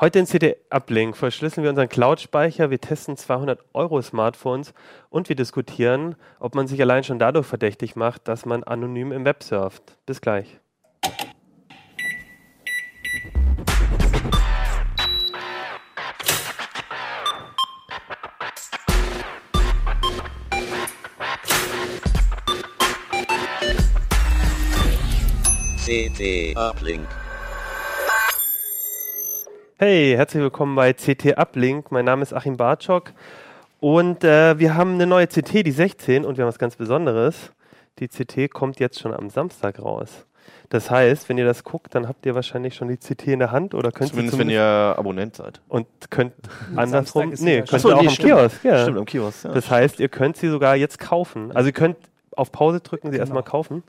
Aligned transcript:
Heute 0.00 0.18
in 0.18 0.24
CD-Uplink 0.24 1.14
verschlüsseln 1.14 1.62
wir 1.62 1.68
unseren 1.68 1.90
Cloud-Speicher, 1.90 2.70
wir 2.70 2.80
testen 2.80 3.18
200 3.18 3.60
Euro 3.74 4.00
Smartphones 4.00 4.72
und 5.10 5.28
wir 5.28 5.36
diskutieren, 5.36 6.16
ob 6.38 6.54
man 6.54 6.66
sich 6.66 6.80
allein 6.80 7.04
schon 7.04 7.18
dadurch 7.18 7.46
verdächtig 7.46 7.96
macht, 7.96 8.26
dass 8.26 8.46
man 8.46 8.64
anonym 8.64 9.12
im 9.12 9.26
Web 9.26 9.42
surft. 9.42 9.98
Bis 10.06 10.22
gleich. 10.22 10.58
CT 25.84 26.56
Uplink. 26.56 27.19
Hey, 29.82 30.12
herzlich 30.14 30.42
willkommen 30.42 30.76
bei 30.76 30.92
CT 30.92 31.38
Uplink. 31.38 31.90
Mein 31.90 32.04
Name 32.04 32.20
ist 32.20 32.34
Achim 32.34 32.58
Bartschok 32.58 33.12
und 33.78 34.22
äh, 34.24 34.58
wir 34.58 34.74
haben 34.74 34.92
eine 34.92 35.06
neue 35.06 35.26
CT, 35.26 35.64
die 35.64 35.70
16, 35.70 36.26
und 36.26 36.36
wir 36.36 36.44
haben 36.44 36.50
was 36.50 36.58
ganz 36.58 36.76
Besonderes. 36.76 37.50
Die 37.98 38.06
CT 38.08 38.52
kommt 38.52 38.78
jetzt 38.78 39.00
schon 39.00 39.14
am 39.14 39.30
Samstag 39.30 39.80
raus. 39.80 40.26
Das 40.68 40.90
heißt, 40.90 41.30
wenn 41.30 41.38
ihr 41.38 41.46
das 41.46 41.64
guckt, 41.64 41.94
dann 41.94 42.08
habt 42.08 42.26
ihr 42.26 42.34
wahrscheinlich 42.34 42.74
schon 42.74 42.88
die 42.88 42.98
CT 42.98 43.28
in 43.28 43.38
der 43.38 43.52
Hand 43.52 43.72
oder 43.74 43.90
könnt 43.90 44.10
Zumindest, 44.10 44.36
wenn 44.36 44.50
ihr 44.50 44.62
Abonnent 44.62 45.36
seid. 45.36 45.62
und 45.68 45.86
könnt 46.10 46.34
andersrum, 46.76 47.32
nee, 47.38 47.62
könnt 47.62 47.82
ihr 47.82 47.96
auch 47.96 48.02
nee, 48.02 48.08
am 48.08 48.12
stimmt. 48.12 48.28
Kiosk. 48.28 48.64
Ja. 48.64 48.82
Stimmt, 48.82 48.98
am 48.98 49.06
Kiosk. 49.06 49.44
Ja. 49.46 49.52
Das 49.52 49.70
heißt, 49.70 49.98
ihr 49.98 50.10
könnt 50.10 50.36
sie 50.36 50.50
sogar 50.50 50.76
jetzt 50.76 50.98
kaufen. 50.98 51.52
Also 51.56 51.68
ihr 51.70 51.72
könnt 51.72 51.96
auf 52.36 52.52
Pause 52.52 52.80
drücken, 52.80 53.06
sie 53.06 53.12
Genau. 53.12 53.22
erstmal 53.22 53.44
kaufen. 53.44 53.82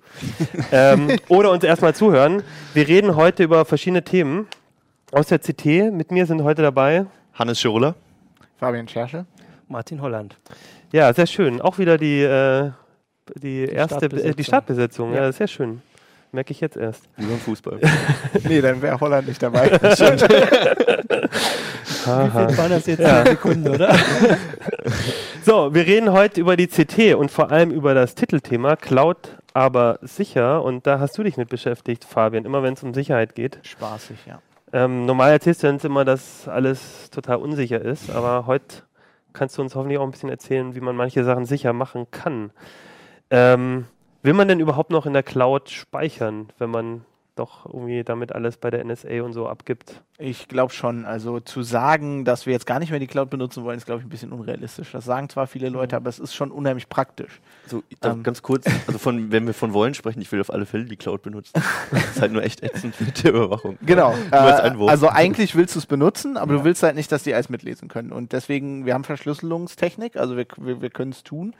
ähm, 0.71 1.17
oder 1.27 1.52
uns 1.52 1.66
erstmal 1.66 1.94
zuhören. 1.94 2.44
Wir 2.73 2.88
reden 2.88 3.17
heute 3.17 3.44
über 3.44 3.66
verschiedene 3.66 4.03
Themen 4.05 4.47
aus 5.11 5.27
der 5.27 5.39
CT. 5.39 5.91
Mit 5.91 6.11
mir 6.11 6.25
sind 6.25 6.43
heute 6.43 6.61
dabei. 6.61 7.05
Hannes 7.33 7.59
Schirulla. 7.59 7.95
Fabian 8.59 8.88
Scherschel. 8.88 9.25
Martin 9.67 10.02
Holland. 10.02 10.38
Ja, 10.91 11.13
sehr 11.13 11.27
schön. 11.27 11.61
Auch 11.61 11.77
wieder 11.77 11.97
die, 11.97 12.22
äh, 12.22 12.72
die, 13.36 13.66
erste 13.66 14.09
Be- 14.09 14.21
äh, 14.23 14.33
die 14.33 14.44
Startbesetzung. 14.44 15.11
Startbesetzung. 15.11 15.13
Ja. 15.13 15.23
Ja. 15.23 15.31
sehr 15.31 15.47
schön. 15.47 15.81
Merke 16.33 16.52
ich 16.52 16.61
jetzt 16.61 16.77
erst. 16.77 17.03
Wie 17.17 17.25
beim 17.25 17.39
Fußball. 17.39 17.80
Nee, 18.47 18.61
dann 18.61 18.81
wäre 18.81 18.99
Holland 18.99 19.27
nicht 19.27 19.41
dabei. 19.44 19.69
Wie 19.71 19.77
viel 22.05 22.58
waren 22.58 22.69
das 22.69 22.86
jetzt? 22.86 22.99
Ja. 22.99 23.25
Sekunden, 23.25 23.67
oder? 23.67 23.95
So, 25.43 25.73
wir 25.73 25.88
reden 25.88 26.11
heute 26.11 26.39
über 26.39 26.55
die 26.55 26.67
CT 26.67 27.16
und 27.16 27.31
vor 27.31 27.52
allem 27.52 27.71
über 27.71 27.95
das 27.95 28.14
Titelthema 28.14 28.75
Cloud, 28.75 29.17
aber 29.55 29.97
sicher. 30.03 30.64
Und 30.64 30.86
da 30.86 30.99
hast 30.99 31.17
du 31.17 31.23
dich 31.23 31.36
mit 31.36 31.49
beschäftigt, 31.49 32.05
Fabian, 32.05 32.45
immer 32.45 32.61
wenn 32.61 32.73
es 32.75 32.83
um 32.83 32.93
Sicherheit 32.93 33.33
geht. 33.33 33.58
Spaßig, 33.64 34.17
ja. 34.27 34.39
Ähm, 34.73 35.05
normal 35.05 35.31
erzählst 35.31 35.64
du 35.64 35.69
uns 35.69 35.83
immer, 35.83 36.05
dass 36.05 36.47
alles 36.47 37.09
total 37.09 37.38
unsicher 37.38 37.81
ist, 37.81 38.09
aber 38.09 38.45
heute 38.45 38.83
kannst 39.33 39.58
du 39.58 39.61
uns 39.61 39.75
hoffentlich 39.75 40.00
auch 40.00 40.03
ein 40.03 40.11
bisschen 40.11 40.30
erzählen, 40.30 40.75
wie 40.75 40.81
man 40.81 40.95
manche 40.95 41.23
Sachen 41.23 41.45
sicher 41.45 41.73
machen 41.73 42.08
kann. 42.11 42.52
Ähm, 43.30 43.86
will 44.23 44.33
man 44.33 44.47
denn 44.47 44.59
überhaupt 44.59 44.92
noch 44.92 45.05
in 45.05 45.14
der 45.14 45.23
Cloud 45.23 45.69
speichern, 45.69 46.49
wenn 46.58 46.69
man 46.69 47.05
doch 47.35 47.65
irgendwie 47.65 48.03
damit 48.03 48.33
alles 48.33 48.57
bei 48.57 48.69
der 48.69 48.83
NSA 48.83 49.21
und 49.23 49.33
so 49.33 49.47
abgibt? 49.47 50.01
Ich 50.17 50.47
glaube 50.47 50.71
schon. 50.71 51.05
Also 51.05 51.39
zu 51.39 51.63
sagen, 51.63 52.25
dass 52.25 52.45
wir 52.45 52.53
jetzt 52.53 52.67
gar 52.67 52.77
nicht 52.77 52.91
mehr 52.91 52.99
die 52.99 53.07
Cloud 53.07 53.29
benutzen 53.31 53.63
wollen, 53.63 53.77
ist, 53.77 53.85
glaube 53.85 54.01
ich, 54.01 54.05
ein 54.05 54.09
bisschen 54.09 54.31
unrealistisch. 54.31 54.91
Das 54.91 55.05
sagen 55.05 55.29
zwar 55.29 55.47
viele 55.47 55.69
Leute, 55.69 55.95
aber 55.95 56.09
es 56.09 56.19
ist 56.19 56.35
schon 56.35 56.52
unheimlich 56.52 56.89
praktisch. 56.89 57.41
So, 57.65 57.81
Ähm. 58.03 58.21
ganz 58.21 58.43
kurz, 58.43 58.65
also 58.85 58.99
von, 58.99 59.31
wenn 59.31 59.47
wir 59.47 59.55
von 59.55 59.73
wollen 59.73 59.93
sprechen, 59.95 60.21
ich 60.21 60.31
will 60.31 60.39
auf 60.41 60.52
alle 60.52 60.65
Fälle 60.67 60.85
die 60.85 60.97
Cloud 60.97 61.23
benutzen. 61.23 61.53
Das 61.91 62.05
ist 62.11 62.21
halt 62.21 62.33
nur 62.33 62.43
echt 62.43 62.61
ätzend 62.61 62.99
mit 63.02 63.23
der 63.23 63.31
Überwachung. 63.33 63.77
Genau. 63.81 64.13
Äh, 64.31 64.35
also 64.35 65.09
eigentlich 65.09 65.55
willst 65.55 65.75
du 65.75 65.79
es 65.79 65.85
benutzen, 65.87 66.37
aber 66.37 66.53
du 66.53 66.63
willst 66.63 66.83
halt 66.83 66.95
nicht, 66.95 67.11
dass 67.11 67.23
die 67.23 67.33
alles 67.33 67.49
mitlesen 67.49 67.87
können. 67.87 68.11
Und 68.11 68.31
deswegen, 68.33 68.85
wir 68.85 68.93
haben 68.93 69.03
Verschlüsselungstechnik, 69.03 70.17
also 70.17 70.37
wir, 70.37 70.45
wir, 70.57 70.81
wir 70.81 70.89
können 70.91 71.11
es 71.11 71.23
tun. 71.23 71.55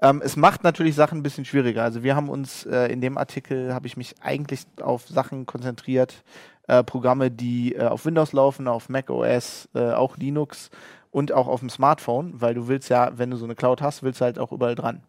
Ähm, 0.00 0.22
es 0.24 0.36
macht 0.36 0.64
natürlich 0.64 0.94
Sachen 0.94 1.18
ein 1.18 1.22
bisschen 1.22 1.44
schwieriger. 1.44 1.82
Also 1.82 2.02
wir 2.02 2.16
haben 2.16 2.30
uns 2.30 2.64
äh, 2.64 2.86
in 2.86 3.00
dem 3.00 3.18
Artikel, 3.18 3.74
habe 3.74 3.86
ich 3.86 3.96
mich 3.96 4.14
eigentlich 4.22 4.62
auf 4.80 5.07
Sachen 5.08 5.46
konzentriert, 5.46 6.22
äh, 6.66 6.84
Programme, 6.84 7.30
die 7.30 7.74
äh, 7.74 7.86
auf 7.86 8.04
Windows 8.04 8.32
laufen, 8.32 8.68
auf 8.68 8.88
Mac 8.88 9.10
OS, 9.10 9.68
äh, 9.74 9.92
auch 9.92 10.16
Linux 10.16 10.70
und 11.10 11.32
auch 11.32 11.48
auf 11.48 11.60
dem 11.60 11.70
Smartphone, 11.70 12.40
weil 12.40 12.54
du 12.54 12.68
willst 12.68 12.88
ja, 12.90 13.16
wenn 13.16 13.30
du 13.30 13.36
so 13.36 13.44
eine 13.44 13.54
Cloud 13.54 13.82
hast, 13.82 14.02
willst 14.02 14.20
du 14.20 14.24
halt 14.24 14.38
auch 14.38 14.52
überall 14.52 14.74
dran. 14.74 15.02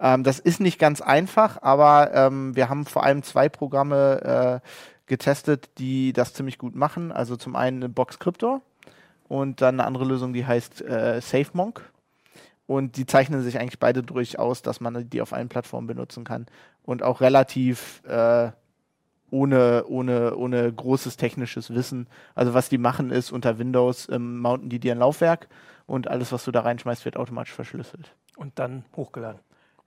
Ähm, 0.00 0.24
das 0.24 0.38
ist 0.38 0.60
nicht 0.60 0.78
ganz 0.78 1.00
einfach, 1.00 1.60
aber 1.62 2.12
ähm, 2.14 2.54
wir 2.56 2.68
haben 2.68 2.86
vor 2.86 3.04
allem 3.04 3.22
zwei 3.22 3.48
Programme 3.48 4.60
äh, 4.62 4.68
getestet, 5.06 5.70
die 5.78 6.12
das 6.12 6.34
ziemlich 6.34 6.58
gut 6.58 6.74
machen. 6.74 7.12
Also 7.12 7.36
zum 7.36 7.56
einen 7.56 7.92
Box 7.92 8.18
Cryptor 8.18 8.62
und 9.28 9.60
dann 9.60 9.80
eine 9.80 9.86
andere 9.86 10.04
Lösung, 10.04 10.32
die 10.32 10.46
heißt 10.46 10.82
äh, 10.82 11.20
SafeMonk. 11.20 11.90
Und 12.66 12.96
die 12.96 13.06
zeichnen 13.06 13.42
sich 13.42 13.58
eigentlich 13.58 13.80
beide 13.80 14.02
durch 14.02 14.38
aus, 14.38 14.62
dass 14.62 14.80
man 14.80 15.10
die 15.10 15.20
auf 15.20 15.32
allen 15.32 15.48
Plattformen 15.48 15.86
benutzen 15.86 16.24
kann 16.24 16.46
und 16.84 17.02
auch 17.02 17.20
relativ 17.20 18.02
äh, 18.06 18.50
ohne, 19.32 19.84
ohne, 19.88 20.36
ohne 20.36 20.72
großes 20.72 21.16
technisches 21.16 21.74
Wissen. 21.74 22.06
Also 22.34 22.54
was 22.54 22.68
die 22.68 22.78
machen 22.78 23.10
ist, 23.10 23.32
unter 23.32 23.58
Windows 23.58 24.08
ähm, 24.10 24.38
mounten 24.38 24.68
die 24.68 24.78
dir 24.78 24.92
ein 24.92 24.98
Laufwerk 24.98 25.48
und 25.86 26.08
alles, 26.08 26.30
was 26.32 26.44
du 26.44 26.52
da 26.52 26.60
reinschmeißt, 26.60 27.04
wird 27.04 27.16
automatisch 27.16 27.52
verschlüsselt. 27.52 28.14
Und 28.36 28.58
dann 28.58 28.84
hochgeladen. 28.96 29.40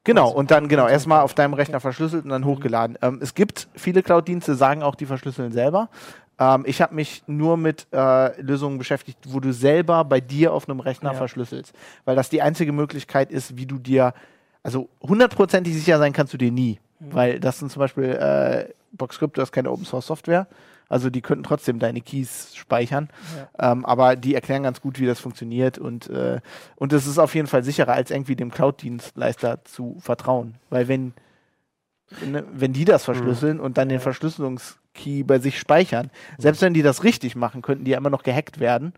Genau, 0.03 0.25
Also, 0.25 0.35
und 0.37 0.51
dann 0.51 0.67
genau 0.67 0.87
erstmal 0.87 1.21
auf 1.21 1.33
deinem 1.33 1.53
Rechner 1.53 1.79
verschlüsselt 1.79 2.25
und 2.25 2.29
dann 2.29 2.45
hochgeladen. 2.45 2.97
Ähm, 3.01 3.19
es 3.21 3.33
gibt 3.33 3.67
viele 3.75 4.03
Cloud-Dienste, 4.03 4.55
sagen 4.55 4.83
auch, 4.83 4.95
die 4.95 5.05
verschlüsseln 5.05 5.51
selber. 5.51 5.89
Ähm, 6.37 6.63
ich 6.67 6.81
habe 6.81 6.93
mich 6.93 7.23
nur 7.27 7.57
mit 7.57 7.87
äh, 7.91 8.39
Lösungen 8.41 8.77
beschäftigt, 8.77 9.17
wo 9.27 9.39
du 9.39 9.51
selber 9.53 10.03
bei 10.03 10.19
dir 10.21 10.53
auf 10.53 10.67
einem 10.69 10.79
Rechner 10.79 11.11
Ja. 11.11 11.17
verschlüsselst. 11.17 11.73
Weil 12.03 12.15
das 12.15 12.29
die 12.29 12.41
einzige 12.41 12.71
Möglichkeit 12.71 13.31
ist, 13.31 13.57
wie 13.57 13.65
du 13.65 13.79
dir, 13.79 14.13
also 14.61 14.89
hundertprozentig 15.01 15.73
sicher 15.73 15.97
sein 15.97 16.13
kannst 16.13 16.33
du 16.33 16.37
dir 16.37 16.51
nie. 16.51 16.79
Weil 16.99 17.39
das 17.39 17.59
sind 17.59 17.71
zum 17.71 17.79
Beispiel 17.79 18.05
äh, 18.05 18.73
Boxcrypto 18.93 19.41
ist 19.41 19.51
keine 19.51 19.71
Open 19.71 19.85
Source 19.85 20.07
Software. 20.07 20.47
Also 20.87 21.09
die 21.09 21.21
könnten 21.21 21.43
trotzdem 21.43 21.79
deine 21.79 22.01
Keys 22.01 22.55
speichern. 22.55 23.09
Ähm, 23.59 23.85
aber 23.85 24.15
die 24.15 24.35
erklären 24.35 24.63
ganz 24.63 24.81
gut, 24.81 24.99
wie 24.99 25.07
das 25.07 25.19
funktioniert 25.19 25.77
und 25.77 26.09
äh, 26.09 26.39
und 26.75 26.93
es 26.93 27.07
ist 27.07 27.17
auf 27.17 27.33
jeden 27.33 27.47
Fall 27.47 27.63
sicherer, 27.63 27.93
als 27.93 28.11
irgendwie 28.11 28.35
dem 28.35 28.51
Cloud-Dienstleister 28.51 29.65
zu 29.65 29.97
vertrauen. 29.99 30.55
Weil 30.69 30.87
wenn, 30.87 31.13
ne, 32.23 32.45
wenn 32.53 32.73
die 32.73 32.85
das 32.85 33.03
verschlüsseln 33.03 33.59
und 33.59 33.77
dann 33.77 33.89
den 33.89 33.99
Verschlüsselungskey 33.99 35.23
bei 35.23 35.39
sich 35.39 35.59
speichern, 35.59 36.11
selbst 36.37 36.61
wenn 36.61 36.75
die 36.75 36.83
das 36.83 37.03
richtig 37.03 37.35
machen, 37.35 37.63
könnten 37.63 37.83
die 37.85 37.91
ja 37.91 37.97
immer 37.97 38.11
noch 38.11 38.23
gehackt 38.23 38.59
werden. 38.59 38.93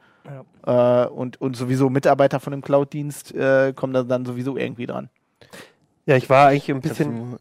Äh, 0.66 1.08
und, 1.08 1.40
und 1.40 1.56
sowieso 1.56 1.90
Mitarbeiter 1.90 2.42
von 2.42 2.52
dem 2.52 2.62
Cloud-Dienst 2.62 3.34
äh, 3.34 3.72
kommen 3.74 3.94
da 3.94 4.04
dann 4.04 4.26
sowieso 4.26 4.58
irgendwie 4.58 4.88
dran. 4.88 5.10
Ja, 6.06 6.18
ich 6.18 6.30
war 6.30 6.50
eigentlich 6.50 6.70
ein 6.70 6.82
bisschen. 6.82 7.38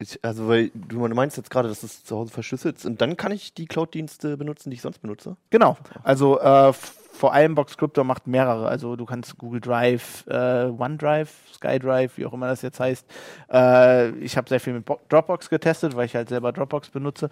Also, 0.00 0.14
ich, 0.14 0.24
also, 0.24 0.48
weil 0.48 0.70
du 0.74 0.98
meinst 1.08 1.36
jetzt 1.36 1.50
gerade, 1.50 1.68
dass 1.68 1.82
es 1.82 2.04
zu 2.04 2.16
Hause 2.16 2.32
verschlüsselt 2.32 2.78
ist 2.78 2.86
und 2.86 3.00
dann 3.00 3.16
kann 3.16 3.32
ich 3.32 3.54
die 3.54 3.66
Cloud-Dienste 3.66 4.36
benutzen, 4.36 4.70
die 4.70 4.76
ich 4.76 4.82
sonst 4.82 5.00
benutze. 5.00 5.36
Genau. 5.50 5.76
Also 6.02 6.40
äh, 6.40 6.72
vor 6.72 7.34
allem 7.34 7.54
Boxcrypto 7.54 8.02
macht 8.02 8.26
mehrere. 8.26 8.66
Also 8.66 8.96
du 8.96 9.04
kannst 9.04 9.36
Google 9.36 9.60
Drive, 9.60 10.26
äh, 10.26 10.66
OneDrive, 10.66 11.30
SkyDrive, 11.54 12.16
wie 12.16 12.24
auch 12.24 12.32
immer 12.32 12.48
das 12.48 12.62
jetzt 12.62 12.80
heißt. 12.80 13.04
Äh, 13.52 14.10
ich 14.12 14.36
habe 14.38 14.48
sehr 14.48 14.60
viel 14.60 14.72
mit 14.72 14.86
Bo 14.86 14.98
Dropbox 15.10 15.50
getestet, 15.50 15.94
weil 15.94 16.06
ich 16.06 16.16
halt 16.16 16.30
selber 16.30 16.52
Dropbox 16.52 16.88
benutze. 16.88 17.28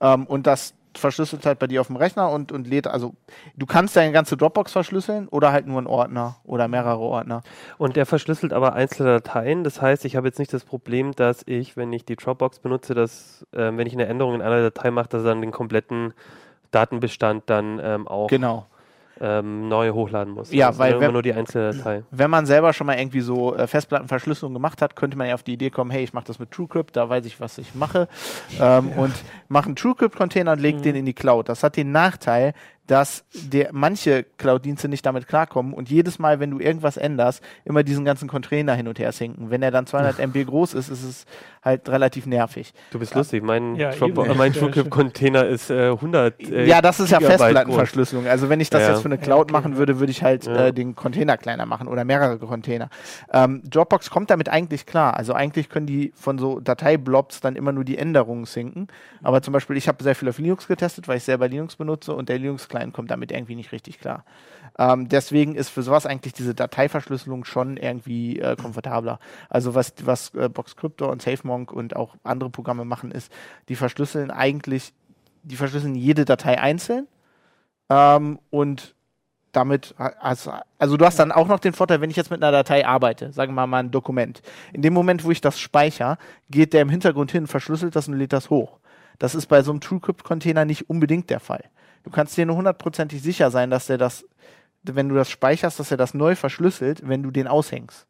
Ähm, 0.00 0.26
und 0.26 0.46
das 0.46 0.74
verschlüsselt 0.98 1.46
halt 1.46 1.58
bei 1.58 1.66
dir 1.66 1.80
auf 1.80 1.88
dem 1.88 1.96
Rechner 1.96 2.30
und, 2.30 2.52
und 2.52 2.66
lädt, 2.66 2.86
also 2.86 3.14
du 3.56 3.66
kannst 3.66 3.96
deine 3.96 4.12
ganze 4.12 4.36
Dropbox 4.36 4.72
verschlüsseln 4.72 5.28
oder 5.28 5.52
halt 5.52 5.66
nur 5.66 5.78
einen 5.78 5.86
Ordner 5.86 6.36
oder 6.44 6.68
mehrere 6.68 6.98
Ordner. 6.98 7.42
Und 7.78 7.96
der 7.96 8.06
verschlüsselt 8.06 8.52
aber 8.52 8.74
einzelne 8.74 9.20
Dateien. 9.20 9.64
Das 9.64 9.80
heißt, 9.80 10.04
ich 10.04 10.16
habe 10.16 10.26
jetzt 10.28 10.38
nicht 10.38 10.52
das 10.52 10.64
Problem, 10.64 11.12
dass 11.12 11.42
ich, 11.46 11.76
wenn 11.76 11.92
ich 11.92 12.04
die 12.04 12.16
Dropbox 12.16 12.60
benutze, 12.60 12.94
dass, 12.94 13.46
ähm, 13.52 13.78
wenn 13.78 13.86
ich 13.86 13.94
eine 13.94 14.06
Änderung 14.06 14.34
in 14.34 14.42
einer 14.42 14.62
Datei 14.62 14.90
mache, 14.90 15.08
dass 15.08 15.22
er 15.22 15.30
dann 15.30 15.40
den 15.40 15.52
kompletten 15.52 16.14
Datenbestand 16.70 17.44
dann 17.46 17.80
ähm, 17.82 18.08
auch 18.08 18.28
Genau. 18.28 18.66
Ähm, 19.20 19.68
neu 19.68 19.90
hochladen 19.90 20.34
muss. 20.34 20.52
Ja, 20.52 20.68
Also 20.68 20.78
weil 20.80 20.98
wenn- 21.00 21.12
nur 21.12 21.22
die 21.22 21.32
einzelne 21.32 21.76
Datei. 21.76 22.02
wenn 22.10 22.30
man 22.30 22.46
selber 22.46 22.72
schon 22.72 22.86
mal 22.86 22.98
irgendwie 22.98 23.20
so 23.20 23.54
äh, 23.54 23.66
Festplattenverschlüsselung 23.66 24.52
gemacht 24.54 24.82
hat, 24.82 24.96
könnte 24.96 25.16
man 25.16 25.28
ja 25.28 25.34
auf 25.34 25.42
die 25.42 25.52
Idee 25.54 25.70
kommen, 25.70 25.90
hey, 25.90 26.02
ich 26.04 26.12
mache 26.12 26.24
das 26.26 26.38
mit 26.38 26.50
TrueCrypt, 26.50 26.96
da 26.96 27.08
weiß 27.08 27.24
ich, 27.26 27.40
was 27.40 27.58
ich 27.58 27.74
mache. 27.74 28.08
Ähm, 28.60 28.90
Und 28.96 29.14
mache 29.48 29.66
einen 29.66 29.76
TrueCrypt-Container 29.76 30.52
und 30.52 30.60
lege 30.60 30.80
den 30.80 30.96
in 30.96 31.06
die 31.06 31.14
Cloud. 31.14 31.48
Das 31.48 31.62
hat 31.62 31.76
den 31.76 31.92
Nachteil, 31.92 32.54
dass 32.86 33.24
der, 33.32 33.70
manche 33.72 34.24
Cloud-Dienste 34.36 34.88
nicht 34.88 35.06
damit 35.06 35.26
klarkommen 35.26 35.72
und 35.72 35.88
jedes 35.88 36.18
Mal, 36.18 36.38
wenn 36.40 36.50
du 36.50 36.58
irgendwas 36.60 36.96
änderst, 36.96 37.42
immer 37.64 37.82
diesen 37.82 38.04
ganzen 38.04 38.28
Container 38.28 38.74
hin 38.74 38.88
und 38.88 38.98
her 38.98 39.12
sinken. 39.12 39.50
Wenn 39.50 39.62
er 39.62 39.70
dann 39.70 39.86
200 39.86 40.18
MB 40.18 40.44
groß 40.44 40.74
ist, 40.74 40.90
ist 40.90 41.02
es 41.02 41.24
halt 41.62 41.88
relativ 41.88 42.26
nervig. 42.26 42.74
Du 42.90 42.98
bist 42.98 43.14
lustig. 43.14 43.42
Mein, 43.42 43.76
Ja, 43.76 43.92
mein 44.34 44.52
Ja, 44.52 44.60
TrueCrypt-Container 44.60 45.46
ist 45.46 45.70
äh, 45.70 45.90
100 45.92 46.40
äh, 46.40 46.66
ja, 46.66 46.82
das 46.82 47.00
ist 47.00 47.10
ja 47.10 47.18
Gigabyte 47.18 47.40
Festplattenverschlüsselung. 47.40 48.26
Also 48.26 48.48
wenn 48.50 48.60
ich 48.60 48.68
das 48.68 48.82
Ja. 48.82 48.90
jetzt 48.90 49.00
für 49.00 49.06
eine 49.08 49.16
Cloud 49.18 49.28
Ja, 49.38 49.42
okay. 49.44 49.52
machen 49.52 49.76
würde, 49.76 49.98
würde 49.98 50.10
ich 50.10 50.22
halt 50.22 50.44
Ja. 50.46 50.66
äh, 50.66 50.72
den 50.72 50.94
Container 50.94 51.36
kleiner 51.38 51.64
machen 51.64 51.88
oder 51.88 52.04
mehrere 52.04 52.38
Container. 52.38 52.90
Ähm, 53.32 53.62
Dropbox 53.64 54.10
kommt 54.10 54.30
damit 54.30 54.48
eigentlich 54.50 54.84
klar. 54.84 55.16
Also 55.16 55.32
eigentlich 55.32 55.68
können 55.70 55.86
die 55.86 56.12
von 56.14 56.38
so 56.38 56.60
Dateiblobs 56.60 57.40
dann 57.40 57.56
immer 57.56 57.72
nur 57.72 57.84
die 57.84 57.96
Änderungen 57.96 58.44
sinken. 58.44 58.88
Aber 59.22 59.40
zum 59.40 59.52
Beispiel, 59.52 59.76
ich 59.76 59.88
habe 59.88 60.02
sehr 60.02 60.14
viel 60.14 60.28
auf 60.28 60.38
Linux 60.38 60.66
getestet, 60.68 61.08
weil 61.08 61.16
ich 61.16 61.24
selber 61.24 61.48
Linux 61.48 61.76
benutze 61.76 62.14
und 62.14 62.28
der 62.28 62.38
Linux 62.38 62.68
Linux-Client 62.74 62.92
kommt 62.92 63.10
damit 63.10 63.32
irgendwie 63.32 63.54
nicht 63.54 63.72
richtig 63.72 64.00
klar. 64.00 64.24
Ähm, 64.78 65.08
deswegen 65.08 65.54
ist 65.54 65.68
für 65.68 65.82
sowas 65.82 66.06
eigentlich 66.06 66.32
diese 66.32 66.54
Dateiverschlüsselung 66.54 67.44
schon 67.44 67.76
irgendwie 67.76 68.40
äh, 68.40 68.56
komfortabler. 68.56 69.18
Also 69.48 69.74
was, 69.74 69.94
was 70.04 70.34
äh, 70.34 70.48
Boxcryptor 70.48 71.10
und 71.10 71.22
SafeMonk 71.22 71.72
und 71.72 71.96
auch 71.96 72.16
andere 72.24 72.50
Programme 72.50 72.84
machen, 72.84 73.10
ist, 73.10 73.32
die 73.68 73.76
verschlüsseln 73.76 74.30
eigentlich, 74.30 74.92
die 75.42 75.56
verschlüsseln 75.56 75.94
jede 75.94 76.24
Datei 76.24 76.60
einzeln 76.60 77.06
ähm, 77.88 78.38
und 78.50 78.94
damit, 79.52 79.94
also, 79.96 80.52
also 80.78 80.96
du 80.96 81.06
hast 81.06 81.20
dann 81.20 81.30
auch 81.30 81.46
noch 81.46 81.60
den 81.60 81.74
Vorteil, 81.74 82.00
wenn 82.00 82.10
ich 82.10 82.16
jetzt 82.16 82.32
mit 82.32 82.42
einer 82.42 82.50
Datei 82.50 82.84
arbeite, 82.84 83.32
sagen 83.32 83.52
wir 83.52 83.60
mal, 83.60 83.66
mal 83.68 83.84
ein 83.84 83.92
Dokument. 83.92 84.42
In 84.72 84.82
dem 84.82 84.92
Moment, 84.92 85.22
wo 85.22 85.30
ich 85.30 85.40
das 85.40 85.60
speichere, 85.60 86.18
geht 86.50 86.72
der 86.72 86.82
im 86.82 86.88
Hintergrund 86.88 87.30
hin, 87.30 87.46
verschlüsselt 87.46 87.94
das 87.94 88.08
und 88.08 88.14
lädt 88.14 88.32
das 88.32 88.50
hoch. 88.50 88.80
Das 89.20 89.36
ist 89.36 89.46
bei 89.46 89.62
so 89.62 89.70
einem 89.70 89.80
TrueCrypt-Container 89.80 90.64
nicht 90.64 90.90
unbedingt 90.90 91.30
der 91.30 91.38
Fall. 91.38 91.62
Du 92.04 92.10
kannst 92.10 92.36
dir 92.36 92.46
nur 92.46 92.56
hundertprozentig 92.56 93.20
sicher 93.22 93.50
sein, 93.50 93.70
dass 93.70 93.86
der 93.86 93.98
das, 93.98 94.24
wenn 94.82 95.08
du 95.08 95.14
das 95.14 95.30
speicherst, 95.30 95.80
dass 95.80 95.90
er 95.90 95.96
das 95.96 96.14
neu 96.14 96.36
verschlüsselt, 96.36 97.06
wenn 97.08 97.22
du 97.22 97.30
den 97.30 97.48
aushängst. 97.48 98.06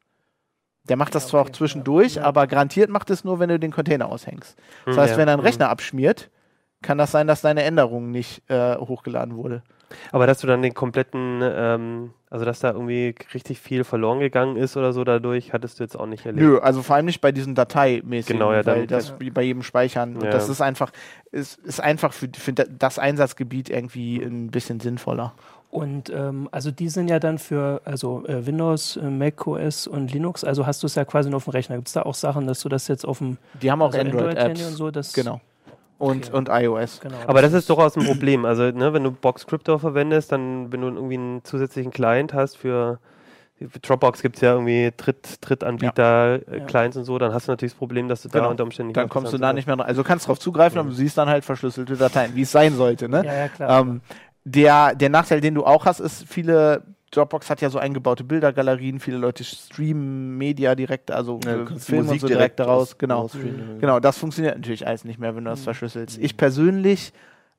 Der 0.88 0.96
macht 0.96 1.14
das 1.14 1.24
Ja, 1.24 1.28
zwar 1.30 1.40
okay, 1.42 1.50
auch 1.50 1.56
zwischendurch, 1.56 2.16
ja. 2.16 2.24
aber 2.24 2.46
garantiert 2.46 2.90
macht 2.90 3.08
es 3.10 3.24
nur, 3.24 3.38
wenn 3.38 3.48
du 3.48 3.58
den 3.58 3.70
Container 3.72 4.06
aushängst. 4.08 4.56
Das 4.84 4.94
Hm, 4.96 5.00
heißt, 5.02 5.12
ja. 5.12 5.18
wenn 5.18 5.26
dein 5.28 5.38
Hm. 5.38 5.44
Rechner 5.46 5.70
abschmiert, 5.70 6.30
kann 6.82 6.98
das 6.98 7.10
sein, 7.12 7.26
dass 7.26 7.40
deine 7.40 7.62
Änderung 7.62 8.10
nicht 8.10 8.42
äh, 8.50 8.76
hochgeladen 8.76 9.36
wurde. 9.36 9.62
Aber 10.12 10.26
dass 10.26 10.40
du 10.40 10.46
dann 10.46 10.60
den 10.60 10.74
kompletten, 10.74 11.40
ähm, 11.42 12.12
also 12.34 12.44
dass 12.44 12.58
da 12.58 12.72
irgendwie 12.72 13.14
richtig 13.32 13.60
viel 13.60 13.84
verloren 13.84 14.18
gegangen 14.18 14.56
ist 14.56 14.76
oder 14.76 14.92
so 14.92 15.04
dadurch, 15.04 15.52
hattest 15.52 15.78
du 15.78 15.84
jetzt 15.84 15.94
auch 15.96 16.06
nicht 16.06 16.26
erlebt. 16.26 16.44
Nö, 16.44 16.58
also 16.58 16.82
vor 16.82 16.96
allem 16.96 17.06
nicht 17.06 17.20
bei 17.20 17.30
diesen 17.30 17.54
Dateimäßigen, 17.54 18.40
Genau, 18.40 18.52
ja, 18.52 18.66
weil 18.66 18.88
das 18.88 19.14
wie 19.20 19.30
bei 19.30 19.42
jedem 19.42 19.62
Speichern. 19.62 20.18
Ja. 20.20 20.30
das 20.32 20.48
ist 20.48 20.60
einfach, 20.60 20.90
ist, 21.30 21.58
ist 21.60 21.80
einfach 21.80 22.12
für, 22.12 22.28
für 22.36 22.52
da- 22.52 22.64
das 22.76 22.98
Einsatzgebiet 22.98 23.70
irgendwie 23.70 24.16
ein 24.20 24.50
bisschen 24.50 24.80
sinnvoller. 24.80 25.32
Und 25.70 26.10
ähm, 26.10 26.48
also 26.50 26.72
die 26.72 26.88
sind 26.88 27.08
ja 27.08 27.20
dann 27.20 27.38
für 27.38 27.80
also 27.84 28.24
äh, 28.26 28.44
Windows, 28.44 28.96
äh, 28.96 29.10
Mac 29.10 29.46
OS 29.46 29.86
und 29.86 30.12
Linux. 30.12 30.42
Also 30.42 30.66
hast 30.66 30.82
du 30.82 30.86
es 30.88 30.96
ja 30.96 31.04
quasi 31.04 31.30
nur 31.30 31.36
auf 31.36 31.44
dem 31.44 31.50
Rechner. 31.52 31.76
Gibt 31.76 31.86
es 31.86 31.94
da 31.94 32.02
auch 32.02 32.14
Sachen, 32.14 32.48
dass 32.48 32.60
du 32.62 32.68
das 32.68 32.88
jetzt 32.88 33.04
auf 33.06 33.18
dem 33.18 33.38
Die 33.62 33.70
haben 33.70 33.80
auch 33.80 33.86
also 33.92 33.98
Android-Apps. 34.00 34.28
Android-Handy 34.36 34.64
und 34.64 34.72
so? 34.76 34.90
Das, 34.90 35.12
genau. 35.12 35.40
Und, 36.04 36.26
Okay. 36.28 36.36
und 36.36 36.48
iOS. 36.50 37.00
genau. 37.00 37.16
Aber 37.26 37.42
das 37.42 37.52
ist 37.52 37.68
durchaus 37.68 37.96
ein 37.96 38.04
Problem. 38.04 38.44
Also, 38.44 38.64
ne, 38.70 38.92
wenn 38.92 39.04
du 39.04 39.10
Box 39.10 39.46
Crypto 39.46 39.78
verwendest, 39.78 40.30
dann, 40.32 40.72
wenn 40.72 40.80
du 40.82 40.88
irgendwie 40.88 41.14
einen 41.14 41.44
zusätzlichen 41.44 41.90
Client 41.92 42.32
hast 42.34 42.56
für, 42.56 42.98
für 43.56 43.78
Dropbox 43.78 44.20
gibt 44.20 44.36
es 44.36 44.42
ja 44.42 44.52
irgendwie 44.52 44.92
Dritt, 44.96 45.36
Drittanbieter, 45.40 46.40
äh, 46.50 46.58
Ja. 46.58 46.64
Clients 46.66 46.96
und 46.96 47.04
so, 47.04 47.18
dann 47.18 47.32
hast 47.32 47.48
du 47.48 47.52
natürlich 47.52 47.72
das 47.72 47.78
Problem, 47.78 48.08
dass 48.08 48.22
du 48.22 48.28
da 48.28 48.38
Genau. 48.40 48.50
unter 48.50 48.64
Umständen 48.64 48.88
nicht 48.88 48.96
Dann 48.96 49.04
mehr 49.04 49.08
kommst 49.10 49.32
du 49.32 49.38
da 49.38 49.52
nicht 49.52 49.66
mehr 49.66 49.76
dran. 49.76 49.86
Also 49.86 50.02
du 50.02 50.08
kannst 50.08 50.28
drauf 50.28 50.38
zugreifen, 50.38 50.78
aber 50.78 50.88
du 50.88 50.94
siehst 50.94 51.16
dann 51.16 51.28
halt 51.28 51.44
verschlüsselte 51.44 51.96
Dateien, 51.96 52.34
wie 52.34 52.42
es 52.42 52.52
sein 52.52 52.74
sollte. 52.74 53.08
Ne? 53.08 53.24
Ja, 53.24 53.32
ja, 53.34 53.48
klar. 53.48 53.80
Ähm, 53.80 54.00
der, 54.44 54.94
der 54.94 55.08
Nachteil, 55.08 55.40
den 55.40 55.54
du 55.54 55.64
auch 55.64 55.86
hast, 55.86 56.00
ist, 56.00 56.24
viele 56.28 56.82
Dropbox 57.14 57.48
hat 57.50 57.60
ja 57.60 57.70
so 57.70 57.78
eingebaute 57.78 58.24
Bildergalerien, 58.24 58.98
viele 59.00 59.18
Leute 59.18 59.44
streamen 59.44 60.36
Media 60.36 60.74
direkt, 60.74 61.10
also 61.10 61.40
Ja, 61.44 61.64
filmen 61.78 62.08
und 62.08 62.20
so 62.20 62.26
direkt 62.26 62.58
daraus. 62.60 62.92
aus- 62.92 62.98
Genau. 62.98 63.28
Genau, 63.80 64.00
das 64.00 64.18
funktioniert 64.18 64.56
natürlich 64.56 64.86
alles 64.86 65.04
nicht 65.04 65.18
mehr, 65.18 65.34
wenn 65.36 65.44
du 65.44 65.50
das 65.50 65.62
verschlüsselst. 65.62 66.18
Ich 66.18 66.36
persönlich 66.36 67.12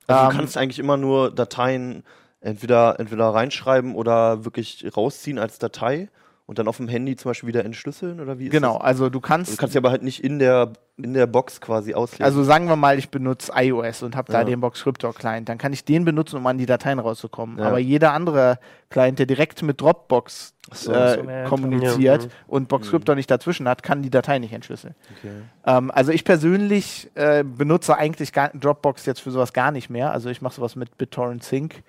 Also 0.07 0.23
Ähm, 0.23 0.29
du 0.29 0.35
kannst 0.35 0.57
eigentlich 0.57 0.77
immer 0.79 0.97
nur 0.97 1.33
Dateien 1.33 2.03
entweder, 2.41 2.99
entweder 2.99 3.29
reinschreiben 3.29 3.95
oder 3.95 4.45
wirklich 4.45 4.85
rausziehen 4.95 5.39
als 5.39 5.57
Datei 5.57 6.09
und 6.47 6.59
dann 6.59 6.68
auf 6.68 6.77
dem 6.77 6.88
Handy 6.88 7.15
zum 7.15 7.30
Beispiel 7.31 7.47
wieder 7.47 7.65
entschlüsseln 7.65 8.19
oder 8.19 8.38
wie 8.38 8.45
ist 8.45 8.51
genau, 8.51 8.74
das? 8.77 8.83
also 8.83 9.06
du 9.06 9.15
Du 9.15 9.21
kannst, 9.21 9.57
kannst 9.57 9.74
sie 9.74 9.80
aber 9.80 9.89
halt 9.89 10.03
nicht 10.03 10.24
in 10.24 10.38
der, 10.38 10.74
in 10.97 11.13
der 11.15 11.25
Box 11.25 11.59
quasi 11.59 11.94
auslesen. 11.95 12.24
also 12.25 12.44
sagen 12.44 12.68
wir 12.68 12.75
mal, 12.75 13.00
ich 13.00 13.09
benutze 13.09 13.51
iOS 13.56 14.03
und 14.03 14.15
habe 14.15 14.31
da 14.31 14.39
Ja. 14.39 14.44
den 14.44 14.59
Boxcryptor-Client, 14.62 15.50
dann 15.50 15.57
kann 15.57 15.74
ich 15.74 15.83
den 15.86 16.06
benutzen, 16.06 16.38
um 16.38 16.45
an 16.45 16.57
die 16.59 16.65
Dateien 16.68 17.00
rauszukommen. 17.00 17.57
Ja. 17.57 17.65
Aber 17.65 17.80
jeder 17.80 18.13
andere 18.13 18.59
Client, 18.89 19.18
der 19.18 19.25
direkt 19.25 19.63
mit 19.63 19.81
Dropbox 19.81 20.53
so, 20.71 20.92
äh, 20.92 21.15
so, 21.15 21.30
ja, 21.30 21.45
kommuniziert 21.45 22.21
klar. 22.21 22.31
und 22.48 22.68
Boxcryptor 22.68 23.15
nicht 23.15 23.30
dazwischen 23.31 23.68
hat, 23.68 23.81
kann 23.83 24.01
die 24.03 24.09
Datei 24.12 24.38
nicht 24.39 24.53
entschlüsseln. 24.53 24.94
okay. 25.18 25.31
Ähm, 25.65 25.89
also 25.91 26.12
ich 26.12 26.24
persönlich 26.24 27.09
äh, 27.15 27.44
benutze 27.44 27.98
eigentlich 27.98 28.33
gar, 28.33 28.50
Dropbox 28.50 29.06
jetzt 29.07 29.21
für 29.21 29.31
sowas 29.31 29.53
gar 29.53 29.71
nicht 29.71 29.89
mehr. 29.89 30.12
Also 30.12 30.30
ich 30.30 30.41
mache 30.41 30.56
sowas 30.56 30.75
mit 30.75 30.98
BitTorrent 30.98 31.44
Sync 31.44 31.83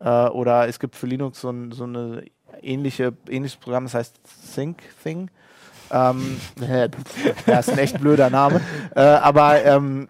äh, 0.00 0.08
oder 0.28 0.66
es 0.68 0.78
gibt 0.80 0.96
für 0.96 1.06
Linux 1.06 1.40
so, 1.40 1.50
ein, 1.50 1.72
so 1.72 1.84
eine 1.84 2.24
ähnliche 2.62 3.12
ähnliches 3.28 3.56
Programm, 3.56 3.84
das 3.84 3.94
heißt 3.94 4.20
Sync 4.54 4.78
Thing. 5.02 5.30
Ähm, 5.90 6.40
ja, 7.46 7.58
ist 7.58 7.70
ein 7.70 7.78
echt 7.78 8.00
blöder 8.00 8.30
Name. 8.30 8.60
Äh, 8.94 9.00
aber 9.00 9.64
ähm, 9.64 10.08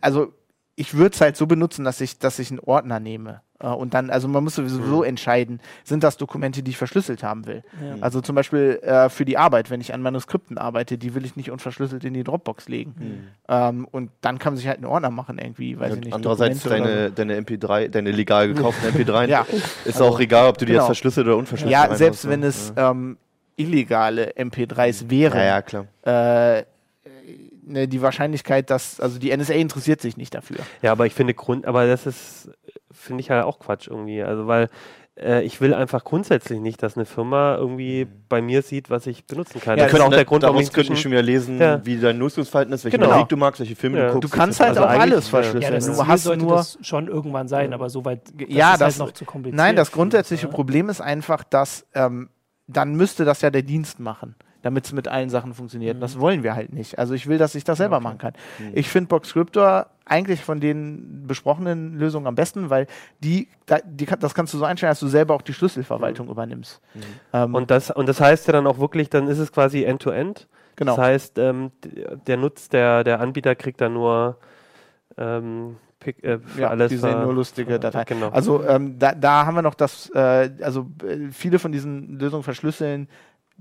also 0.00 0.32
ich 0.74 0.94
würde 0.94 1.14
es 1.14 1.20
halt 1.20 1.36
so 1.36 1.46
benutzen, 1.46 1.84
dass 1.84 2.00
ich, 2.00 2.18
dass 2.18 2.38
ich 2.38 2.50
einen 2.50 2.60
Ordner 2.60 3.00
nehme. 3.00 3.40
Äh, 3.60 3.68
und 3.68 3.94
dann, 3.94 4.10
also 4.10 4.28
man 4.28 4.44
muss 4.44 4.54
sowieso 4.56 5.02
entscheiden, 5.02 5.60
sind 5.84 6.02
das 6.04 6.16
Dokumente, 6.16 6.62
die 6.62 6.72
ich 6.72 6.76
verschlüsselt 6.76 7.22
haben 7.22 7.46
will. 7.46 7.62
Ja. 7.82 7.96
Also 8.00 8.20
zum 8.20 8.34
Beispiel 8.34 8.78
äh, 8.82 9.08
für 9.08 9.24
die 9.24 9.38
Arbeit, 9.38 9.70
wenn 9.70 9.80
ich 9.80 9.94
an 9.94 10.02
Manuskripten 10.02 10.58
arbeite, 10.58 10.98
die 10.98 11.14
will 11.14 11.24
ich 11.24 11.36
nicht 11.36 11.50
unverschlüsselt 11.50 12.04
in 12.04 12.14
die 12.14 12.24
Dropbox 12.24 12.68
legen. 12.68 13.28
Ähm, 13.48 13.86
und 13.90 14.10
dann 14.20 14.38
kann 14.38 14.52
man 14.54 14.58
sich 14.58 14.66
halt 14.68 14.78
einen 14.78 14.86
Ordner 14.86 15.10
machen 15.10 15.38
irgendwie, 15.38 15.78
weiß 15.78 15.92
ich 15.92 15.96
Und 15.98 16.04
nicht. 16.04 16.14
andererseits 16.14 16.62
deine, 16.64 17.10
deine 17.10 17.40
MP3, 17.40 17.88
deine 17.88 18.10
legal 18.10 18.48
gekauften 18.52 18.90
MP3, 18.90 19.26
Ja. 19.28 19.46
ist 19.84 20.00
Also, 20.00 20.04
auch 20.06 20.20
egal, 20.20 20.48
ob 20.48 20.58
du 20.58 20.64
die 20.64 20.72
genau. 20.72 20.82
jetzt 20.84 20.86
verschlüsselt 20.88 21.26
oder 21.26 21.36
unverschlüsselt 21.36 21.72
Ja, 21.72 21.80
reinmachst, 21.82 21.98
selbst 21.98 22.24
ne? 22.24 22.30
wenn 22.30 22.42
es 22.42 22.72
Ja. 22.76 22.90
ähm, 22.90 23.16
illegale 23.56 24.32
MP3s 24.36 25.08
wären, 25.08 25.38
ja, 25.38 25.44
ja, 25.44 25.62
klar. 25.62 25.86
Äh, 26.02 26.64
ne, 27.66 27.88
die 27.88 28.00
Wahrscheinlichkeit, 28.02 28.70
dass, 28.70 29.00
also 29.00 29.18
die 29.18 29.36
NSA 29.36 29.54
interessiert 29.54 30.00
sich 30.00 30.16
nicht 30.16 30.34
dafür. 30.34 30.58
Ja, 30.82 30.92
aber 30.92 31.06
ich 31.06 31.14
finde 31.14 31.34
Grund, 31.34 31.66
aber 31.66 31.86
das 31.86 32.06
ist, 32.06 32.50
finde 32.96 33.20
ich 33.20 33.30
halt 33.30 33.44
auch 33.44 33.58
Quatsch 33.58 33.88
irgendwie. 33.88 34.22
Also 34.22 34.46
weil 34.46 34.68
äh, 35.18 35.42
ich 35.44 35.60
will 35.62 35.72
einfach 35.72 36.04
grundsätzlich 36.04 36.60
nicht, 36.60 36.82
dass 36.82 36.96
eine 36.96 37.06
Firma 37.06 37.56
irgendwie 37.56 38.06
bei 38.28 38.42
mir 38.42 38.60
sieht, 38.60 38.90
was 38.90 39.06
ich 39.06 39.24
benutzen 39.24 39.60
kann. 39.62 39.78
Ja, 39.78 39.84
das 39.84 39.94
ist 39.94 40.00
auch 40.00 40.10
der 40.10 40.26
Grund, 40.26 40.42
warum 40.42 40.58
ich 40.60 40.66
inzwischen- 40.66 40.96
schon 40.96 41.10
wieder 41.12 41.22
lesen, 41.22 41.58
Ja. 41.58 41.80
wie 41.86 41.96
dein 41.98 42.18
Nutzungsverhalten 42.18 42.74
ist, 42.74 42.84
welche 42.84 42.98
Genau. 42.98 43.12
Musik 43.12 43.28
du 43.30 43.36
magst, 43.38 43.60
welche 43.60 43.76
Filme 43.76 43.98
Ja. 43.98 44.06
du 44.08 44.12
guckst. 44.14 44.32
Du 44.32 44.36
kannst 44.36 44.60
halt 44.60 44.70
Also 44.76 44.82
auch 44.84 44.88
alles 44.88 45.28
verschlüsseln. 45.28 45.62
ja, 45.62 45.70
das 45.70 45.86
du 45.86 46.06
hast 46.06 46.24
sollte 46.24 46.42
nur 46.44 46.56
das 46.56 46.76
schon 46.82 47.08
irgendwann 47.08 47.48
sein, 47.48 47.72
aber 47.72 47.88
soweit 47.88 48.20
Ja, 48.48 48.72
ist 48.74 48.80
das- 48.82 48.98
halt 49.00 49.08
noch 49.08 49.14
zu 49.14 49.24
kompliziert. 49.24 49.56
Nein, 49.56 49.74
das 49.76 49.90
grundsätzliche 49.90 50.46
ja. 50.48 50.52
Problem 50.52 50.90
ist 50.90 51.00
einfach, 51.00 51.44
dass 51.44 51.86
ähm, 51.94 52.28
dann 52.68 52.94
müsste 52.94 53.24
das 53.24 53.40
ja 53.40 53.48
der 53.50 53.62
Dienst 53.62 54.00
machen, 54.00 54.34
damit 54.66 54.84
es 54.84 54.92
mit 54.92 55.08
allen 55.08 55.30
Sachen 55.30 55.54
funktioniert. 55.54 55.96
Mhm. 55.96 56.00
Das 56.00 56.20
wollen 56.20 56.42
wir 56.42 56.54
halt 56.54 56.72
nicht. 56.72 56.98
Also 56.98 57.14
ich 57.14 57.26
will, 57.26 57.38
dass 57.38 57.54
ich 57.54 57.64
das 57.64 57.78
selber 57.78 57.96
Okay. 57.96 58.04
machen 58.04 58.18
kann. 58.18 58.32
Mhm. 58.58 58.72
Ich 58.74 58.88
finde 58.90 59.08
Boxcryptor 59.08 59.86
eigentlich 60.04 60.42
von 60.42 60.60
den 60.60 61.26
besprochenen 61.26 61.98
Lösungen 61.98 62.26
am 62.26 62.34
besten, 62.34 62.68
weil 62.70 62.86
die, 63.24 63.48
da, 63.66 63.78
die 63.84 64.04
das 64.06 64.34
kannst 64.34 64.52
du 64.54 64.58
so 64.58 64.64
einstellen, 64.64 64.90
dass 64.90 65.00
du 65.00 65.08
selber 65.08 65.34
auch 65.34 65.42
die 65.42 65.52
Schlüsselverwaltung 65.54 66.28
übernimmst. 66.28 66.80
Ähm, 67.32 67.54
Und 67.54 67.70
das, 67.70 67.90
und 67.90 68.06
das 68.08 68.20
heißt 68.20 68.46
ja 68.46 68.52
dann 68.52 68.66
auch 68.66 68.78
wirklich, 68.78 69.08
dann 69.10 69.26
ist 69.28 69.38
es 69.38 69.50
quasi 69.50 69.82
End-to-End. 69.84 70.46
genau. 70.76 70.94
Das 70.96 71.04
heißt, 71.04 71.38
ähm, 71.38 71.70
der 72.26 72.36
Nutz, 72.36 72.68
der, 72.68 73.02
der 73.04 73.20
Anbieter 73.20 73.54
kriegt 73.54 73.80
dann 73.80 73.94
nur 73.94 74.36
ähm, 75.16 75.76
Pick, 75.98 76.22
äh, 76.22 76.38
für 76.38 76.60
ja, 76.60 76.68
alles. 76.68 76.90
die 76.90 76.98
sehen 76.98 77.10
ver- 77.10 77.24
nur 77.24 77.34
lustige 77.34 77.80
Dateien. 77.80 78.04
Genau. 78.06 78.28
Also 78.28 78.62
ähm, 78.64 78.98
da, 78.98 79.14
da 79.14 79.46
haben 79.46 79.54
wir 79.56 79.62
noch 79.62 79.74
das, 79.74 80.10
äh, 80.14 80.50
also 80.62 80.86
äh, 81.02 81.30
viele 81.32 81.58
von 81.58 81.72
diesen 81.72 82.18
Lösungen 82.18 82.42
verschlüsseln 82.42 83.08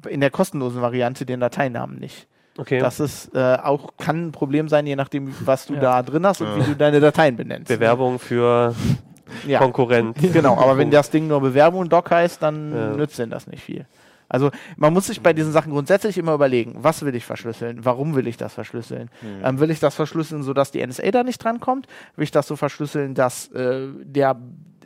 in 0.10 0.22
der 0.22 0.30
kostenlosen 0.30 0.82
Variante 0.82 1.26
den 1.26 1.40
Dateinamen 1.40 1.98
nicht. 2.00 2.28
okay. 2.58 2.80
Das 2.80 3.00
ist 3.00 3.34
äh, 3.36 3.58
auch 3.64 3.94
kann 3.98 4.28
ein 4.28 4.32
Problem 4.32 4.68
sein, 4.70 4.86
je 4.88 4.96
nachdem, 4.96 5.34
was 5.46 5.66
du 5.66 5.74
Ja. 5.76 5.80
da 5.80 6.04
drin 6.04 6.26
hast 6.26 6.42
und 6.42 6.48
Ja. 6.48 6.56
wie 6.58 6.70
du 6.72 6.76
deine 6.76 7.00
Dateien 7.00 7.36
benennst. 7.36 7.68
Bewerbung 7.68 8.20
für 8.20 8.76
ja, 9.48 9.60
Konkurrent. 9.60 10.18
genau. 10.34 10.58
Aber 10.58 10.78
wenn 10.78 10.92
das 10.92 11.10
Ding 11.10 11.28
nur 11.28 11.42
Bewerbung 11.42 11.82
und 11.82 11.94
Doc 11.94 12.12
heißt, 12.12 12.42
dann 12.44 12.74
Ja. 12.74 12.96
nützt 12.96 13.18
denn 13.20 13.30
das 13.30 13.48
nicht 13.48 13.64
viel. 13.64 13.86
Also 14.28 14.50
man 14.76 14.92
muss 14.92 15.06
sich 15.08 15.22
bei 15.22 15.34
diesen 15.34 15.52
Sachen 15.52 15.72
grundsätzlich 15.72 16.18
immer 16.18 16.34
überlegen, 16.34 16.74
was 16.78 17.06
will 17.06 17.14
ich 17.14 17.24
verschlüsseln, 17.26 17.86
warum 17.86 18.16
will 18.16 18.26
ich 18.26 18.38
das 18.38 18.56
verschlüsseln? 18.56 19.10
Mhm. 19.22 19.46
Ähm, 19.46 19.60
will 19.60 19.70
ich 19.70 19.80
das 19.80 19.94
verschlüsseln, 19.94 20.42
sodass 20.42 20.72
die 20.72 20.86
NSA 20.86 21.12
da 21.12 21.24
nicht 21.24 21.44
drankommt? 21.44 21.86
Will 22.16 22.24
ich 22.24 22.32
das 22.32 22.48
so 22.48 22.56
verschlüsseln, 22.56 23.14
dass 23.14 23.50
äh, 23.52 23.88
der 24.04 24.36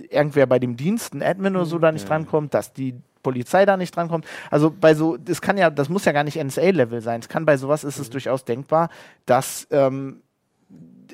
irgendwer 0.09 0.45
bei 0.45 0.59
dem 0.59 0.75
Dienst, 0.75 1.13
ein 1.13 1.23
Admin 1.23 1.55
oder 1.55 1.65
so, 1.65 1.79
da 1.79 1.91
nicht 1.91 2.03
Ja. 2.03 2.09
drankommt, 2.09 2.53
dass 2.53 2.73
die 2.73 2.95
Polizei 3.23 3.65
da 3.65 3.77
nicht 3.77 3.95
drankommt. 3.95 4.25
Also 4.51 4.71
bei 4.71 4.93
so, 4.95 5.17
das 5.17 5.41
kann 5.41 5.57
ja, 5.57 5.69
das 5.69 5.89
muss 5.89 6.05
ja 6.05 6.11
gar 6.11 6.23
nicht 6.23 6.37
NSA-Level 6.41 7.01
sein. 7.01 7.19
Es 7.21 7.29
kann 7.29 7.45
bei 7.45 7.57
sowas 7.57 7.83
ist 7.83 7.99
es 7.99 8.09
durchaus 8.09 8.45
denkbar, 8.45 8.89
dass 9.25 9.67
ähm, 9.71 10.21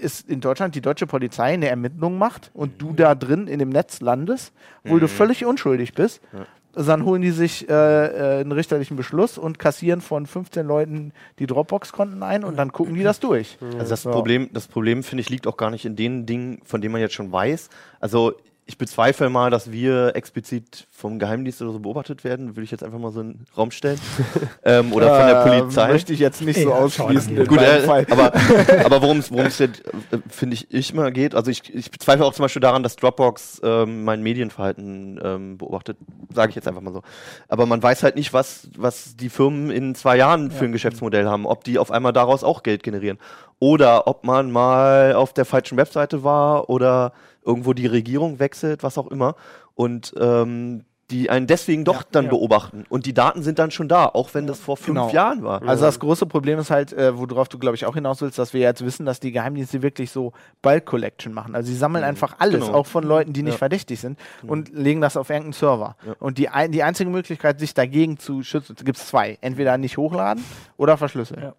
es 0.01 0.21
in 0.21 0.41
Deutschland 0.41 0.75
die 0.75 0.81
deutsche 0.81 1.07
Polizei 1.07 1.53
eine 1.53 1.69
Ermittlung 1.69 2.17
macht 2.17 2.51
und 2.53 2.81
du 2.81 2.93
da 2.93 3.15
drin 3.15 3.47
in 3.47 3.59
dem 3.59 3.69
Netz 3.69 4.01
landest, 4.01 4.51
obwohl 4.83 5.00
du 5.00 5.05
Mhm. 5.05 5.09
völlig 5.12 5.45
unschuldig 5.45 5.93
bist. 5.93 6.21
Ja. 6.33 6.45
Dann 6.83 7.05
holen 7.05 7.21
die 7.21 7.31
sich 7.31 7.69
äh, 7.69 7.74
äh, 7.74 8.41
einen 8.41 8.51
richterlichen 8.51 8.97
Beschluss 8.97 9.38
und 9.38 9.59
kassieren 9.59 10.01
von 10.01 10.25
15 10.25 10.67
Leuten 10.67 11.13
die 11.39 11.47
Dropbox-Konten 11.47 12.21
ein 12.21 12.43
und 12.43 12.57
dann 12.57 12.74
gucken 12.74 12.95
die 12.95 13.03
das 13.03 13.21
durch. 13.21 13.57
Also 13.77 13.89
das 13.91 14.03
Ja. 14.03 14.12
Problem, 14.12 14.50
das 14.51 14.67
Problem 14.67 15.01
finde 15.03 15.21
ich 15.21 15.29
liegt 15.29 15.47
auch 15.47 15.55
gar 15.55 15.69
nicht 15.71 15.85
in 15.85 15.95
den 15.95 16.25
Dingen, 16.25 16.59
von 16.65 16.81
denen 16.81 16.91
man 16.91 17.00
jetzt 17.00 17.13
schon 17.13 17.31
weiß. 17.31 17.69
Also 18.01 18.33
ich 18.67 18.79
bezweifle 18.79 19.29
mal, 19.29 19.51
dass 19.51 19.72
wir 19.72 20.15
explizit 20.15 20.88
vom 20.89 21.19
Geheimdienst 21.19 21.62
oder 21.62 21.72
so 21.72 21.79
beobachtet 21.79 22.24
werden, 22.24 22.55
würde 22.55 22.63
ich 22.63 22.72
jetzt 22.72 22.84
einfach 22.84 22.98
mal 22.98 23.12
so 23.12 23.22
in 23.22 23.34
den 23.34 23.45
Raum 23.55 23.69
stellen. 23.69 24.00
ähm, 24.65 24.91
oder 24.91 25.15
von 25.15 25.27
der 25.27 25.45
Ähm, 25.45 25.60
Polizei. 25.60 25.88
Möchte 25.89 26.13
ich 26.13 26.19
jetzt 26.19 26.41
nicht 26.41 26.60
so 26.60 26.69
Ja, 26.69 26.75
ausschließen. 26.75 27.38
in 27.38 27.45
Gut, 27.45 27.62
äh, 27.62 27.81
Fall. 27.81 28.07
aber, 28.10 28.34
aber 28.86 29.01
worum 29.03 29.19
es 29.19 29.31
worum 29.31 29.45
es 29.45 29.60
jetzt, 29.60 29.86
äh, 29.86 30.17
finde 30.29 30.55
ich, 30.55 30.74
ich 30.74 30.95
mal 30.95 31.12
geht, 31.12 31.36
also 31.36 31.51
ich, 31.51 31.75
ich 31.75 31.91
bezweifle 31.91 32.25
auch 32.25 32.34
zum 32.34 32.41
Beispiel 32.43 32.60
daran, 32.60 32.81
dass 32.81 32.95
Dropbox 32.95 33.62
ähm, 33.63 34.03
mein 34.03 34.24
Medienverhalten 34.24 35.19
ähm, 35.24 35.57
beobachtet, 35.60 35.98
sage 36.34 36.50
ich 36.50 36.55
jetzt 36.55 36.67
einfach 36.67 36.81
mal 36.81 36.93
so. 36.93 37.03
Aber 37.48 37.67
man 37.67 37.84
weiß 37.84 38.01
halt 38.01 38.15
nicht, 38.15 38.34
was, 38.34 38.67
was 38.75 39.15
die 39.15 39.29
Firmen 39.29 39.69
in 39.69 39.93
zwei 39.93 40.17
Jahren 40.17 40.50
für 40.50 40.65
ein 40.65 40.72
Geschäftsmodell 40.72 41.27
haben, 41.27 41.45
ob 41.45 41.63
die 41.65 41.77
auf 41.77 41.91
einmal 41.91 42.13
daraus 42.13 42.43
auch 42.43 42.63
Geld 42.63 42.81
generieren. 42.81 43.19
Oder 43.60 44.07
ob 44.07 44.25
man 44.25 44.51
mal 44.51 45.13
auf 45.13 45.34
der 45.34 45.45
falschen 45.45 45.77
Webseite 45.77 46.24
war 46.24 46.67
oder 46.69 47.13
irgendwo 47.45 47.73
die 47.73 47.87
Regierung 47.87 48.39
wechselt, 48.39 48.83
was 48.83 48.97
auch 48.97 49.07
immer. 49.07 49.35
Und 49.73 50.13
ähm, 50.19 50.85
die 51.12 51.29
einen 51.29 51.45
deswegen 51.45 51.85
doch 51.85 51.97
Ja, 52.01 52.07
dann 52.12 52.24
ja. 52.25 52.29
beobachten. 52.31 52.83
Und 52.89 53.05
die 53.05 53.13
Daten 53.13 53.43
sind 53.43 53.59
dann 53.59 53.69
schon 53.69 53.88
da, 53.88 54.05
auch 54.07 54.33
wenn 54.33 54.47
das 54.47 54.59
vor 54.59 54.75
fünf 54.75 54.88
Genau. 54.97 55.09
Jahren 55.12 55.43
war. 55.43 55.62
Also 55.62 55.85
das 55.85 56.00
große 56.00 56.25
Problem 56.25 56.57
ist 56.57 56.71
halt, 56.71 56.93
äh, 56.93 57.15
worauf 57.17 57.47
du 57.47 57.59
glaube 57.59 57.75
ich 57.75 57.85
auch 57.85 57.93
hinaus 57.93 58.21
willst, 58.21 58.39
dass 58.39 58.53
wir 58.53 58.62
jetzt 58.62 58.83
wissen, 58.83 59.05
dass 59.05 59.19
die 59.19 59.31
Geheimdienste 59.31 59.83
wirklich 59.83 60.09
so 60.09 60.33
Bulk 60.63 60.85
Collection 60.85 61.31
machen. 61.31 61.53
Also 61.55 61.67
sie 61.67 61.75
sammeln 61.77 62.03
einfach 62.03 62.38
alles, 62.39 62.65
Genau. 62.65 62.77
auch 62.79 62.88
von 62.88 63.03
Leuten, 63.03 63.33
die 63.33 63.43
nicht 63.43 63.53
Ja. 63.53 63.57
verdächtig 63.59 64.00
sind 64.00 64.17
und 64.47 64.69
legen 64.74 65.00
das 65.00 65.15
auf 65.15 65.29
irgendeinen 65.29 65.53
Server. 65.53 65.95
Ja. 66.07 66.13
Und 66.19 66.39
die, 66.39 66.50
ein, 66.50 66.71
die 66.71 66.81
einzige 66.81 67.09
Möglichkeit, 67.12 67.59
sich 67.59 67.75
dagegen 67.75 68.17
zu 68.17 68.41
schützen, 68.41 68.75
gibt 68.83 68.97
es 68.97 69.07
zwei. 69.07 69.38
Entweder 69.41 69.77
nicht 69.77 69.97
hochladen 69.97 70.43
oder 70.77 70.97
verschlüsseln. 70.97 71.41
Ja. 71.41 71.53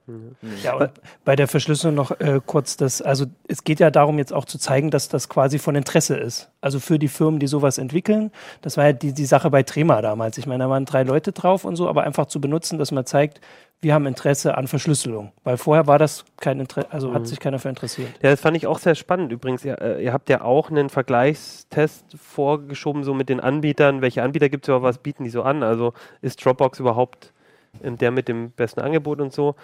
Ja, 0.64 0.74
und 0.74 0.90
bei 1.24 1.36
der 1.36 1.46
Verschlüsselung 1.46 1.94
noch 1.94 2.10
äh, 2.20 2.40
kurz 2.44 2.76
das, 2.76 3.00
also 3.00 3.26
es 3.46 3.62
geht 3.62 3.78
ja 3.78 3.90
darum, 3.92 4.18
jetzt 4.18 4.32
auch 4.32 4.44
zu 4.44 4.58
zeigen, 4.58 4.90
dass 4.90 5.08
das 5.08 5.28
quasi 5.28 5.58
von 5.60 5.76
Interesse 5.76 6.16
ist. 6.16 6.50
Also 6.66 6.80
für 6.80 6.98
die 6.98 7.06
Firmen, 7.06 7.38
die 7.38 7.46
sowas 7.46 7.78
entwickeln. 7.78 8.32
Das 8.60 8.76
war 8.76 8.86
ja 8.86 8.92
die, 8.92 9.14
die 9.14 9.24
Sache 9.24 9.50
bei 9.50 9.62
Trema 9.62 10.02
damals. 10.02 10.36
Ich 10.36 10.48
meine, 10.48 10.64
da 10.64 10.68
waren 10.68 10.84
drei 10.84 11.04
Leute 11.04 11.30
drauf 11.30 11.64
und 11.64 11.76
so, 11.76 11.88
aber 11.88 12.02
einfach 12.02 12.26
zu 12.26 12.40
benutzen, 12.40 12.76
dass 12.76 12.90
man 12.90 13.06
zeigt, 13.06 13.40
wir 13.80 13.94
haben 13.94 14.04
Interesse 14.04 14.58
an 14.58 14.66
Verschlüsselung. 14.66 15.30
Weil 15.44 15.58
vorher 15.58 15.86
war 15.86 16.00
das 16.00 16.24
kein 16.40 16.58
Interesse, 16.58 16.90
also 16.90 17.14
hat 17.14 17.28
sich 17.28 17.38
keiner 17.38 17.60
für 17.60 17.68
interessiert. 17.68 18.08
Ja, 18.20 18.30
das 18.30 18.40
fand 18.40 18.56
ich 18.56 18.66
auch 18.66 18.80
sehr 18.80 18.96
spannend 18.96 19.30
übrigens. 19.30 19.64
Ihr, 19.64 19.80
äh, 19.80 20.02
ihr 20.02 20.12
habt 20.12 20.28
ja 20.28 20.40
auch 20.40 20.68
einen 20.68 20.88
Vergleichstest 20.88 22.04
vorgeschoben, 22.20 23.04
so 23.04 23.14
mit 23.14 23.28
den 23.28 23.38
Anbietern. 23.38 24.02
Welche 24.02 24.24
Anbieter 24.24 24.48
gibt 24.48 24.64
es 24.64 24.68
überhaupt, 24.68 24.86
was 24.86 24.98
bieten 24.98 25.22
die 25.22 25.30
so 25.30 25.44
an? 25.44 25.62
Also 25.62 25.92
ist 26.20 26.44
Dropbox 26.44 26.80
überhaupt 26.80 27.32
ähm, 27.80 27.96
der 27.96 28.10
mit 28.10 28.26
dem 28.26 28.50
besten 28.50 28.80
Angebot 28.80 29.20
und 29.20 29.32
so? 29.32 29.54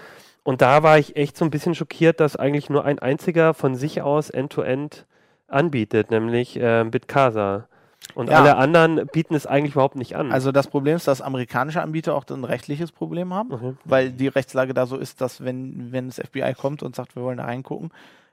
Und 0.44 0.62
da 0.62 0.84
war 0.84 1.00
ich 1.00 1.16
echt 1.16 1.36
so 1.36 1.44
ein 1.44 1.50
bisschen 1.50 1.74
schockiert, 1.74 2.20
dass 2.20 2.36
eigentlich 2.36 2.70
nur 2.70 2.84
ein 2.84 3.00
einziger 3.00 3.54
von 3.54 3.74
sich 3.74 4.02
aus 4.02 4.30
End-to-End 4.30 5.04
anbietet, 5.52 6.10
nämlich 6.10 6.56
äh, 6.58 6.84
Bitcasa. 6.84 7.66
Und 8.14 8.28
Ja. 8.30 8.38
alle 8.40 8.56
anderen 8.56 9.06
bieten 9.12 9.34
es 9.34 9.46
eigentlich 9.46 9.74
überhaupt 9.74 9.96
nicht 9.96 10.16
an. 10.16 10.32
Also 10.32 10.50
das 10.52 10.66
Problem 10.66 10.96
ist, 10.96 11.06
dass 11.08 11.20
amerikanische 11.20 11.80
Anbieter 11.80 12.14
auch 12.14 12.24
ein 12.28 12.44
rechtliches 12.44 12.90
Problem 12.92 13.32
haben, 13.32 13.48
Mhm. 13.50 13.78
weil 13.84 14.10
die 14.10 14.28
Rechtslage 14.28 14.74
da 14.74 14.86
so 14.86 14.96
ist, 14.96 15.20
dass 15.20 15.44
wenn, 15.44 15.92
wenn 15.92 16.08
das 16.08 16.18
FBI 16.18 16.54
kommt 16.54 16.82
und 16.82 16.96
sagt, 16.96 17.14
wir 17.16 17.22
wollen 17.22 17.38
da 17.38 17.44
reingucken, 17.44 17.90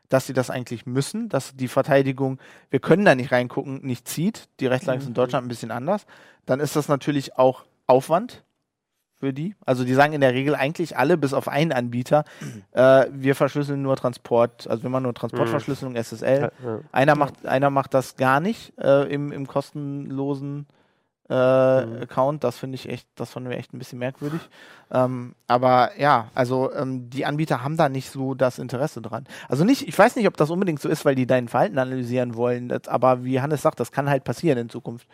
dass 0.10 0.26
sie 0.26 0.34
das 0.34 0.50
eigentlich 0.50 0.88
müssen, 0.88 1.30
dass 1.30 1.56
die 1.56 1.68
Verteidigung, 1.68 2.40
wir 2.72 2.80
können 2.80 3.06
da 3.06 3.14
nicht 3.14 3.32
reingucken, 3.32 3.82
nicht 3.86 4.08
zieht. 4.08 4.48
Die 4.60 4.66
Rechtslage 4.66 5.00
ist 5.02 5.08
in 5.08 5.14
Deutschland 5.14 5.46
ein 5.46 5.50
bisschen 5.50 5.70
anders. 5.72 6.08
Dann 6.48 6.60
ist 6.60 6.76
das 6.76 6.88
natürlich 6.88 7.38
auch 7.38 7.64
Aufwand 7.86 8.44
für 9.20 9.34
die. 9.34 9.56
Also 9.66 9.84
die 9.84 9.94
sagen 9.94 10.14
in 10.14 10.22
der 10.22 10.34
Regel 10.34 10.56
eigentlich 10.56 10.98
alle, 10.98 11.18
bis 11.18 11.34
auf 11.34 11.48
einen 11.48 11.72
Anbieter, 11.72 12.24
äh, 12.72 13.06
wir 13.12 13.36
verschlüsseln 13.36 13.82
nur 13.82 13.96
Transport, 13.96 14.68
also 14.70 14.84
wir 14.84 14.90
machen 14.90 15.04
nur 15.04 15.14
Transportverschlüsselung, 15.14 15.96
SSL. 15.96 16.52
ja, 16.64 16.70
ja. 16.70 16.80
Einer 16.92 17.16
macht, 17.16 17.46
einer 17.46 17.70
macht 17.70 17.94
das 17.94 18.16
gar 18.16 18.40
nicht 18.40 18.74
äh, 18.80 19.04
im, 19.14 19.32
im 19.32 19.48
kostenlosen 19.48 20.66
äh, 21.30 21.86
Mhm. 21.86 22.02
Account. 22.02 22.44
Das 22.44 22.58
finde 22.58 22.74
ich 22.74 22.90
echt, 22.90 23.08
das 23.16 23.30
fanden 23.30 23.52
wir 23.52 23.58
echt 23.58 23.72
ein 23.72 23.78
bisschen 23.78 24.00
merkwürdig. 24.00 24.42
Ähm, 24.92 25.36
aber 25.48 25.92
ja, 26.00 26.30
also 26.34 26.74
ähm, 26.74 27.12
die 27.12 27.24
Anbieter 27.24 27.64
haben 27.64 27.78
da 27.78 27.88
nicht 27.88 28.10
so 28.10 28.34
das 28.34 28.58
Interesse 28.58 29.00
dran. 29.00 29.26
Also 29.48 29.64
nicht, 29.64 29.88
ich 29.88 29.98
weiß 29.98 30.16
nicht, 30.16 30.28
ob 30.28 30.38
das 30.38 30.50
unbedingt 30.50 30.82
so 30.82 30.90
ist, 30.90 31.06
weil 31.06 31.14
die 31.14 31.28
dein 31.28 31.48
Verhalten 31.48 31.78
analysieren 31.78 32.36
wollen. 32.36 32.68
Das, 32.70 32.88
aber 32.88 33.24
wie 33.24 33.40
Hannes 33.42 33.62
sagt, 33.62 33.80
das 33.80 33.92
kann 33.92 34.10
halt 34.10 34.24
passieren 34.24 34.58
in 34.58 34.70
Zukunft. 34.70 35.08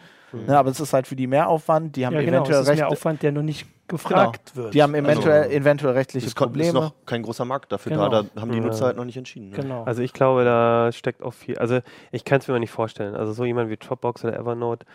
Ne, 0.47 0.57
aber 0.57 0.69
es 0.69 0.79
ist 0.79 0.93
halt 0.93 1.07
für 1.07 1.15
die 1.15 1.27
Mehraufwand. 1.27 1.95
Die 1.95 2.05
haben 2.05 2.13
Ja, 2.13 2.19
genau, 2.21 2.37
eventuell 2.43 2.61
es 2.61 2.69
ist 2.69 3.21
der 3.23 3.31
nur 3.31 3.43
nicht 3.43 3.67
gefragt 3.87 4.55
wird. 4.55 4.73
Die 4.73 4.81
haben 4.81 4.95
eventuell, 4.95 5.43
Also, 5.43 5.55
eventuell 5.55 5.93
rechtliche 5.93 6.27
Es 6.27 6.35
kommt, 6.35 6.57
ist 6.57 6.67
Probleme. 6.67 6.85
noch 6.87 6.93
kein 7.05 7.21
großer 7.21 7.45
Markt 7.45 7.71
dafür 7.71 7.91
Genau. 7.91 8.09
da. 8.09 8.23
Da 8.23 8.41
haben 8.41 8.51
die 8.51 8.57
Ja. 8.57 8.63
Nutzer 8.63 8.85
halt 8.87 8.97
noch 8.97 9.05
nicht 9.05 9.17
entschieden. 9.17 9.49
Ne? 9.49 9.55
Genau. 9.57 9.83
Also 9.83 10.01
ich 10.01 10.11
glaube, 10.13 10.43
da 10.43 10.91
steckt 10.91 11.21
auch 11.21 11.33
viel. 11.33 11.57
Also 11.59 11.79
ich 12.11 12.25
kann 12.25 12.39
es 12.39 12.47
mir 12.47 12.53
mal 12.53 12.59
nicht 12.59 12.71
vorstellen. 12.71 13.15
Also 13.15 13.33
so 13.33 13.45
jemand 13.45 13.69
wie 13.69 13.77
Dropbox 13.77 14.23
oder 14.25 14.37
Evernote, 14.37 14.85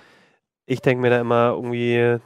ich 0.67 0.81
denke 0.83 1.03
mir 1.03 1.11
da 1.11 1.21
immer 1.21 1.51
irgendwie, 1.55 2.19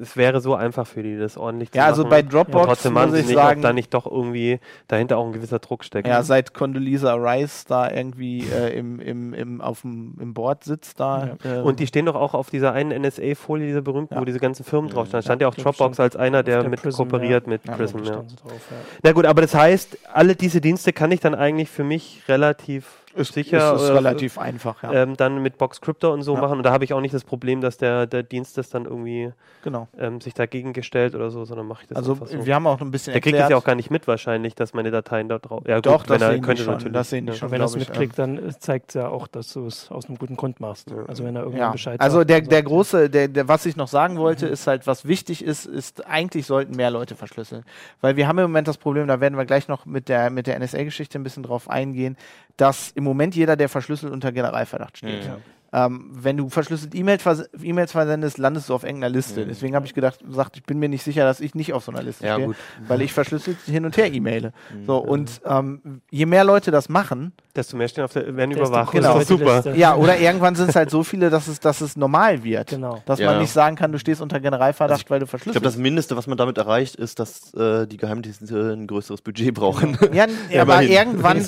es 0.00 0.16
wäre 0.16 0.40
so 0.40 0.54
einfach 0.54 0.86
für 0.86 1.02
die, 1.02 1.18
das 1.18 1.36
ordentlich 1.36 1.70
zu 1.70 1.78
ja, 1.78 1.84
also 1.86 2.02
machen. 2.02 2.10
bei 2.10 2.22
Dropbox 2.22 2.66
trotzdem 2.66 2.94
machen 2.94 3.10
muss 3.10 3.18
ich 3.18 3.26
nicht, 3.26 3.34
sagen, 3.34 3.58
ob 3.60 3.62
da 3.62 3.72
nicht 3.72 3.92
doch 3.92 4.06
irgendwie 4.06 4.58
dahinter 4.88 5.18
auch 5.18 5.26
ein 5.26 5.32
gewisser 5.32 5.58
Druck 5.58 5.84
steckt. 5.84 6.08
Ja, 6.08 6.22
seit 6.22 6.54
Condoleezza 6.54 7.14
Rice 7.14 7.64
da 7.66 7.90
irgendwie 7.90 8.40
äh, 8.50 8.76
im, 8.78 8.98
im, 9.00 9.34
im, 9.34 9.60
auf 9.60 9.82
dem, 9.82 10.14
im 10.20 10.32
Board 10.34 10.64
sitzt 10.64 11.00
da. 11.00 11.36
ähm, 11.44 11.64
Und 11.64 11.80
die 11.80 11.86
stehen 11.86 12.06
doch 12.06 12.14
auch 12.14 12.34
auf 12.34 12.50
dieser 12.50 12.72
einen 12.72 13.02
NSA-Folie, 13.02 13.66
dieser 13.66 13.82
berümten, 13.82 14.14
Ja. 14.14 14.20
wo 14.20 14.24
diese 14.24 14.40
ganzen 14.40 14.64
Firmen 14.64 14.90
drauf 14.90 15.08
standen. 15.08 15.22
Ja, 15.24 15.28
Stand 15.28 15.42
ja 15.42 15.48
auch 15.48 15.54
Dropbox 15.54 16.00
als 16.00 16.16
einer, 16.16 16.42
der 16.42 16.60
der 16.62 16.70
mit 16.70 16.80
Prism, 16.82 16.96
kooperiert 17.02 17.44
ja. 17.44 17.50
mit 17.50 17.66
Ja, 17.66 17.74
Prism. 17.74 17.98
Ja. 17.98 18.12
Drauf, 18.12 18.24
ja. 18.70 18.76
Na 19.02 19.12
gut, 19.12 19.26
aber 19.26 19.42
das 19.42 19.54
heißt, 19.54 19.98
alle 20.12 20.34
diese 20.34 20.60
Dienste 20.60 20.92
kann 20.92 21.12
ich 21.12 21.20
dann 21.20 21.34
eigentlich 21.34 21.68
für 21.68 21.84
mich 21.84 22.22
relativ 22.28 23.03
ist, 23.16 23.32
sicher 23.34 23.74
ist, 23.74 23.82
ist 23.82 23.86
oder- 23.90 23.96
relativ 23.98 24.38
einfach, 24.38 24.82
ja. 24.82 24.92
ähm, 24.92 25.16
dann 25.16 25.42
mit 25.42 25.58
Box 25.58 25.80
Crypto 25.80 26.12
und 26.12 26.22
so 26.22 26.34
Ja. 26.34 26.40
machen. 26.40 26.58
Und 26.58 26.62
da 26.64 26.72
habe 26.72 26.84
ich 26.84 26.92
auch 26.92 27.00
nicht 27.00 27.14
das 27.14 27.24
Problem, 27.24 27.60
dass 27.60 27.76
der, 27.78 28.06
der 28.06 28.22
Dienst 28.22 28.56
das 28.58 28.68
dann 28.70 28.84
irgendwie 28.84 29.32
genau. 29.62 29.88
ähm, 29.98 30.20
sich 30.20 30.34
dagegen 30.34 30.72
gestellt 30.72 31.14
oder 31.14 31.30
so, 31.30 31.44
sondern 31.44 31.66
mache 31.66 31.82
ich 31.82 31.88
das 31.88 31.96
Also 31.98 32.12
einfach 32.12 32.26
so. 32.26 32.44
wir 32.46 32.54
haben 32.54 32.66
auch 32.66 32.80
ein 32.80 32.90
bisschen 32.90 33.12
Der 33.12 33.20
kriegt 33.20 33.34
erklärt. 33.34 33.50
es 33.50 33.50
ja 33.50 33.56
auch 33.56 33.64
gar 33.64 33.74
nicht 33.74 33.90
mit 33.90 34.06
wahrscheinlich, 34.06 34.54
dass 34.54 34.74
meine 34.74 34.90
Dateien 34.90 35.28
da 35.28 35.38
drauf. 35.38 35.62
Ja, 35.66 35.80
Doch, 35.80 36.06
gut, 36.06 36.10
das 36.10 36.20
sehen 36.30 36.42
könnte 36.42 36.62
schon, 36.64 36.72
natürlich. 36.74 36.92
das 36.92 37.10
sehen 37.10 37.26
die 37.26 37.32
ja. 37.32 37.38
schon. 37.38 37.46
Und 37.48 37.52
wenn 37.52 37.60
er 37.60 37.66
es 37.66 37.76
mitkriegt, 37.76 38.18
dann 38.18 38.54
zeigt 38.58 38.90
es 38.90 38.94
ja 38.94 39.08
auch, 39.08 39.26
dass 39.26 39.52
du 39.52 39.66
es 39.66 39.90
aus 39.90 40.06
einem 40.06 40.18
guten 40.18 40.36
Grund 40.36 40.60
machst. 40.60 40.92
Also 41.06 41.24
wenn 41.24 41.36
er 41.36 41.42
irgendwann 41.42 41.60
ja. 41.60 41.72
Bescheid 41.72 42.00
Also 42.00 42.18
sagt, 42.18 42.30
der, 42.30 42.40
der 42.42 42.58
er- 42.58 42.62
große, 42.64 43.10
der, 43.10 43.28
der, 43.28 43.48
was 43.48 43.66
ich 43.66 43.76
noch 43.76 43.88
sagen 43.88 44.18
wollte, 44.18 44.46
ist 44.46 44.66
halt, 44.66 44.86
was 44.86 45.06
wichtig 45.06 45.44
ist, 45.44 45.66
ist, 45.66 46.06
eigentlich 46.06 46.46
sollten 46.46 46.76
mehr 46.76 46.90
Leute 46.90 47.14
verschlüsseln. 47.14 47.64
Weil 48.00 48.16
wir 48.16 48.28
haben 48.28 48.38
im 48.38 48.44
Moment 48.44 48.68
das 48.68 48.78
Problem, 48.78 49.06
da 49.06 49.20
werden 49.20 49.36
wir 49.38 49.44
gleich 49.44 49.68
noch 49.68 49.86
mit 49.86 50.08
der, 50.08 50.30
mit 50.30 50.46
der 50.46 50.58
NSA-Geschichte 50.58 51.18
ein 51.18 51.22
bisschen 51.22 51.42
drauf 51.42 51.68
eingehen, 51.70 52.16
dass 52.56 52.90
im 52.92 53.04
Moment 53.04 53.34
jeder, 53.34 53.56
der 53.56 53.68
verschlüsselt, 53.68 54.12
unter 54.12 54.32
Generalverdacht 54.32 54.98
steht. 54.98 55.24
Ja. 55.24 55.38
Ähm, 55.76 56.10
wenn 56.14 56.36
du 56.36 56.48
verschlüsselt 56.50 56.94
E-Mails 56.94 57.20
vers 57.24 57.50
E-Mails 57.60 57.90
versendest, 57.90 58.38
landest 58.38 58.68
du 58.68 58.74
auf 58.74 58.84
irgendeiner 58.84 59.12
Liste. 59.12 59.44
Deswegen 59.44 59.74
habe 59.74 59.86
ich 59.86 59.92
gedacht, 59.94 60.20
gesagt, 60.24 60.56
ich 60.56 60.62
bin 60.62 60.78
mir 60.78 60.88
nicht 60.88 61.02
sicher, 61.02 61.24
dass 61.24 61.40
ich 61.40 61.56
nicht 61.56 61.72
auf 61.72 61.82
so 61.82 61.90
einer 61.90 62.02
Liste 62.04 62.24
Ja, 62.24 62.34
stehe, 62.34 62.46
gut. 62.46 62.56
weil 62.86 63.02
ich 63.02 63.12
verschlüsselt 63.12 63.56
hin 63.66 63.84
und 63.84 63.96
her 63.96 64.12
E-Maile. 64.12 64.52
So 64.86 64.98
und 64.98 65.40
ähm, 65.44 66.00
je 66.12 66.26
mehr 66.26 66.44
Leute 66.44 66.70
das 66.70 66.88
machen, 66.88 67.32
Desto 67.56 67.76
mehr 67.76 67.86
stehen 67.88 68.02
auf 68.04 68.12
der, 68.12 68.36
werden 68.36 68.50
überwacht. 68.52 68.92
Genau. 68.92 69.14
Das 69.14 69.22
ist 69.22 69.28
super. 69.28 69.56
Liste. 69.56 69.74
ja 69.76 69.94
oder 69.96 70.18
irgendwann 70.18 70.54
sind 70.56 70.70
es 70.70 70.76
halt 70.76 70.90
so 70.90 71.02
viele, 71.04 71.30
dass 71.30 71.46
es, 71.48 71.58
dass 71.60 71.80
es 71.80 71.96
normal 71.96 72.42
wird, 72.44 72.70
Genau. 72.70 73.02
dass 73.06 73.18
Ja. 73.18 73.30
man 73.30 73.40
nicht 73.40 73.52
sagen 73.52 73.74
kann, 73.76 73.90
du 73.92 73.98
stehst 73.98 74.20
unter 74.20 74.38
Generalverdacht, 74.40 75.08
weil 75.10 75.20
du 75.20 75.24
Ich 75.24 75.30
verschlüsselt. 75.30 75.62
glaube, 75.62 75.72
das 75.72 75.76
Mindeste, 75.76 76.16
was 76.16 76.26
man 76.26 76.36
damit 76.38 76.58
erreicht, 76.58 76.96
ist, 76.96 77.18
dass 77.18 77.52
äh, 77.54 77.86
die 77.86 77.96
Geheimdienste 77.96 78.72
ein 78.74 78.86
größeres 78.86 79.22
Budget 79.22 79.54
brauchen. 79.54 79.96
ja, 80.12 80.26
ja, 80.50 80.62
aber 80.62 80.82
irgendwann, 80.82 81.38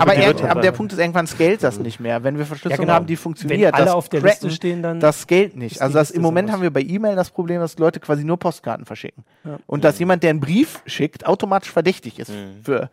aber, 0.00 0.50
aber 0.50 0.60
der. 0.60 0.72
Punkt 0.72 0.92
ist, 0.92 0.98
irgendwann 0.98 1.26
scaled 1.26 1.62
das 1.62 1.78
nicht 1.78 2.00
mehr. 2.00 2.24
Wenn 2.24 2.36
wir 2.38 2.46
Verschlüsselung 2.46 2.86
genau. 2.86 2.94
haben, 2.94 3.06
die 3.06 3.16
funktioniert, 3.16 3.73
alle 3.74 3.84
das 3.86 3.94
auf 3.94 4.08
der 4.08 4.20
Cracken, 4.20 4.46
Liste 4.46 4.50
stehen, 4.50 4.82
dann 4.82 5.00
das 5.00 5.20
scaled 5.22 5.56
nicht. 5.56 5.80
Also 5.82 5.94
das, 5.98 6.10
im 6.10 6.22
Moment 6.22 6.50
haben 6.52 6.62
wir 6.62 6.70
bei 6.72 6.82
E-Mail 6.82 7.16
das 7.16 7.30
Problem, 7.30 7.60
dass 7.60 7.78
Leute 7.78 8.00
quasi 8.00 8.24
nur 8.24 8.38
Postkarten 8.38 8.84
verschicken. 8.86 9.24
Ja. 9.44 9.58
Und 9.66 9.84
dass 9.84 9.98
jemand, 9.98 10.22
der 10.22 10.30
einen 10.30 10.40
Brief 10.40 10.82
schickt, 10.86 11.26
automatisch 11.26 11.70
verdächtig 11.70 12.18
ist 12.18 12.30
Mhm. 12.30 12.62
für, 12.62 12.90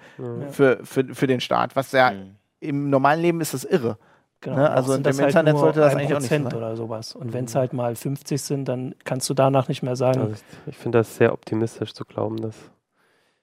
für, 0.51 0.79
für, 0.83 1.05
für 1.15 1.27
den 1.27 1.39
Staat. 1.41 1.75
Was 1.75 1.91
ja 1.91 2.11
Mhm. 2.11 2.35
im 2.59 2.89
normalen 2.89 3.21
Leben 3.21 3.41
ist 3.41 3.53
das 3.53 3.63
irre. 3.63 3.97
Genau, 4.43 4.55
Ne, 4.57 4.69
also 4.71 4.95
im 4.95 5.03
halt 5.03 5.19
Internet 5.19 5.53
nur 5.53 5.61
sollte 5.61 5.79
das 5.81 5.93
ein 5.93 5.99
eigentlich 5.99 6.15
auch 6.15 6.19
nicht 6.19 6.29
Prozent 6.29 6.49
sein. 6.51 6.57
oder 6.57 6.75
sowas. 6.75 7.13
Und 7.15 7.31
wenn 7.31 7.45
es 7.45 7.53
halt 7.53 7.73
mal 7.73 7.95
50 7.95 8.41
sind, 8.41 8.65
dann 8.65 8.95
kannst 9.03 9.29
du 9.29 9.35
danach 9.35 9.67
nicht 9.67 9.83
mehr 9.83 9.95
sagen, 9.95 10.19
Also 10.21 10.33
ich 10.33 10.41
ich 10.73 10.77
finde 10.77 10.97
das 10.97 11.15
sehr 11.15 11.31
optimistisch 11.31 11.93
zu 11.93 12.05
glauben, 12.05 12.37
dass, 12.37 12.55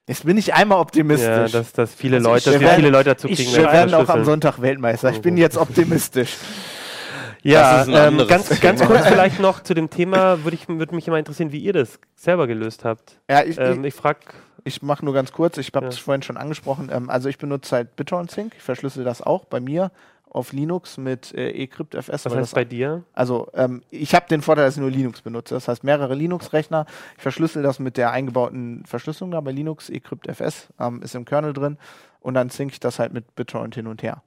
Jetzt 0.07 0.25
bin 0.25 0.37
ich 0.37 0.53
einmal 0.55 0.77
ja, 0.77 0.81
optimistisch. 0.81 1.51
dass, 1.53 1.71
dass 1.71 1.93
viele 1.93 2.17
Also 2.17 2.29
Leute, 2.29 2.37
ich- 2.39 2.43
dass 2.45 2.53
wir 2.55 2.61
werden- 2.67 2.75
viele 2.77 2.89
Leute 2.89 3.09
dazu 3.11 3.29
ich 3.29 3.35
kriegen, 3.37 3.53
wir 3.55 3.71
werden 3.71 3.93
auch 3.93 4.09
am. 4.09 4.25
Sonntag 4.25 4.59
Weltmeister. 4.61 5.11
Ich 5.11 5.21
bin 5.21 5.37
jetzt 5.37 5.55
optimistisch. 5.55 6.35
Ja, 7.43 7.77
Das 7.77 7.87
ist 7.87 7.93
ein 7.95 8.19
ähm, 8.19 8.27
ganz, 8.27 8.59
ganz 8.59 8.83
kurz 8.85 9.07
vielleicht 9.07 9.39
noch 9.39 9.61
zu 9.63 9.73
dem 9.73 9.89
Thema, 9.89 10.43
würde 10.43 10.55
ich, 10.55 10.67
würde 10.67 10.93
mich 10.95 11.07
immer 11.07 11.17
interessieren, 11.19 11.51
wie 11.51 11.59
ihr 11.59 11.73
das 11.73 11.99
selber 12.15 12.47
gelöst 12.47 12.83
habt. 12.85 13.19
Ja, 13.29 13.43
ich, 13.43 13.57
Ähm, 13.57 13.83
ich 13.85 13.93
frage, 13.93 14.19
Ich 14.65 14.81
mache 14.81 15.05
nur 15.05 15.13
ganz 15.13 15.31
kurz, 15.31 15.57
ich 15.57 15.71
habe 15.73 15.85
Ja. 15.85 15.89
es 15.89 15.97
vorhin 15.97 16.21
schon 16.21 16.35
angesprochen. 16.37 16.89
Ähm, 16.91 17.09
also 17.09 17.29
ich 17.29 17.37
benutze 17.37 17.75
halt 17.77 17.95
BitTorrent 17.95 18.29
Sync, 18.29 18.53
ich 18.57 18.61
verschlüssel 18.63 19.03
das 19.05 19.21
auch 19.21 19.45
bei 19.45 19.59
mir 19.61 19.91
auf 20.31 20.51
Linux 20.51 20.97
mit 20.97 21.33
äh, 21.33 21.49
eCryptFS. 21.63 22.09
was 22.09 22.25
heißt 22.25 22.35
das- 22.35 22.51
bei 22.53 22.65
dir? 22.65 23.03
also 23.13 23.47
ähm, 23.55 23.81
ich 23.89 24.13
habe 24.13 24.27
den 24.29 24.41
Vorteil, 24.43 24.65
dass 24.65 24.75
ich 24.75 24.81
nur 24.81 24.91
Linux 24.91 25.21
benutze. 25.21 25.55
Das 25.55 25.67
heißt 25.67 25.83
mehrere 25.83 26.13
Linux-Rechner. 26.13 26.85
Ich 27.17 27.23
verschlüssel 27.23 27.63
das 27.63 27.79
mit 27.79 27.95
der 27.97 28.11
eingebauten 28.11 28.83
Verschlüsselung 28.85 29.31
da 29.31 29.39
bei 29.41 29.51
Linux, 29.51 29.89
eCryptFS 29.89 30.67
ähm, 30.79 31.01
ist 31.01 31.15
im 31.15 31.25
Kernel 31.25 31.53
drin 31.53 31.77
und 32.19 32.33
dann 32.35 32.49
sync 32.49 32.73
ich 32.73 32.79
das 32.81 32.99
halt 32.99 33.11
mit 33.13 33.33
BitTorrent 33.35 33.73
hin 33.75 33.87
und 33.87 34.03
her. 34.03 34.21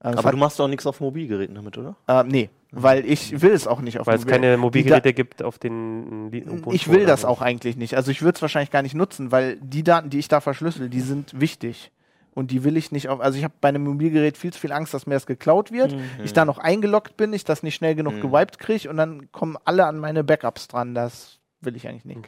Äh, 0.00 0.08
Aber 0.08 0.24
hat- 0.24 0.32
du 0.32 0.36
machst 0.36 0.58
doch 0.58 0.68
nichts 0.68 0.86
auf 0.86 1.00
Mobilgeräten 1.00 1.54
damit, 1.54 1.78
oder? 1.78 1.96
äh, 2.08 2.24
nee, 2.24 2.50
weil 2.72 3.06
ich 3.06 3.40
will 3.40 3.52
es 3.52 3.66
auch 3.66 3.80
nicht 3.80 3.98
auf 4.00 4.06
Weil 4.06 4.16
es 4.18 4.26
keine 4.26 4.56
Mobilgeräte 4.56 5.12
gibt, 5.14 5.42
auf 5.42 5.58
den 5.58 6.30
Li- 6.30 6.42
Ubuntu 6.44 6.72
Ich 6.72 6.90
will 6.90 7.06
das 7.06 7.24
auch 7.24 7.40
eigentlich 7.40 7.76
nicht. 7.76 7.96
Also 7.96 8.10
ich 8.10 8.20
würde 8.22 8.36
es 8.36 8.42
wahrscheinlich 8.42 8.70
gar 8.70 8.82
nicht 8.82 8.94
nutzen, 8.94 9.32
weil 9.32 9.56
die 9.60 9.82
Daten, 9.82 10.10
die 10.10 10.18
ich 10.18 10.28
da 10.28 10.40
verschlüssel, 10.40 10.88
die 10.90 11.00
sind 11.00 11.38
wichtig. 11.40 11.90
Und 12.34 12.50
die 12.50 12.64
will 12.64 12.76
ich 12.76 12.90
nicht 12.90 13.08
auf. 13.08 13.20
Also 13.20 13.38
ich 13.38 13.44
habe 13.44 13.54
bei 13.60 13.68
einem 13.68 13.84
Mobilgerät 13.84 14.36
viel 14.36 14.52
zu 14.52 14.58
viel 14.58 14.72
Angst, 14.72 14.92
dass 14.92 15.06
mir 15.06 15.14
das 15.14 15.24
geklaut 15.24 15.70
wird. 15.70 15.92
Mhm. 15.92 16.00
Ich 16.24 16.32
da 16.32 16.44
noch 16.44 16.58
eingeloggt 16.58 17.16
bin, 17.16 17.32
ich 17.32 17.44
das 17.44 17.62
nicht 17.62 17.76
schnell 17.76 17.94
genug 17.94 18.14
Mhm. 18.14 18.20
gewiped 18.22 18.58
kriege 18.58 18.90
und 18.90 18.96
dann 18.96 19.30
kommen 19.30 19.56
alle 19.64 19.86
an 19.86 19.98
meine 20.00 20.24
Backups 20.24 20.66
dran. 20.66 20.96
Das 20.96 21.38
will 21.60 21.76
ich 21.76 21.86
eigentlich 21.86 22.04
nicht. 22.04 22.20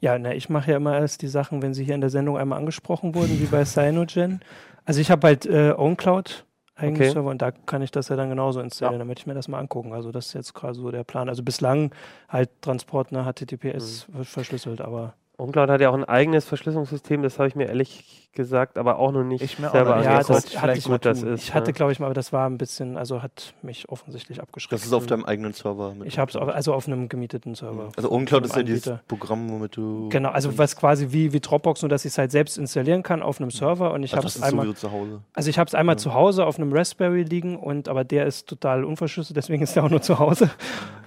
Ja, 0.00 0.18
na, 0.18 0.32
ich 0.34 0.48
mache 0.48 0.70
ja 0.70 0.78
immer 0.78 0.98
erst 0.98 1.20
die 1.20 1.28
Sachen, 1.28 1.60
wenn 1.60 1.74
sie 1.74 1.84
hier 1.84 1.94
in 1.94 2.00
der 2.00 2.08
Sendung 2.08 2.38
einmal 2.38 2.58
angesprochen 2.58 3.14
wurden, 3.14 3.38
wie 3.38 3.44
bei 3.44 3.64
Cyanogen. 3.66 4.40
Also 4.86 5.02
ich 5.02 5.10
habe 5.10 5.26
halt 5.26 5.44
äh, 5.44 5.74
OwnCloud 5.76 6.45
eigenen 6.76 7.00
Okay. 7.02 7.10
Server 7.10 7.30
und 7.30 7.42
da 7.42 7.50
kann 7.50 7.82
ich 7.82 7.90
das 7.90 8.08
ja 8.08 8.16
dann 8.16 8.28
genauso 8.28 8.60
installieren, 8.60 8.94
Ja. 8.94 8.98
damit 8.98 9.18
ich 9.18 9.26
mir 9.26 9.34
das 9.34 9.48
mal 9.48 9.58
angucken. 9.58 9.92
Also 9.92 10.12
das 10.12 10.26
ist 10.26 10.32
jetzt 10.34 10.54
gerade 10.54 10.74
so 10.74 10.90
der 10.90 11.04
Plan. 11.04 11.28
Also 11.28 11.42
bislang 11.42 11.90
halt 12.28 12.50
Transport 12.62 13.12
nach 13.12 13.26
HTTPS 13.26 14.06
Mhm. 14.08 14.24
verschlüsselt, 14.24 14.80
aber 14.80 15.14
OwnCloud 15.38 15.68
hat 15.68 15.80
ja 15.82 15.90
auch 15.90 15.94
ein 15.94 16.04
eigenes 16.04 16.46
Verschlüsselungssystem, 16.46 17.22
das 17.22 17.38
habe 17.38 17.48
ich 17.48 17.54
mir 17.56 17.66
ehrlich 17.68 18.30
gesagt, 18.32 18.76
aber 18.78 18.98
auch 18.98 19.12
noch 19.12 19.24
nicht 19.24 19.42
Ich 19.42 19.58
mir 19.58 19.68
auch 19.68 19.72
selber 19.72 19.90
noch 19.90 19.96
nicht. 19.96 20.04
Ja, 20.06 20.12
angeguckt, 20.18 20.54
das 20.54 20.62
hatte 20.62 20.72
ich 20.78 20.84
gut 20.84 21.04
das 21.04 21.22
ist. 21.22 21.42
ich 21.42 21.54
hatte, 21.54 21.70
ne? 21.70 21.72
glaube 21.74 21.92
ich 21.92 22.00
mal, 22.00 22.06
aber 22.06 22.14
das 22.14 22.32
war 22.32 22.48
ein 22.48 22.58
bisschen, 22.58 22.96
also 22.98 23.22
hat 23.22 23.54
mich 23.62 23.88
offensichtlich 23.88 24.40
abgeschreckt. 24.40 24.72
Das 24.72 24.84
ist 24.86 24.92
auf 24.92 25.06
deinem 25.06 25.24
eigenen 25.24 25.52
Server. 25.52 25.94
mit 25.94 26.08
Ich 26.08 26.18
habe 26.18 26.30
es 26.30 26.36
also 26.36 26.74
auf 26.74 26.86
einem 26.86 27.08
gemieteten 27.08 27.54
Server. 27.54 27.90
Also 27.96 28.10
OwnCloud 28.10 28.42
Von 28.42 28.50
ist 28.50 28.56
ja 28.56 28.62
dieses. 28.62 28.98
Programm, 29.08 29.50
womit 29.50 29.76
du. 29.76 30.08
Genau, 30.10 30.30
also 30.30 30.56
was 30.58 30.76
quasi 30.76 31.08
wie, 31.12 31.32
wie 31.32 31.40
Dropbox, 31.40 31.82
nur 31.82 31.88
dass 31.88 32.04
ich 32.04 32.12
es 32.12 32.18
halt 32.18 32.30
selbst 32.30 32.56
installieren 32.58 33.02
kann 33.02 33.22
auf 33.22 33.40
einem 33.40 33.50
Server 33.50 33.92
und 33.92 34.02
ich 34.02 34.12
also 34.12 34.16
habe 34.18 34.24
das 34.26 34.36
es 34.36 34.40
ist 34.42 34.46
einmal. 34.46 34.74
zu 34.74 34.92
Hause. 34.92 35.20
Also 35.34 35.50
ich 35.50 35.58
habe 35.58 35.68
es 35.68 35.74
einmal 35.74 35.94
Ja. 35.94 35.98
zu 35.98 36.14
Hause 36.14 36.46
auf 36.46 36.58
einem 36.58 36.72
Raspberry 36.72 37.22
liegen 37.22 37.56
und 37.58 37.88
aber 37.88 38.04
der 38.04 38.26
ist 38.26 38.48
total 38.48 38.84
unverschlüsselt, 38.84 39.36
deswegen 39.36 39.62
ist 39.62 39.76
der 39.76 39.84
auch 39.84 39.90
nur 39.90 40.02
zu 40.02 40.18
Hause. 40.18 40.50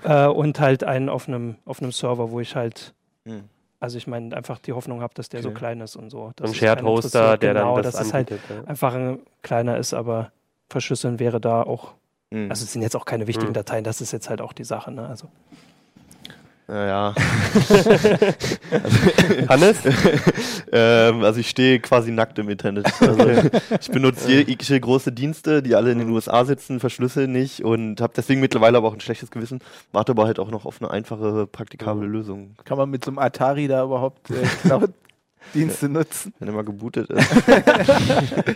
äh, 0.03 0.25
und 0.27 0.59
halt 0.59 0.83
einen 0.83 1.09
auf 1.09 1.27
einem 1.27 1.55
auf 1.65 1.79
einem 1.81 1.91
Server, 1.91 2.31
wo 2.31 2.39
ich 2.39 2.55
halt, 2.55 2.93
Hm. 3.25 3.43
Also 3.79 3.97
ich 3.97 4.07
meine 4.07 4.35
einfach 4.35 4.59
die 4.59 4.73
Hoffnung 4.73 5.01
habe, 5.01 5.13
dass 5.13 5.29
der 5.29 5.41
so 5.41 5.49
Okay. 5.49 5.57
klein 5.59 5.81
ist 5.81 5.95
und 5.95 6.09
so. 6.09 6.27
So 6.27 6.33
dass 6.35 6.51
ein 6.51 6.55
Shared 6.55 6.83
Hoster, 6.83 7.37
der 7.37 7.53
genau, 7.53 7.75
dann 7.75 7.83
das 7.83 7.95
dass 7.95 8.07
es 8.07 8.13
halt 8.13 8.31
anbietet. 8.31 8.57
ja. 8.57 8.63
einfach 8.69 8.93
ein 8.93 9.19
kleiner 9.41 9.77
ist, 9.77 9.93
aber 9.93 10.31
verschlüsseln 10.69 11.19
wäre 11.19 11.39
da 11.39 11.63
auch. 11.63 11.93
Hm. 12.31 12.49
Also 12.49 12.63
es 12.65 12.73
sind 12.73 12.81
jetzt 12.81 12.95
auch 12.95 13.05
keine 13.05 13.25
wichtigen 13.27 13.49
Mhm. 13.51 13.53
Dateien, 13.55 13.83
das 13.83 14.01
ist 14.01 14.11
jetzt 14.11 14.29
halt 14.29 14.41
auch 14.41 14.53
die 14.53 14.63
Sache. 14.65 14.91
Ne? 14.91 15.07
Also 15.07 15.27
Ja, 16.69 16.85
ja. 16.85 17.15
Hannes? 19.49 19.79
ähm, 20.71 21.23
also 21.23 21.39
ich 21.39 21.49
stehe 21.49 21.79
quasi 21.79 22.11
nackt 22.11 22.37
im 22.37 22.47
Internet. 22.47 22.85
Also 23.01 23.27
ich 23.81 23.89
benutze 23.89 24.31
jegliche 24.31 24.79
große 24.79 25.11
Dienste, 25.11 25.63
die 25.63 25.73
alle 25.73 25.91
in 25.91 25.97
den 25.97 26.11
USA 26.11 26.45
sitzen, 26.45 26.79
verschlüssel 26.79 27.27
nicht 27.27 27.63
und 27.63 28.01
habe 28.01 28.13
deswegen 28.15 28.39
mittlerweile 28.39 28.77
aber 28.77 28.89
auch 28.89 28.93
ein 28.93 28.99
schlechtes 28.99 29.31
Gewissen. 29.31 29.61
Warte 29.91 30.11
aber 30.11 30.25
halt 30.25 30.37
auch 30.37 30.51
noch 30.51 30.65
auf 30.65 30.79
eine 30.79 30.91
einfache, 30.91 31.47
praktikable 31.47 32.05
Lösung, 32.05 32.55
Kann 32.65 32.77
man 32.77 32.91
mit 32.91 33.03
so 33.03 33.09
einem 33.09 33.17
Atari 33.17 33.67
da 33.67 33.83
überhaupt 33.83 34.29
äh, 34.29 34.35
Cloud-Dienste 34.61 35.89
nutzen? 35.89 36.35
wenn 36.37 36.49
er 36.49 36.53
mal 36.53 36.63
gebootet 36.63 37.09
ist. 37.09 37.31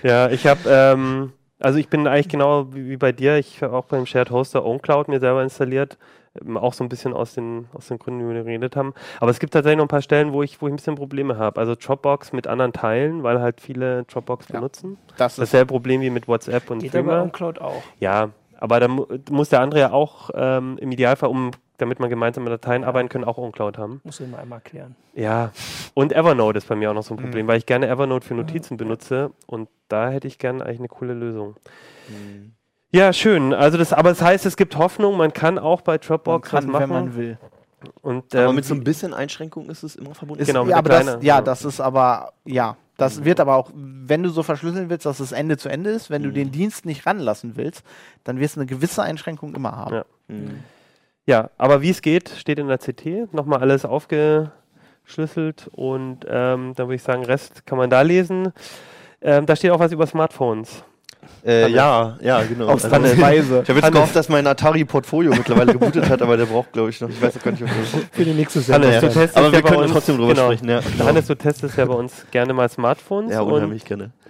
Ja, 0.03 0.29
ich 0.29 0.45
habe, 0.45 0.61
ähm, 0.67 1.33
also 1.59 1.79
ich 1.79 1.87
bin 1.87 2.05
eigentlich 2.05 2.29
genau 2.29 2.75
wie, 2.75 2.89
wie 2.89 2.97
bei 2.97 3.11
dir. 3.11 3.37
Ich 3.37 3.63
habe 3.63 3.75
auch 3.75 3.85
beim 3.85 4.05
Shared 4.05 4.29
Hoster 4.29 4.63
OwnCloud 4.63 5.07
mir 5.07 5.19
selber 5.19 5.41
installiert. 5.41 5.97
Ähm, 6.41 6.57
Auch 6.57 6.73
so 6.73 6.83
ein 6.83 6.89
bisschen 6.89 7.13
aus 7.13 7.33
den, 7.33 7.67
aus 7.73 7.87
den 7.87 7.99
Gründen, 7.99 8.19
die 8.27 8.33
wir 8.33 8.43
geredet 8.43 8.75
haben. 8.75 8.93
Aber 9.19 9.31
es 9.31 9.39
gibt 9.39 9.53
tatsächlich 9.53 9.77
noch 9.77 9.85
ein 9.85 9.89
paar 9.89 10.01
Stellen, 10.01 10.33
wo 10.33 10.43
ich, 10.43 10.61
wo 10.61 10.67
ich 10.67 10.73
ein 10.73 10.77
bisschen 10.77 10.95
Probleme 10.95 11.37
habe. 11.37 11.59
Also 11.59 11.75
Dropbox 11.75 12.33
mit 12.33 12.47
anderen 12.47 12.73
Teilen, 12.73 13.23
weil 13.23 13.39
halt 13.41 13.61
viele 13.61 14.03
Dropbox 14.05 14.47
Ja. 14.49 14.55
benutzen. 14.55 14.97
Das 15.17 15.33
ist 15.33 15.39
Dasselbe 15.39 15.67
Problem 15.73 16.01
wie 16.01 16.09
mit 16.09 16.27
WhatsApp 16.27 16.69
und 16.71 16.79
geht 16.79 16.95
aber 16.95 17.09
Threema. 17.09 17.21
OnCloud 17.23 17.59
auch. 17.61 17.83
Ja, 17.99 18.29
aber 18.59 18.79
da 18.79 18.87
mu 18.87 19.05
muss 19.29 19.49
der 19.49 19.59
andere 19.61 19.79
ja 19.81 19.91
auch 19.91 20.29
ähm, 20.33 20.77
im 20.79 20.91
Idealfall, 20.91 21.29
um, 21.29 21.51
damit 21.77 21.99
man 21.99 22.09
gemeinsam 22.09 22.43
mit 22.45 22.53
Dateien 22.53 22.83
arbeiten 22.83 23.09
können, 23.09 23.25
auch 23.25 23.37
OwnCloud 23.37 23.77
haben. 23.77 23.99
Muss 24.03 24.19
ich 24.19 24.27
mal 24.27 24.39
einmal 24.39 24.61
klären. 24.61 24.95
Ja, 25.15 25.51
und 25.93 26.13
Evernote 26.13 26.57
ist 26.59 26.67
bei 26.69 26.75
mir 26.75 26.89
auch 26.89 26.93
noch 26.95 27.03
so 27.03 27.13
ein 27.13 27.17
Mhm. 27.19 27.23
Problem, 27.23 27.47
weil 27.47 27.57
ich 27.57 27.65
gerne 27.65 27.87
Evernote 27.89 28.25
für 28.25 28.33
Notizen 28.35 28.77
benutze 28.77 29.31
und 29.47 29.69
da 29.89 30.09
hätte 30.09 30.27
ich 30.27 30.37
gerne 30.39 30.65
eigentlich 30.65 30.79
eine 30.79 30.87
coole 30.87 31.13
Lösung. 31.13 31.55
Hm. 32.07 32.53
Ja, 32.93 33.11
schön. 33.11 33.53
Also 33.53 33.77
das, 33.77 33.91
aber 33.91 34.09
das 34.09 34.21
heißt, 34.21 34.45
es 34.45 34.55
gibt 34.55 34.77
Hoffnung, 34.77 35.17
man 35.17 35.33
kann 35.33 35.57
auch 35.57 35.81
bei 35.81 35.93
man 35.93 35.99
Dropbox 36.01 36.49
kann, 36.49 36.57
was 36.57 36.65
machen. 36.71 36.81
wenn 36.83 36.89
man 36.89 37.15
will. 37.15 37.37
und, 38.01 38.35
aber 38.35 38.49
ähm, 38.49 38.55
mit 38.55 38.65
so 38.65 38.75
ein 38.75 38.83
bisschen 38.83 39.13
Einschränkung 39.13 39.69
ist 39.69 39.81
es 39.83 39.95
immer 39.95 40.13
verbunden. 40.13 40.41
Ist, 40.43 40.47
Genau, 40.47 40.63
mit 40.63 40.71
ja, 40.75 40.81
der 40.81 40.95
aber 41.01 41.11
das, 41.13 41.23
ja, 41.23 41.35
ja. 41.37 41.41
das 41.41 41.65
ist 41.65 41.79
aber, 41.81 42.33
ja, 42.45 42.77
das 42.97 43.23
wird 43.25 43.39
aber 43.39 43.55
auch, 43.55 43.71
wenn 43.73 44.21
du 44.21 44.29
so 44.29 44.43
verschlüsseln 44.43 44.89
willst, 44.91 45.07
dass 45.07 45.19
es 45.19 45.31
Ende 45.31 45.57
zu 45.57 45.69
Ende 45.69 45.89
ist, 45.89 46.11
wenn 46.11 46.21
du 46.21 46.29
Mhm. 46.29 46.33
den 46.35 46.51
Dienst 46.51 46.85
nicht 46.85 47.07
ranlassen 47.07 47.55
willst, 47.55 47.83
dann 48.23 48.39
wirst 48.39 48.55
du 48.57 48.59
eine 48.59 48.67
gewisse 48.67 49.01
Einschränkung 49.01 49.55
immer 49.55 49.75
haben. 49.75 49.95
Ja. 49.95 50.05
Hm. 50.29 50.59
ja, 51.25 51.49
aber 51.57 51.81
wie 51.81 51.89
es 51.89 52.01
geht, 52.03 52.29
steht 52.29 52.59
in 52.59 52.67
der 52.67 52.77
CT. 52.77 53.33
Nochmal 53.33 53.59
alles 53.61 53.85
aufgeschlüsselt 53.85 55.67
und 55.71 56.19
ähm, 56.29 56.73
dann 56.75 56.87
würde 56.87 56.95
ich 56.95 57.03
sagen, 57.03 57.25
Rest 57.25 57.65
kann 57.65 57.79
man 57.79 57.89
da 57.89 58.01
lesen. 58.03 58.53
Ähm, 59.21 59.47
da 59.47 59.55
steht 59.55 59.71
auch 59.71 59.79
was 59.79 59.91
über 59.91 60.05
Smartphones. 60.05 60.83
Äh, 61.45 61.69
ja, 61.71 62.17
ja, 62.21 62.41
genau. 62.43 62.67
Auf 62.67 62.83
Also- 62.83 63.21
Weise. 63.21 63.61
Ich 63.63 63.69
habe 63.69 63.79
jetzt 63.79 63.91
gehofft, 63.91 64.15
dass 64.15 64.29
mein 64.29 64.47
Atari-Portfolio 64.47 65.31
mittlerweile 65.31 65.73
gebootet 65.73 66.07
hat, 66.09 66.21
aber 66.21 66.37
der 66.37 66.45
braucht, 66.45 66.71
glaube 66.71 66.89
ich, 66.89 67.01
noch. 67.01 67.09
Ich 67.09 67.21
weiß 67.21 67.33
gar 67.43 67.51
nicht, 67.51 67.63
ob 67.63 67.69
das 67.69 68.01
Für 68.11 68.23
die 68.23 68.33
nächste 68.33 68.61
Sendung. 68.61 68.89
Hannes, 68.91 69.01
du 69.01 69.07
testest 69.07 69.37
Aber 69.37 69.47
ja 69.47 69.51
wir 69.53 69.61
bei 69.61 69.69
können 69.69 69.81
uns, 69.83 69.91
trotzdem 69.91 70.17
drüber 70.17 70.33
genau. 70.33 70.45
sprechen, 70.45 70.69
ja. 70.69 70.81
Hannes, 71.05 71.27
du 71.27 71.35
testest 71.35 71.77
ja 71.77 71.85
bei 71.85 71.93
uns 71.95 72.25
gerne 72.31 72.53
mal 72.53 72.69
Smartphones. 72.69 73.31
Ja, 73.33 73.41
und 73.41 73.51
unheimlich 73.51 73.83
gerne. 73.85 74.11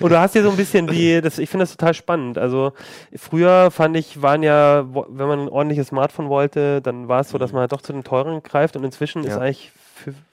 Und 0.00 0.10
du 0.12 0.18
hast 0.20 0.32
hier 0.32 0.42
so 0.42 0.50
ein 0.50 0.56
bisschen 0.56 0.86
die, 0.86 1.20
das, 1.20 1.38
ich 1.38 1.48
finde 1.50 1.62
das 1.64 1.76
total 1.76 1.94
spannend. 1.94 2.38
Also 2.38 2.72
früher 3.16 3.70
fand 3.70 3.96
ich, 3.96 4.22
waren 4.22 4.42
ja, 4.42 4.84
wenn 5.08 5.26
man 5.28 5.40
ein 5.40 5.48
ordentliches 5.48 5.88
Smartphone 5.88 6.28
wollte, 6.28 6.80
dann 6.80 7.08
war 7.08 7.20
es 7.20 7.30
so, 7.30 7.38
dass 7.38 7.52
man 7.52 7.60
halt 7.62 7.72
doch 7.72 7.80
zu 7.82 7.92
den 7.92 8.04
teuren 8.04 8.42
greift 8.42 8.76
und 8.76 8.84
inzwischen 8.84 9.24
ist 9.24 9.30
Ja. 9.34 9.38
eigentlich, 9.40 9.72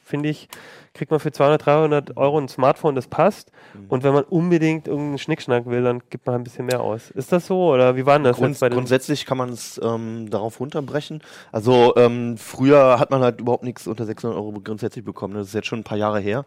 finde 0.05 0.29
ich, 0.29 0.47
kriegt 0.93 1.11
man 1.11 1.19
für 1.19 1.31
200, 1.31 1.65
300 1.65 2.17
Euro 2.17 2.39
ein 2.39 2.47
Smartphone, 2.47 2.95
das 2.95 3.07
passt. 3.07 3.51
Mhm. 3.73 3.85
Und 3.89 4.03
wenn 4.03 4.13
man 4.13 4.23
unbedingt 4.23 4.87
irgendeinen 4.87 5.17
Schnickschnack 5.17 5.65
will, 5.65 5.83
dann 5.83 6.01
gibt 6.09 6.25
man 6.25 6.35
ein 6.35 6.43
bisschen 6.43 6.67
mehr 6.67 6.81
aus. 6.81 7.11
Ist 7.11 7.31
das 7.31 7.47
so 7.47 7.73
oder 7.73 7.95
wie 7.95 8.05
war 8.05 8.17
denn 8.17 8.23
das 8.23 8.37
Grund, 8.37 8.51
jetzt 8.51 8.59
bei 8.59 8.69
den 8.69 8.75
grundsätzlich 8.75 9.25
kann 9.25 9.37
man 9.37 9.49
es 9.49 9.79
ähm, 9.83 10.29
darauf 10.29 10.59
runterbrechen. 10.59 11.21
Also 11.51 11.95
ähm, 11.97 12.37
früher 12.37 12.99
hat 12.99 13.11
man 13.11 13.21
halt 13.21 13.41
überhaupt 13.41 13.63
nichts 13.63 13.87
unter 13.87 14.05
600 14.05 14.37
Euro 14.37 14.53
grundsätzlich 14.63 15.03
bekommen. 15.03 15.33
Das 15.33 15.47
ist 15.47 15.53
jetzt 15.53 15.67
schon 15.67 15.79
ein 15.79 15.83
paar 15.83 15.97
Jahre 15.97 16.19
her. 16.19 16.45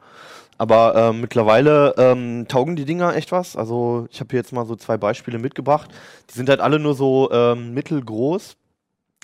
Aber 0.56 0.94
ähm, 0.96 1.20
mittlerweile 1.20 1.94
ähm, 1.98 2.46
taugen 2.48 2.74
die 2.74 2.84
Dinger 2.84 3.14
echt 3.14 3.30
was. 3.30 3.56
Also 3.56 4.08
ich 4.10 4.18
habe 4.18 4.30
hier 4.30 4.40
jetzt 4.40 4.52
mal 4.52 4.66
so 4.66 4.74
zwei 4.74 4.96
Beispiele 4.96 5.38
mitgebracht. 5.38 5.90
Die 6.30 6.34
sind 6.34 6.48
halt 6.48 6.60
alle 6.60 6.80
nur 6.80 6.94
so 6.94 7.30
ähm, 7.30 7.74
mittelgroß. 7.74 8.56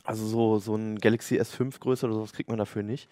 Also 0.05 0.27
so, 0.27 0.59
so 0.59 0.77
ein 0.77 0.99
Galaxy 0.99 1.41
S5 1.41 1.81
Größe 1.81 2.07
oder 2.07 2.15
sowas 2.15 2.33
kriegt 2.33 2.51
man 2.51 2.59
dafür 2.59 2.83
nicht. 2.83 3.09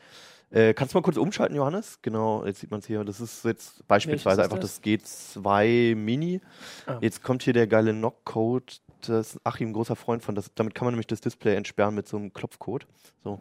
Äh, 0.53 0.75
kannst 0.75 0.93
du 0.93 0.99
mal 0.99 1.03
kurz 1.03 1.17
umschalten, 1.17 1.57
Johannes? 1.57 1.99
Genau, 2.03 2.45
jetzt 2.45 2.61
sieht 2.61 2.71
man 2.71 2.81
es 2.81 2.87
hier. 2.87 3.03
Das 3.05 3.21
ist 3.21 3.45
jetzt 3.45 3.87
beispielsweise 3.88 4.43
ist 4.43 4.45
einfach 4.45 4.59
das? 4.59 4.81
das 4.81 4.85
G2 4.85 5.97
Mini. 5.97 6.41
Ah. 6.87 6.99
Jetzt 7.01 7.23
kommt 7.23 7.43
hier 7.43 7.55
der 7.55 7.67
geile 7.67 7.93
Knock-Code. 7.93 8.75
Das 9.09 9.35
ist 9.35 9.41
Achim, 9.45 9.71
ein 9.71 9.73
großer 9.73 9.97
Freund 9.97 10.23
von. 10.23 10.35
Das, 10.35 10.51
damit 10.55 10.75
kann 10.75 10.87
man 10.87 10.95
nämlich 10.95 11.07
das 11.07 11.21
Display 11.21 11.55
entsperren 11.55 11.95
mit 11.95 12.09
so 12.09 12.17
einem 12.17 12.33
Klopfcode. 12.33 12.87
So. 13.25 13.38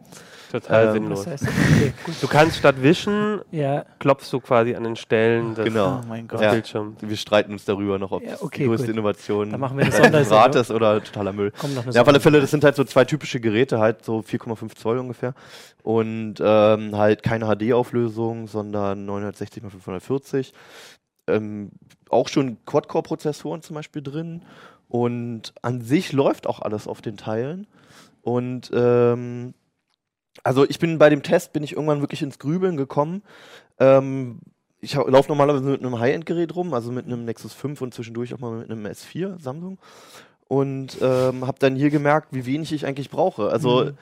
total 0.50 0.86
ähm, 0.88 0.92
sinnlos? 0.92 1.24
Das 1.24 1.42
heißt, 1.42 1.48
okay. 1.48 1.92
Du 2.20 2.28
kannst 2.28 2.56
statt 2.56 2.80
wischen, 2.82 3.40
Ja, 3.50 3.84
klopfst 3.98 4.32
du 4.32 4.40
quasi 4.40 4.74
an 4.74 4.84
den 4.84 4.96
Stellen 4.96 5.54
des, 5.54 5.64
Genau. 5.64 6.00
Oh 6.02 6.06
mein 6.06 6.28
Gott. 6.28 6.40
Ja. 6.40 6.52
Bildschirms. 6.52 7.00
Wir 7.02 7.16
streiten 7.16 7.52
uns 7.52 7.64
darüber 7.64 7.98
noch, 7.98 8.12
ob 8.12 8.22
Ja, 8.22 8.32
das 8.32 8.42
okay, 8.42 8.62
die 8.62 8.68
größte 8.68 8.86
gut. 8.86 8.94
Innovation 8.94 9.50
Dann 9.50 9.60
machen 9.60 9.78
wir 9.78 9.84
des 9.86 9.96
Sondersendung. 9.96 10.38
Rat 10.38 10.54
ist 10.54 10.70
oder 10.70 11.02
totaler 11.02 11.32
Müll. 11.32 11.52
Ja, 11.90 12.02
auf 12.02 12.08
alle. 12.08 12.20
Fälle, 12.20 12.40
das 12.40 12.50
sind 12.50 12.62
halt 12.62 12.76
so 12.76 12.84
zwei 12.84 13.04
typische 13.04 13.40
Geräte, 13.40 13.80
halt 13.80 14.04
so 14.04 14.20
4,5 14.20 14.76
Zoll 14.76 14.98
ungefähr. 14.98 15.34
Und 15.82 16.34
ähm, 16.40 16.96
halt 16.96 17.22
keine 17.22 17.46
HD-Auflösung, 17.46 18.46
sondern 18.46 19.04
960 19.04 19.64
x 19.64 19.72
540. 19.72 20.52
Ähm, 21.28 21.70
auch 22.08 22.28
schon 22.28 22.58
Quad-Core-Prozessoren 22.66 23.62
zum 23.62 23.74
Beispiel 23.74 24.02
drin. 24.02 24.42
Und 24.92 25.54
an 25.62 25.80
sich 25.80 26.12
läuft 26.12 26.46
auch 26.46 26.60
alles 26.60 26.86
auf 26.86 27.00
den 27.00 27.16
Teilen. 27.16 27.66
Und 28.20 28.70
ähm, 28.74 29.54
also 30.44 30.68
ich 30.68 30.78
bin 30.78 30.98
bei 30.98 31.08
dem 31.08 31.22
Test, 31.22 31.54
bin 31.54 31.62
ich 31.62 31.72
irgendwann 31.72 32.02
wirklich 32.02 32.20
ins 32.20 32.38
Grübeln 32.38 32.76
gekommen. 32.76 33.22
Ähm, 33.78 34.40
ich 34.82 34.92
laufe 34.92 35.30
normalerweise 35.30 35.64
mit 35.64 35.80
einem 35.80 35.98
High-End-Gerät 35.98 36.54
rum, 36.54 36.74
also 36.74 36.92
mit 36.92 37.06
einem 37.06 37.24
Nexus 37.24 37.54
5 37.54 37.80
und 37.80 37.94
zwischendurch 37.94 38.34
auch 38.34 38.38
mal 38.40 38.50
mit 38.58 38.70
einem 38.70 38.84
S4 38.84 39.40
Samsung. 39.40 39.78
Und 40.46 40.98
ähm, 41.00 41.46
habe 41.46 41.58
dann 41.58 41.74
hier 41.74 41.88
gemerkt, 41.88 42.34
wie 42.34 42.44
wenig 42.44 42.70
ich 42.74 42.84
eigentlich 42.84 43.08
brauche. 43.08 43.48
Also 43.48 43.84
Mhm. 43.86 43.92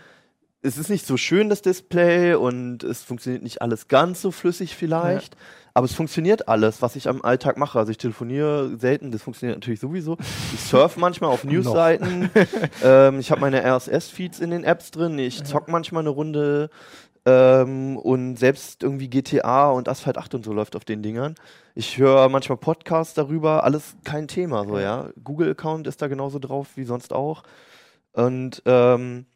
es 0.63 0.77
ist 0.77 0.91
nicht 0.91 1.07
so 1.07 1.17
schön, 1.17 1.51
das 1.51 1.63
Display, 1.63 2.35
und 2.35 2.83
es 2.83 3.05
funktioniert 3.05 3.45
nicht 3.45 3.63
alles 3.63 3.87
ganz 3.87 4.23
so 4.23 4.33
flüssig 4.33 4.75
vielleicht. 4.75 5.37
Aber 5.75 5.85
es 5.85 5.95
funktioniert 5.95 6.49
alles, 6.49 6.83
was 6.83 6.97
ich 6.97 7.09
am 7.09 7.23
Alltag 7.23 7.57
mache. 7.57 7.79
Also 7.79 7.91
ich 7.91 7.99
telefoniere 7.99 8.77
selten, 8.79 9.13
das 9.13 9.23
funktioniert 9.23 9.59
natürlich 9.59 9.81
sowieso. 9.81 10.17
Ich 10.53 10.61
surfe 10.61 10.99
manchmal 10.99 11.31
auf 11.31 11.45
Newsseiten. 11.45 12.31
ähm, 12.85 13.21
ich 13.21 13.31
habe 13.31 13.41
meine 13.41 13.63
RSS-Feeds 13.65 14.41
in 14.41 14.51
den 14.51 14.65
Apps 14.65 14.91
drin. 14.91 15.19
Ich 15.19 15.45
zock 15.45 15.69
manchmal 15.69 16.03
eine 16.03 16.11
Runde. 16.11 16.71
Ähm, 17.27 17.99
und 17.99 18.37
selbst 18.37 18.83
irgendwie 18.83 19.09
GTA 19.09 19.71
und 19.71 19.89
Asphalt 19.89 20.17
8 20.17 20.37
und 20.37 20.45
so 20.45 20.53
läuft 20.55 20.75
auf 20.75 20.87
den 20.87 21.03
Dingern. 21.03 21.35
Ich 21.75 21.99
höre 21.99 22.29
manchmal 22.31 22.57
Podcasts 22.57 23.15
darüber, 23.15 23.63
alles 23.65 23.95
kein 24.05 24.27
Thema, 24.27 24.65
so, 24.65 24.79
ja. 24.79 25.11
Google-Account 25.23 25.87
ist 25.87 26.01
da 26.01 26.09
genauso 26.09 26.39
drauf 26.39 26.69
wie 26.77 26.85
sonst 26.85 27.13
auch. 27.13 27.43
Und 28.13 28.63
ähm, 28.65 29.27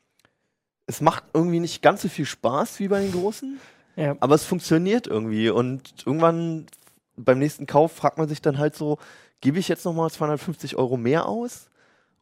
es 0.87 1.01
macht 1.01 1.25
irgendwie 1.35 1.61
nicht 1.61 1.83
ganz 1.83 2.03
so 2.03 2.09
viel 2.09 2.25
Spaß 2.25 2.81
wie 2.81 2.89
bei 2.89 3.01
den 3.01 3.13
Großen, 3.13 3.59
Ja. 3.97 4.17
aber 4.21 4.35
es 4.35 4.45
funktioniert 4.45 5.07
irgendwie. 5.07 5.51
Und 5.51 5.95
irgendwann 6.07 6.67
beim 7.17 7.39
nächsten 7.39 7.67
Kauf 7.67 7.93
fragt 7.93 8.19
man 8.19 8.29
sich 8.29 8.43
dann 8.43 8.59
halt 8.59 8.75
so, 8.77 8.99
gebe 9.41 9.59
ich 9.59 9.69
jetzt 9.69 9.85
nochmal 9.85 10.11
250 10.11 10.77
Euro 10.77 10.97
mehr 10.97 11.27
aus? 11.29 11.69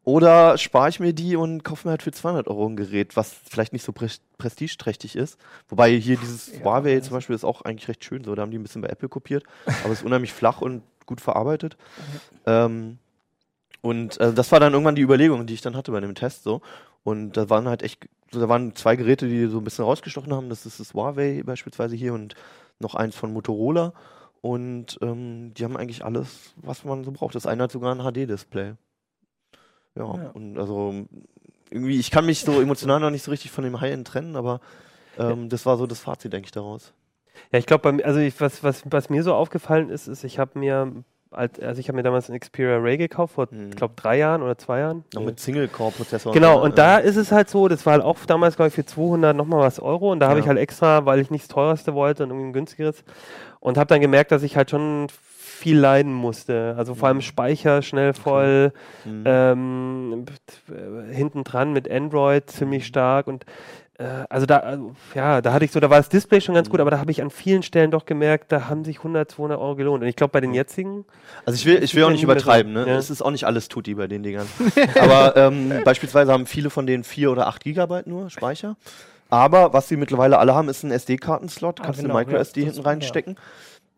Oder 0.05 0.59
spare 0.59 0.89
ich 0.89 0.99
mir 0.99 1.13
die 1.13 1.37
und 1.37 1.63
kaufe 1.63 1.87
mir 1.87 1.93
halt 1.93 2.03
für 2.03 2.11
200 2.11 2.49
Euro 2.49 2.67
ein 2.67 2.75
Gerät, 2.75 3.17
was 3.17 3.33
vielleicht 3.49 3.73
nicht 3.73 3.85
so 3.85 3.93
pre 3.93 4.09
prestigeträchtig 4.37 5.15
ist. 5.15 5.39
Wobei 5.69 5.93
hier 5.93 6.17
dieses 6.17 6.53
Ja, 6.53 6.65
Huawei 6.65 6.99
zum 6.99 7.13
Beispiel 7.13 7.37
ist 7.37 7.45
auch 7.45 7.63
eigentlich 7.63 7.87
recht 7.89 8.05
schön 8.05 8.25
so. 8.25 8.35
Da 8.35 8.43
haben 8.43 8.51
die 8.51 8.59
ein 8.59 8.65
bisschen 8.65 8.83
bei 8.83 8.89
Apple 8.89 9.09
kopiert, 9.09 9.45
aber 9.85 9.93
ist 9.93 10.05
unheimlich 10.05 10.33
flach 10.33 10.61
und 10.61 10.83
gut 11.07 11.21
verarbeitet. 11.21 11.77
Ähm, 12.47 12.99
und 13.81 14.19
äh, 14.21 14.33
das 14.33 14.51
war 14.51 14.59
dann 14.59 14.73
irgendwann 14.73 14.97
die 14.97 15.03
Überlegung, 15.03 15.47
die 15.47 15.55
ich 15.55 15.61
dann 15.61 15.77
hatte 15.77 15.93
bei 15.93 16.01
dem 16.01 16.17
Test 16.17 16.43
so. 16.43 16.63
Und 17.05 17.33
da 17.37 17.51
waren 17.51 17.69
halt 17.69 17.83
echt, 17.83 18.09
da 18.31 18.49
waren 18.49 18.75
zwei 18.75 18.97
Geräte, 18.97 19.29
die 19.29 19.47
so 19.47 19.59
ein 19.59 19.65
bisschen 19.65 19.85
rausgestochen 19.85 20.33
haben. 20.33 20.49
Das 20.49 20.67
ist 20.67 20.81
das 20.81 20.95
Huawei 20.95 21.43
beispielsweise 21.45 21.97
hier 21.97 22.15
und 22.15 22.35
noch 22.79 22.95
eins 22.95 23.17
von 23.17 23.33
Motorola. 23.33 23.93
Und 24.41 24.99
ähm, 25.03 25.53
die 25.55 25.65
haben 25.65 25.77
eigentlich 25.77 26.05
alles, 26.05 26.53
was 26.57 26.85
man 26.85 27.05
so 27.05 27.12
braucht. 27.12 27.35
Das 27.35 27.47
eine 27.47 27.65
hat 27.65 27.73
sogar 27.73 27.95
ein 27.95 28.01
HD-Display. 28.03 28.75
Ja, 29.95 30.05
Ja. 30.17 30.31
und 30.31 30.59
also 30.59 31.07
irgendwie, 31.71 31.99
ich 31.99 32.11
kann 32.11 32.27
mich 32.27 32.41
so 32.41 32.61
emotional 32.61 33.01
noch 33.01 33.11
nicht 33.11 33.23
so 33.23 33.31
richtig 33.31 33.51
von 33.51 33.65
dem 33.65 33.81
High-End 33.81 34.07
trennen, 34.07 34.37
aber 34.37 34.61
ähm, 35.19 35.49
das 35.49 35.65
war 35.67 35.77
so 35.77 35.87
das 35.87 36.01
Fazit, 36.01 36.33
denke 36.33 36.47
ich, 36.47 36.53
daraus. 36.53 36.93
Ja, 37.53 37.59
ich 37.59 37.67
glaube, 37.67 37.99
also 38.05 38.21
ich, 38.21 38.41
was, 38.41 38.62
was, 38.62 38.83
was 38.91 39.11
mir 39.11 39.23
so 39.23 39.35
aufgefallen 39.35 39.91
ist, 39.91 40.07
ist, 40.07 40.25
ich 40.25 40.38
habe 40.38 40.59
mir, 40.59 41.05
also 41.33 41.81
ich 41.81 41.88
habe 41.88 41.97
mir 41.97 42.03
damals 42.03 42.29
einen 42.31 42.38
Xperia 42.40 42.77
Ray 42.79 42.97
gekauft, 42.97 43.35
vor, 43.35 43.47
Hm. 43.51 43.71
ich 43.71 43.77
glaube, 43.77 43.95
drei 43.97 44.18
Jahren 44.18 44.42
oder 44.42 44.57
zwei 44.59 44.81
Jahren. 44.81 45.05
Noch 45.14 45.21
Nee. 45.21 45.27
mit 45.27 45.40
Single-Core-Prozessor. 45.40 46.33
Genau, 46.33 46.57
ne? 46.59 46.62
und 46.62 46.79
da 46.79 46.99
ist 46.99 47.16
es 47.16 47.33
halt 47.33 47.49
so, 47.49 47.68
das 47.68 47.85
war 47.87 47.95
halt 47.95 48.03
auch 48.03 48.18
damals, 48.27 48.57
glaube 48.57 48.68
ich, 48.68 48.75
für 48.75 48.85
200 48.85 49.35
nochmal 49.37 49.61
was 49.61 49.81
Euro 49.81 50.12
und 50.12 50.21
da 50.21 50.27
habe 50.29 50.38
Ja. 50.38 50.45
ich 50.45 50.49
halt 50.49 50.59
extra, 50.59 51.07
weil 51.07 51.21
ich 51.21 51.31
nichts 51.31 51.49
teuerste 51.49 51.95
wollte 51.95 52.23
und 52.25 52.31
irgendwie 52.31 52.49
ein 52.49 52.53
günstigeres 52.53 53.05
und 53.61 53.79
habe 53.79 53.87
dann 53.88 54.01
gemerkt, 54.01 54.33
dass 54.33 54.42
ich 54.42 54.57
halt 54.57 54.71
schon 54.71 55.07
viel 55.09 55.79
leiden 55.79 56.12
musste. 56.12 56.75
Also 56.77 56.95
vor 56.97 57.09
allem 57.09 57.18
Mhm. 57.18 57.23
Speicher 57.23 57.83
schnell 57.83 58.14
voll, 58.14 58.73
Mhm. 59.05 59.23
ähm, 59.27 60.25
äh, 60.68 61.14
hinten 61.14 61.45
dran 61.45 61.73
mit 61.73 61.88
Android 61.90 62.51
ziemlich 62.51 62.87
stark 62.87 63.27
und 63.29 63.45
also 64.29 64.47
da, 64.47 64.59
also, 64.59 64.95
ja, 65.15 65.41
da 65.41 65.53
hatte 65.53 65.65
ich 65.65 65.71
so, 65.71 65.81
da 65.81 65.91
war 65.91 65.99
das 65.99 66.09
Display 66.09 66.41
schon 66.41 66.55
ganz 66.55 66.71
gut, 66.71 66.81
aber 66.81 66.91
da 66.91 66.99
habe 66.99 67.11
ich 67.11 67.23
an 67.23 67.31
vielen 67.31 67.62
Stellen 67.62 67.91
doch 67.91 68.07
gemerkt, 68.07 68.53
da 68.53 68.69
haben 68.69 68.85
sich 68.85 68.99
100, 68.99 69.31
200 69.31 69.59
Euro 69.59 69.77
gelohnt. 69.77 70.03
Und 70.03 70.09
ich 70.09 70.17
glaube, 70.17 70.33
bei 70.33 70.41
den 70.41 70.55
jetzigen, 70.55 71.05
Also 71.45 71.57
ich 71.57 71.67
will, 71.67 71.83
ich 71.83 71.95
will 71.95 72.05
auch 72.05 72.09
Ja, 72.09 72.12
nicht 72.12 72.23
übertreiben, 72.23 72.73
ne? 72.73 72.87
Ja. 72.87 72.97
Es 72.97 73.11
ist 73.11 73.23
auch 73.23 73.31
nicht 73.31 73.45
alles 73.45 73.69
Tutti 73.69 73.95
bei 73.95 74.07
den 74.07 74.23
Dingern. 74.23 74.47
Aber 75.01 75.37
ähm, 75.37 75.73
beispielsweise 75.85 76.33
haben 76.33 76.47
viele 76.47 76.71
von 76.71 76.87
denen 76.87 77.05
4 77.05 77.31
oder 77.31 77.47
8 77.47 77.65
Gigabyte 77.65 78.07
nur 78.07 78.31
Speicher. 78.31 78.77
Aber 79.31 79.73
was 79.73 79.88
sie 79.88 79.97
mittlerweile 79.97 80.38
alle 80.38 80.55
haben, 80.55 80.69
ist 80.69 80.83
ein 80.83 80.91
SD-Kartenslot. 80.91 81.81
Ah, 81.81 81.85
Kannst 81.85 82.01
du 82.01 82.03
genau, 82.03 82.17
eine 82.17 82.27
Micro-SD 82.27 82.61
ja, 82.61 82.67
hinten 82.67 82.83
reinstecken. 82.83 83.37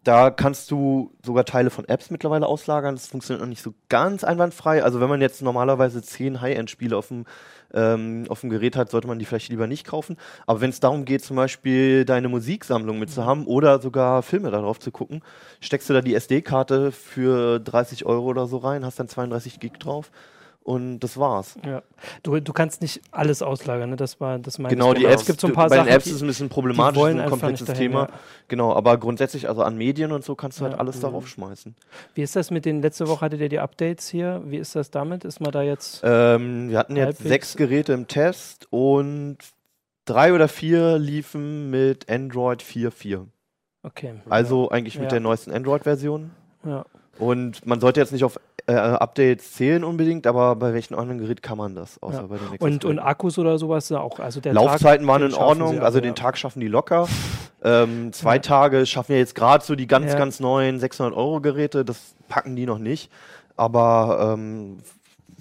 Da 0.05 0.31
kannst 0.31 0.71
du 0.71 1.12
sogar 1.25 1.47
Teile 1.47 1.71
von 1.71 1.88
Apps 1.88 2.11
mittlerweile 2.11 2.47
auslagern. 2.47 2.95
Das 2.95 3.07
funktioniert 3.07 3.40
noch 3.40 3.49
nicht 3.49 3.62
so 3.62 3.73
ganz 3.88 4.23
einwandfrei. 4.23 4.83
Also 4.83 5.01
wenn 5.01 5.09
man 5.09 5.23
jetzt 5.23 5.40
normalerweise 5.40 6.03
10 6.03 6.43
High-End-Spiele 6.43 6.97
auf 6.97 7.09
dem 7.09 7.25
ähm, 7.73 8.27
auf 8.29 8.43
dem 8.43 8.51
Gerät 8.51 8.77
hat, 8.77 8.90
sollte 8.90 9.09
man 9.09 9.19
die 9.19 9.25
vielleicht 9.25 9.49
lieber 9.49 9.67
nicht 9.67 9.87
kaufen. 9.87 10.17
Aber 10.47 10.61
wenn 10.61 10.71
es 10.71 10.81
darum 10.81 11.05
geht, 11.05 11.25
zum 11.25 11.37
Beispiel 11.37 12.05
deine 12.05 12.29
Musiksammlung 12.29 12.99
mitzuhaben 12.99 13.47
oder 13.47 13.81
sogar 13.81 14.23
Filme 14.23 14.51
darauf 14.51 14.79
zu 14.79 14.93
gucken, 14.93 15.23
steckst 15.61 15.88
du 15.90 15.95
da 15.95 16.01
die 16.01 16.14
SD-Karte 16.14 16.93
für 16.93 17.59
30 17.59 18.07
Euro 18.07 18.27
oder 18.27 18.47
so 18.47 18.59
rein, 18.59 18.85
hast 18.85 19.01
dann 19.01 19.09
32 19.09 19.59
Gig 19.59 19.73
drauf 19.79 20.11
und 20.64 20.98
das 21.00 21.16
war's. 21.18 21.57
Ja. 21.64 21.83
Du, 22.24 22.40
du 22.40 22.53
kannst 22.53 22.83
nicht 22.83 23.00
alles 23.12 23.42
auslagern, 23.42 23.90
ne? 23.90 23.96
Das 23.96 24.18
war 24.20 24.38
das 24.38 24.59
meinte 24.59 24.74
Genau, 24.74 24.92
ich. 24.94 24.98
die 25.00 25.05
Apps, 25.05 25.20
Es 25.20 25.27
gibt 25.27 25.40
so 25.40 25.46
ein 25.46 25.53
paar 25.53 25.68
bei 25.68 25.77
Sachen, 25.77 25.87
den 25.88 25.94
Apps 25.94 26.07
ist 26.07 26.12
es 26.14 26.22
ein 26.22 26.27
bisschen 26.27 26.48
problematisch, 26.48 27.03
ein 27.03 27.27
komplexes 27.29 27.66
dahin, 27.66 27.83
Thema. 27.92 28.00
ja. 28.05 28.09
Genau, 28.48 28.74
aber 28.74 28.96
grundsätzlich, 28.98 29.48
also 29.48 29.62
an 29.62 29.77
Medien 29.77 30.11
und 30.11 30.24
so 30.24 30.35
kannst 30.35 30.59
du 30.59 30.64
halt 30.64 30.72
Ja. 30.74 30.81
alles 30.81 30.96
Mhm. 30.96 31.00
darauf 31.03 31.29
schmeißen. 31.29 31.77
Wie 32.14 32.22
ist 32.22 32.35
das 32.35 32.50
mit 32.50 32.64
den, 32.64 32.83
letzte 32.83 33.07
Woche 33.09 33.20
hattet 33.27 33.40
ihr 33.40 33.48
die 33.50 33.61
Updates 33.61 34.09
hier? 34.09 34.42
Wie 34.46 34.57
ist 34.57 34.74
das 34.74 34.90
damit? 34.90 35.24
Ist 35.24 35.40
man 35.40 35.53
da 35.53 35.62
jetzt. 35.62 36.00
Ähm, 36.03 36.70
wir 36.70 36.79
hatten 36.79 36.96
jetzt 36.96 37.22
sechs 37.22 37.57
Geräte 37.57 37.92
im 37.92 38.09
Test 38.09 38.66
und 38.70 39.37
drei 40.07 40.33
oder 40.33 40.48
vier 40.48 40.98
liefen 40.98 41.70
mit 41.70 42.11
Android 42.11 42.62
4.4. 42.62 43.27
Okay. 43.83 44.14
Also 44.31 44.70
eigentlich 44.70 44.98
mit 44.98 45.12
der 45.12 45.20
neuesten 45.20 45.50
Android-Version. 45.53 46.31
Ja. 46.64 46.87
Und 47.18 47.66
man 47.66 47.81
sollte 47.81 48.00
jetzt 48.00 48.12
nicht 48.12 48.24
auf 48.24 48.40
äh, 48.66 48.72
Updates 48.74 49.53
zählen 49.53 49.85
unbedingt, 49.85 50.27
aber 50.27 50.57
bei 50.57 50.72
welchem 50.72 50.94
anderen 50.98 51.18
Gerät 51.18 51.42
kann 51.42 51.59
man 51.59 51.74
das? 51.74 52.03
Außer 52.03 52.22
Ja. 52.22 52.27
bei 52.27 52.38
den 52.38 52.50
Nexus 52.50 52.66
Und, 52.66 52.85
und. 52.85 52.98
Akkus 52.98 53.38
oder 53.38 53.59
sowas 53.59 53.90
auch. 53.92 54.18
Also 54.20 54.40
der 54.40 54.55
Laufzeiten 54.55 55.07
Tag, 55.07 55.12
waren 55.12 55.22
in 55.31 55.35
Ordnung, 55.35 55.81
also 55.81 56.00
den. 56.00 56.14
Tag 56.14 56.38
schaffen 56.38 56.61
die 56.61 56.68
locker. 56.68 57.07
Ähm, 57.62 58.12
zwei 58.12 58.37
Ja. 58.37 58.40
Tage 58.42 58.87
schaffen 58.87 59.12
ja 59.12 59.18
jetzt 59.18 59.35
gerade 59.35 59.64
so 59.64 59.74
die 59.74 59.87
ganz, 59.87 60.12
Ja. 60.12 60.18
ganz 60.18 60.40
neuen 60.40 60.79
600-Euro-Geräte, 60.81 61.85
das 61.85 62.14
packen 62.29 62.57
die 62.57 62.66
noch 62.66 62.79
nicht. 62.79 63.11
Aber 63.57 64.35
ähm, 64.37 64.79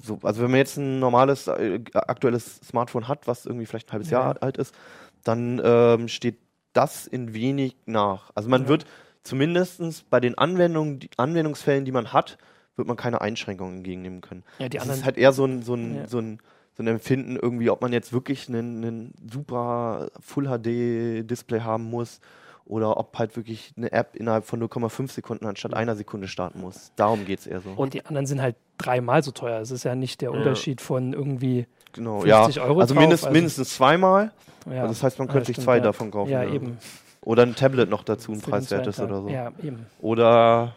so, 0.03 0.19
also 0.23 0.41
wenn 0.43 0.51
man 0.51 0.57
jetzt 0.57 0.77
ein 0.77 0.99
normales, 0.99 1.47
äh, 1.47 1.79
aktuelles 1.93 2.59
Smartphone 2.67 3.07
hat, 3.07 3.25
was 3.27 3.45
irgendwie 3.45 3.65
vielleicht 3.65 3.89
ein 3.89 3.93
halbes 3.93 4.09
Ja. 4.09 4.21
Jahr 4.21 4.35
alt 4.41 4.57
ist, 4.57 4.75
dann 5.23 5.61
ähm, 5.63 6.07
steht 6.09 6.37
das 6.73 7.07
in 7.07 7.33
wenig 7.33 7.75
nach. 7.85 8.31
Also 8.35 8.49
man 8.49 8.67
wird 8.67 8.85
zumindest 9.23 10.09
bei 10.09 10.19
den 10.19 10.37
Anwendungen, 10.37 10.99
die 10.99 11.09
Anwendungsfällen, 11.17 11.85
die 11.85 11.91
man 11.93 12.11
hat, 12.11 12.37
wird 12.75 12.87
man 12.87 12.97
keine 12.97 13.21
Einschränkungen 13.21 13.77
entgegennehmen 13.77 14.21
können. 14.21 14.43
Ja, 14.59 14.67
die 14.69 14.77
Das 14.77 14.83
anderen. 14.83 14.99
ist 14.99 15.05
halt 15.05 15.17
eher 15.17 15.31
so 15.33 15.45
ein, 15.45 15.61
so 15.61 15.75
ein, 15.75 15.95
Ja. 15.95 16.07
so 16.07 16.19
ein, 16.19 16.39
so 16.75 16.81
ein 16.83 16.87
Empfinden 16.87 17.35
irgendwie, 17.35 17.69
ob 17.69 17.81
man 17.81 17.93
jetzt 17.93 18.13
wirklich 18.13 18.49
einen, 18.49 18.83
einen 18.83 19.13
super 19.31 20.07
Full 20.19 20.45
HD 20.47 21.23
Display 21.29 21.61
haben 21.61 21.83
muss 21.83 22.19
oder 22.65 22.97
ob 22.97 23.17
halt 23.19 23.35
wirklich 23.35 23.73
eine 23.77 23.91
App 23.91 24.15
innerhalb 24.15 24.45
von 24.45 24.59
0,5 24.63 25.11
Sekunden 25.11 25.45
anstatt 25.45 25.73
einer 25.75 25.95
Sekunde 25.95 26.27
starten 26.27 26.61
muss. 26.61 26.91
Darum 26.95 27.25
geht 27.25 27.39
es 27.39 27.47
eher 27.47 27.61
so. 27.61 27.71
und 27.71 27.93
die 27.93 28.05
anderen 28.05 28.25
sind 28.25 28.41
halt 28.41 28.55
dreimal 28.79 29.21
so 29.21 29.31
teuer. 29.31 29.59
Es 29.61 29.69
ist 29.69 29.83
ja 29.83 29.93
nicht 29.95 30.21
der 30.21 30.31
Ja. 30.31 30.37
Unterschied 30.37 30.81
von 30.81 31.13
irgendwie. 31.13 31.67
genau, 31.91 32.21
50 32.21 32.55
ja. 32.55 32.63
Euro 32.63 32.79
also, 32.79 32.93
drauf, 32.95 33.01
mindest, 33.01 33.23
also- 33.25 33.33
mindestens 33.33 33.75
zweimal. 33.75 34.31
Ja. 34.65 34.81
Also 34.81 34.87
das 34.87 35.03
heißt, 35.03 35.19
man 35.19 35.27
Ja, 35.27 35.33
könnte 35.33 35.47
sich 35.47 35.59
zwei 35.59 35.77
ja. 35.77 35.83
davon 35.83 36.09
kaufen. 36.09 36.31
Ja, 36.31 36.43
eben. 36.43 36.77
Oder 37.21 37.43
ein 37.43 37.53
Tablet 37.55 37.89
noch 37.89 38.03
dazu, 38.03 38.31
ein 38.31 38.41
preiswertes 38.41 38.99
oder 38.99 39.21
so. 39.21 39.27
Ja, 39.29 39.51
eben. 39.61 39.85
Oder 40.01 40.73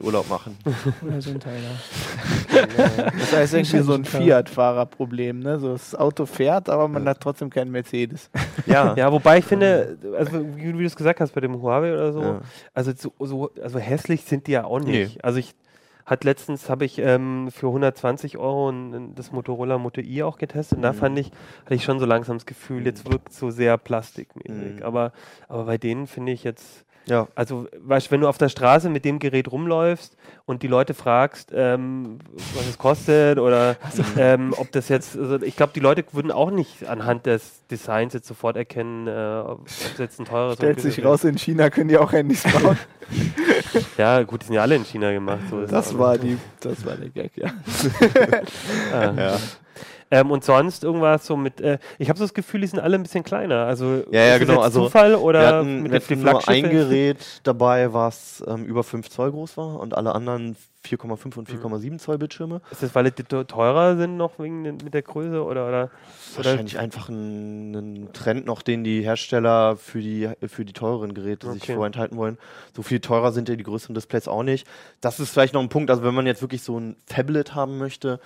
Urlaub 0.00 0.28
machen. 0.28 0.56
Oder 1.06 1.20
so 1.20 1.30
ein 1.30 1.40
Teil, 1.40 1.58
ja. 1.62 3.06
Das 3.18 3.32
heißt 3.32 3.54
irgendwie 3.54 3.78
so 3.80 3.94
ein. 3.94 4.04
Fiat-Fahrerproblem, 4.04 5.40
ne? 5.40 5.58
So 5.58 5.72
das 5.72 5.94
Auto 5.94 6.26
fährt, 6.26 6.68
aber 6.68 6.86
man 6.88 7.08
hat 7.08 7.20
trotzdem 7.20 7.50
keinen 7.50 7.70
Mercedes. 7.70 8.30
Ja. 8.66 8.94
ja, 8.96 9.10
wobei 9.10 9.38
ich 9.38 9.44
finde, 9.44 9.98
also 10.16 10.44
wie, 10.56 10.68
wie 10.68 10.80
du 10.80 10.84
es 10.84 10.96
gesagt 10.96 11.20
hast 11.20 11.32
bei 11.34 11.40
dem 11.40 11.60
Huawei 11.60 11.92
oder 11.92 12.12
so, 12.12 12.22
Ja. 12.22 12.40
also 12.72 12.92
so, 12.96 13.12
so 13.18 13.50
also 13.62 13.78
hässlich 13.78 14.22
sind 14.24 14.46
die 14.46 14.52
ja 14.52 14.64
auch 14.64 14.80
nicht. 14.80 15.14
Nee. 15.16 15.20
Also 15.22 15.38
ich 15.38 15.54
hat 16.06 16.24
letztens 16.24 16.68
habe 16.68 16.84
ich 16.84 16.98
ähm, 16.98 17.50
für 17.52 17.66
120 17.68 18.36
Euro 18.36 18.72
das 19.14 19.30
Motorola 19.30 19.78
Moto 19.78 20.00
i 20.00 20.22
auch 20.24 20.38
getestet 20.38 20.76
und 20.78 20.82
da 20.82 20.92
Mhm. 20.92 20.96
fand 20.96 21.18
ich, 21.20 21.30
hatte 21.64 21.74
ich 21.74 21.84
schon 21.84 22.00
so 22.00 22.06
langsam 22.06 22.36
das 22.36 22.46
Gefühl, 22.46 22.84
jetzt 22.84 23.08
wirkt 23.10 23.32
so 23.32 23.50
sehr 23.50 23.76
plastikmäßig. 23.78 24.76
Mhm. 24.78 24.82
Aber, 24.82 25.12
aber 25.48 25.64
bei 25.66 25.78
denen 25.78 26.06
finde 26.08 26.32
ich 26.32 26.42
jetzt, 26.42 26.84
ja. 27.10 27.28
also 27.34 27.68
weißt, 27.78 28.10
wenn 28.10 28.22
du 28.22 28.28
auf 28.28 28.38
der 28.38 28.48
Straße 28.48 28.88
mit 28.88 29.04
dem 29.04 29.18
Gerät 29.18 29.50
rumläufst 29.50 30.16
und 30.46 30.62
die 30.62 30.66
Leute 30.66 30.94
fragst, 30.94 31.52
ähm, 31.54 32.18
was 32.54 32.66
es 32.66 32.78
kostet 32.78 33.38
oder 33.38 33.76
ähm, 34.16 34.54
ob 34.56 34.72
das 34.72 34.88
jetzt, 34.88 35.18
also 35.18 35.42
ich 35.42 35.56
glaube, 35.56 35.72
die 35.74 35.80
Leute 35.80 36.04
würden 36.12 36.32
auch 36.32 36.50
nicht 36.50 36.88
anhand 36.88 37.26
des 37.26 37.66
Designs 37.70 38.14
jetzt 38.14 38.26
sofort 38.26 38.56
erkennen, 38.56 39.06
äh, 39.06 39.42
ob 39.44 39.66
es 39.66 39.98
jetzt 39.98 40.18
ein 40.18 40.24
teures 40.24 40.54
Stellt 40.54 40.80
sich 40.80 41.04
raus, 41.04 41.24
in 41.24 41.36
China 41.36 41.68
können 41.70 41.88
die 41.88 41.98
auch 41.98 42.12
Handys 42.12 42.42
bauen. 42.44 42.78
Ja, 43.96 44.22
gut, 44.22 44.42
die 44.42 44.46
sind 44.46 44.54
ja 44.54 44.62
alle 44.62 44.76
in 44.76 44.84
China 44.84 45.12
gemacht. 45.12 45.40
So 45.50 45.64
Das 45.66 45.96
war 45.98 46.16
die, 46.18 46.38
das 46.60 46.84
war 46.84 46.96
der 46.96 47.08
Gag, 47.08 47.32
ja. 47.36 47.50
Ah. 48.92 49.12
Ja. 49.16 49.38
Ähm, 50.12 50.30
und 50.32 50.42
sonst 50.44 50.82
irgendwas 50.82 51.24
so 51.24 51.36
mit, 51.36 51.60
äh, 51.60 51.78
ich 51.98 52.08
habe 52.08 52.18
so 52.18 52.24
das 52.24 52.34
Gefühl, 52.34 52.62
die 52.62 52.66
sind 52.66 52.80
alle 52.80 52.96
ein 52.96 53.02
bisschen 53.02 53.22
kleiner. 53.22 53.66
Also 53.66 54.02
Ja, 54.10 54.24
ja, 54.26 54.38
genau, 54.38 54.60
also 54.60 54.84
Zufall 54.86 55.10
Wir 55.12 55.20
oder 55.20 55.46
hatten, 55.46 55.82
mit 55.84 55.92
wir 55.92 56.00
hatten 56.00 56.20
nur 56.22 56.48
ein? 56.48 56.62
Gerät 56.70 57.40
dabei, 57.44 57.92
was 57.94 58.42
ähm, 58.46 58.64
über 58.64 58.82
5 58.82 59.08
Zoll 59.08 59.30
groß 59.30 59.56
war 59.56 59.78
und 59.78 59.94
alle 59.96 60.12
anderen 60.14 60.56
4,5 60.84 61.36
und 61.38 61.48
Mhm. 61.52 61.58
4,7 61.62 61.98
Zoll 61.98 62.18
Bildschirme. 62.18 62.60
Ist 62.72 62.82
das, 62.82 62.94
weil 62.94 63.04
die 63.10 63.22
te- 63.22 63.46
teurer 63.46 63.96
sind 63.96 64.16
noch 64.16 64.38
wegen 64.38 64.62
mit 64.62 64.94
der 64.94 65.02
Größe 65.02 65.44
oder 65.44 65.68
oder? 65.68 65.90
Wahrscheinlich 66.34 66.78
einfach 66.78 67.08
ein, 67.08 67.74
ein 67.74 68.08
Trend 68.12 68.46
noch, 68.46 68.62
den 68.62 68.82
die 68.82 69.02
Hersteller 69.02 69.76
für 69.76 70.00
die, 70.00 70.28
für 70.48 70.64
die 70.64 70.72
teureren 70.72 71.14
Geräte 71.14 71.52
sich 71.52 71.62
Okay. 71.62 71.74
vorenthalten 71.74 72.16
wollen. 72.16 72.38
So 72.74 72.82
viel 72.82 72.98
teurer 73.00 73.30
sind 73.32 73.48
ja 73.48 73.56
die 73.56 73.62
größeren 73.62 73.94
Displays 73.94 74.26
auch 74.26 74.42
nicht. 74.42 74.66
Das 75.00 75.20
ist 75.20 75.30
vielleicht 75.30 75.54
noch 75.54 75.60
ein 75.60 75.68
Punkt, 75.68 75.90
also 75.90 76.02
wenn 76.02 76.14
man 76.14 76.26
jetzt 76.26 76.40
wirklich 76.42 76.62
so 76.62 76.78
ein 76.80 76.96
Tablet 77.06 77.54
haben 77.54 77.78
möchte, 77.78 78.18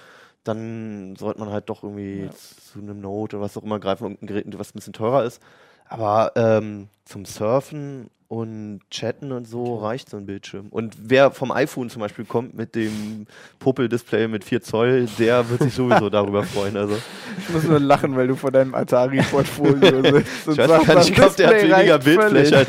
dann 0.45 1.17
sollte 1.17 1.41
man 1.41 1.51
halt 1.51 1.69
doch 1.69 1.83
irgendwie 1.83 2.25
Ja. 2.25 2.31
zu 2.31 2.79
einem 2.79 3.01
Note 3.01 3.37
oder 3.37 3.45
was 3.45 3.57
auch 3.57 3.63
immer 3.63 3.81
greifen, 3.81 4.05
irgendein 4.05 4.27
Gerät, 4.27 4.59
was 4.59 4.71
ein 4.71 4.75
bisschen 4.79 4.93
teurer 4.93 5.25
ist. 5.25 5.43
Aber 5.89 6.33
ähm, 6.37 6.89
zum 7.05 7.25
Surfen 7.25 8.11
und 8.29 8.81
Chatten 8.91 9.31
und 9.33 9.47
so 9.47 9.77
reicht 9.77 10.09
so 10.11 10.17
ein 10.17 10.27
Bildschirm. 10.27 10.69
Und 10.71 10.97
wer 11.01 11.31
vom 11.31 11.53
iPhone 11.53 11.91
zum 11.91 12.01
Beispiel 12.01 12.25
kommt 12.25 12.55
mit 12.57 12.75
dem 12.75 13.27
Popel-Display 13.59 14.29
mit 14.29 14.45
4 14.45 14.63
Zoll, 14.63 15.07
der 15.19 15.49
wird 15.51 15.63
sich 15.63 15.75
sowieso 15.75 16.09
darüber 16.11 16.43
freuen. 16.43 16.77
Also 16.77 16.97
Ich 17.39 17.49
muss 17.55 17.63
nur 17.65 17.79
lachen, 17.81 18.17
weil 18.17 18.27
du 18.27 18.35
vor 18.35 18.51
deinem 18.51 18.75
Atari-Portfolio 18.75 20.03
sitzt. 20.03 20.49
und 20.49 20.55
ich 20.55 20.59
weiß 20.59 20.69
sagst, 20.69 20.87
gar 20.87 20.95
das 20.95 20.97
nicht, 20.97 21.09
ich 21.11 21.15
glaube, 21.15 21.35
der 21.37 21.47
hat 21.49 21.63
weniger 21.63 21.99
Bildfläche. 21.99 22.57
Als 22.57 22.69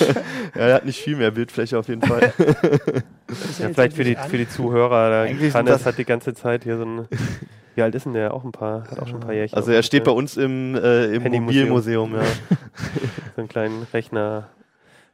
ja, 0.54 0.60
er 0.60 0.74
hat 0.74 0.84
nicht 0.86 1.00
viel 1.00 1.16
mehr 1.16 1.30
Bildfläche 1.30 1.78
auf 1.78 1.88
jeden 1.88 2.02
Fall. 2.02 2.32
Ja, 3.58 3.68
vielleicht 3.72 3.96
für 3.96 4.04
die, 4.04 4.16
für 4.16 4.38
die 4.38 4.48
Zuhörer, 4.48 5.10
da 5.10 5.22
Eigentlich 5.22 5.52
kann 5.52 5.66
sind 5.66 5.74
es 5.74 5.82
das- 5.82 5.86
hat 5.86 5.98
die 5.98 6.04
ganze 6.04 6.32
Zeit 6.34 6.64
hier 6.64 6.76
so 6.78 6.84
ein. 6.84 7.08
Wie 7.76 7.82
alt 7.82 7.94
ist 7.94 8.04
denn 8.04 8.14
der? 8.14 8.34
Auch 8.34 8.42
ein 8.44 8.50
paar, 8.50 8.82
hat 8.90 8.98
auch 8.98 9.06
schon 9.06 9.18
ein 9.18 9.20
paar 9.26 9.32
Jährchen. 9.32 9.56
Also 9.56 9.70
er 9.70 9.82
steht 9.84 10.02
bei 10.04 10.10
uns 10.10 10.36
im, 10.36 10.74
äh, 10.74 11.04
im. 11.14 11.22
Mobilmuseum. 11.22 12.14
Ja. 12.14 12.22
So 13.36 13.40
einen 13.42 13.48
kleinen 13.48 13.86
Rechner. 13.92 14.48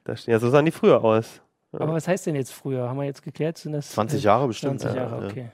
Da 0.06 0.16
stehen. 0.16 0.32
Ja, 0.32 0.38
so 0.38 0.50
sahen 0.50 0.64
die 0.64 0.70
früher 0.70 1.02
aus. 1.02 1.40
Aber 1.72 1.92
was 1.92 2.08
heißt 2.08 2.26
denn 2.26 2.36
jetzt 2.36 2.52
früher? 2.52 2.88
Haben 2.88 2.98
wir 2.98 3.04
jetzt 3.04 3.22
geklärt? 3.22 3.58
Sind 3.58 3.72
das 3.72 3.90
20 3.90 4.20
äh, 4.20 4.24
Jahre 4.24 4.46
bestimmt. 4.46 4.80
20 4.80 4.96
ja, 4.96 5.02
Jahre, 5.02 5.22
ja. 5.22 5.30
okay. 5.30 5.50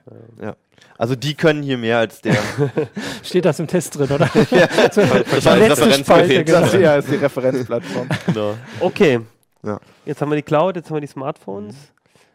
Also 0.99 1.17
die 1.17 1.35
können 1.35 1.63
hier 1.63 1.79
mehr 1.79 1.99
als 1.99 2.21
der. 2.21 2.37
Steht 3.23 3.45
das 3.45 3.59
im 3.59 3.67
Test 3.67 3.99
drin, 3.99 4.11
oder? 4.11 4.29
ja, 4.51 4.67
das 4.77 4.95
die 4.95 5.45
war 5.45 5.55
ein 5.55 5.61
letzte 5.61 5.87
Referenzgerät. 5.87 6.05
Spalte, 6.07 6.45
genau. 6.45 6.61
Das 6.61 6.71
hier 6.75 6.97
ist 6.97 7.11
die 7.11 7.17
Referenzplattform. 7.17 8.09
genau. 8.27 8.55
Okay. 8.81 9.21
Ja. 9.65 9.81
Jetzt 10.05 10.21
haben 10.21 10.31
wir 10.31 10.37
die 10.37 10.43
Cloud, 10.43 10.77
jetzt 10.77 10.91
haben 10.91 10.97
wir 10.97 11.01
die 11.01 11.07
Smartphones. 11.07 11.75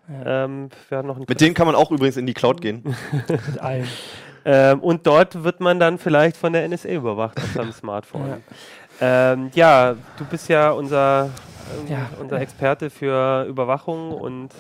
Ja, 0.10 0.46
Ähm, 0.46 0.70
Mit 1.28 1.42
denen 1.42 1.54
kann 1.54 1.68
man 1.68 1.76
auch 1.76 1.92
übrigens 1.92 2.16
in 2.16 2.26
die 2.26 2.34
Cloud 2.34 2.62
gehen. 2.62 2.96
mit 3.28 3.60
allem. 3.60 3.86
Ähm, 4.46 4.80
und 4.80 5.06
dort 5.06 5.44
wird 5.44 5.60
man 5.60 5.78
dann 5.78 5.98
vielleicht 5.98 6.38
von 6.38 6.54
der 6.54 6.66
NSA 6.68 6.88
überwacht 6.90 7.38
auf 7.38 7.52
seinem 7.54 7.74
Smartphone. 7.74 8.42
Ja, 9.02 9.34
ähm, 9.34 9.52
ja 9.54 9.96
du 10.18 10.24
bist 10.24 10.48
ja 10.48 10.72
unser, 10.72 11.30
Ja. 11.88 12.10
unser 12.20 12.40
Experte 12.42 12.90
für 12.90 13.46
Überwachung 13.46 14.12
und 14.12 14.54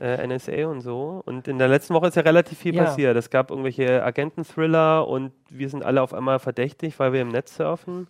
äh, 0.00 0.26
NSA 0.26 0.66
und 0.68 0.80
so. 0.80 1.22
Und 1.24 1.48
in 1.48 1.58
der 1.58 1.68
letzten 1.68 1.94
Woche 1.94 2.08
ist 2.08 2.14
ja 2.16 2.22
relativ 2.22 2.58
viel 2.58 2.74
Ja. 2.74 2.84
passiert. 2.84 3.16
Es 3.16 3.30
gab 3.30 3.50
irgendwelche 3.50 4.02
Agenten-Thriller 4.04 5.06
und 5.08 5.32
wir 5.50 5.68
sind 5.68 5.84
alle 5.84 6.02
auf 6.02 6.14
einmal 6.14 6.38
verdächtig, 6.38 6.98
weil 6.98 7.12
wir 7.12 7.22
im 7.22 7.28
Netz 7.28 7.56
surfen. 7.56 8.06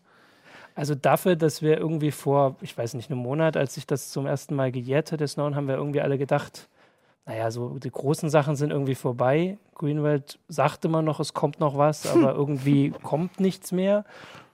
Also 0.74 0.94
dafür, 0.94 1.35
dass 1.35 1.61
wir 1.62 1.76
irgendwie 1.78 2.11
vor, 2.12 2.57
ich 2.61 2.76
weiß 2.76 2.94
nicht, 2.94 3.11
einem 3.11 3.20
Monat, 3.20 3.57
als 3.57 3.74
sich 3.74 3.87
das 3.87 4.11
zum 4.11 4.26
ersten 4.26 4.54
Mal 4.54 4.70
gejährt 4.70 5.11
hat, 5.12 5.26
Snowden, 5.28 5.57
haben 5.57 5.66
wir 5.66 5.74
irgendwie 5.76 6.00
alle 6.00 6.18
gedacht, 6.18 6.68
naja, 7.29 7.51
so 7.51 7.79
die 7.79 7.91
großen 7.91 8.31
Sachen 8.31 8.57
sind 8.57 8.71
irgendwie 8.71 8.95
vorbei. 8.95 9.59
Greenwald 9.75 10.38
sagt 10.49 10.87
immer 10.87 11.03
noch, 11.03 11.21
es 11.21 11.35
kommt 11.35 11.61
noch 11.61 11.77
was, 11.77 12.07
aber 12.12 12.33
irgendwie 12.33 12.91
kommt 12.91 13.38
nichts 13.38 13.71
mehr. 13.71 14.07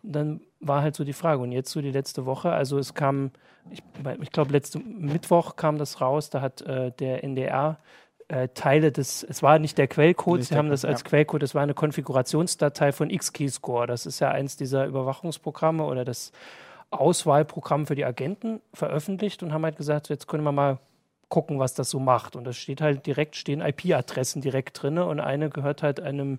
Und 0.03 0.13
dann 0.13 0.41
war 0.59 0.83
halt 0.83 0.97
so 0.97 1.05
die 1.05 1.13
Frage. 1.13 1.41
Und 1.41 1.53
jetzt 1.53 1.71
so 1.71 1.81
die 1.81 1.93
letzte 1.93 2.27
Woche, 2.27 2.53
also 2.53 2.77
es 2.77 2.93
kam, 2.93 3.31
ich, 3.71 3.81
ich 4.21 4.33
glaube, 4.33 4.51
letzten 4.51 5.07
Mittwoch 5.07 5.55
kam 5.55 5.79
das 5.79 6.01
raus, 6.01 6.31
da 6.31 6.41
hat 6.41 6.63
äh, 6.63 6.91
der 6.91 7.23
NDR 7.23 7.79
äh, 8.27 8.49
Teile 8.55 8.91
des, 8.91 9.23
es 9.23 9.41
war 9.41 9.61
nicht 9.61 9.79
der 9.79 9.87
Quellcode, 9.87 10.39
Nicht 10.39 10.49
sie 10.49 10.55
der 10.55 10.59
haben 10.59 10.71
das 10.71 10.83
Quell- 10.83 10.91
als 10.91 11.01
ja. 11.03 11.07
Quellcode, 11.09 11.43
es 11.45 11.55
war 11.55 11.63
eine 11.63 11.75
Konfigurationsdatei 11.75 12.91
von 12.91 13.09
X-Keyscore. 13.09 13.87
Das 13.87 14.05
ist 14.05 14.19
ja 14.19 14.31
eins 14.31 14.57
dieser 14.57 14.87
Überwachungsprogramme 14.87 15.85
oder 15.85 16.05
das 16.05 16.33
Auswahlprogramm 16.91 17.87
für 17.87 17.95
die 17.95 18.05
Agenten 18.05 18.61
veröffentlicht 18.73 19.45
und 19.45 19.53
haben 19.53 19.65
halt 19.65 19.77
gesagt, 19.77 20.09
jetzt 20.09 20.27
können 20.27 20.43
wir 20.43 20.53
mal 20.53 20.79
gucken, 21.35 21.59
was 21.59 21.75
das 21.75 21.91
so 21.91 21.99
macht. 21.99 22.37
Und 22.37 22.45
das 22.45 22.57
steht 22.57 22.81
halt 22.81 23.07
direkt, 23.07 23.35
stehen 23.35 23.61
IP-Adressen 23.61 24.41
direkt 24.41 24.81
drin 24.81 24.99
und 24.99 25.19
eine 25.19 25.51
gehört 25.51 25.83
halt 25.83 25.99
einem 25.99 26.39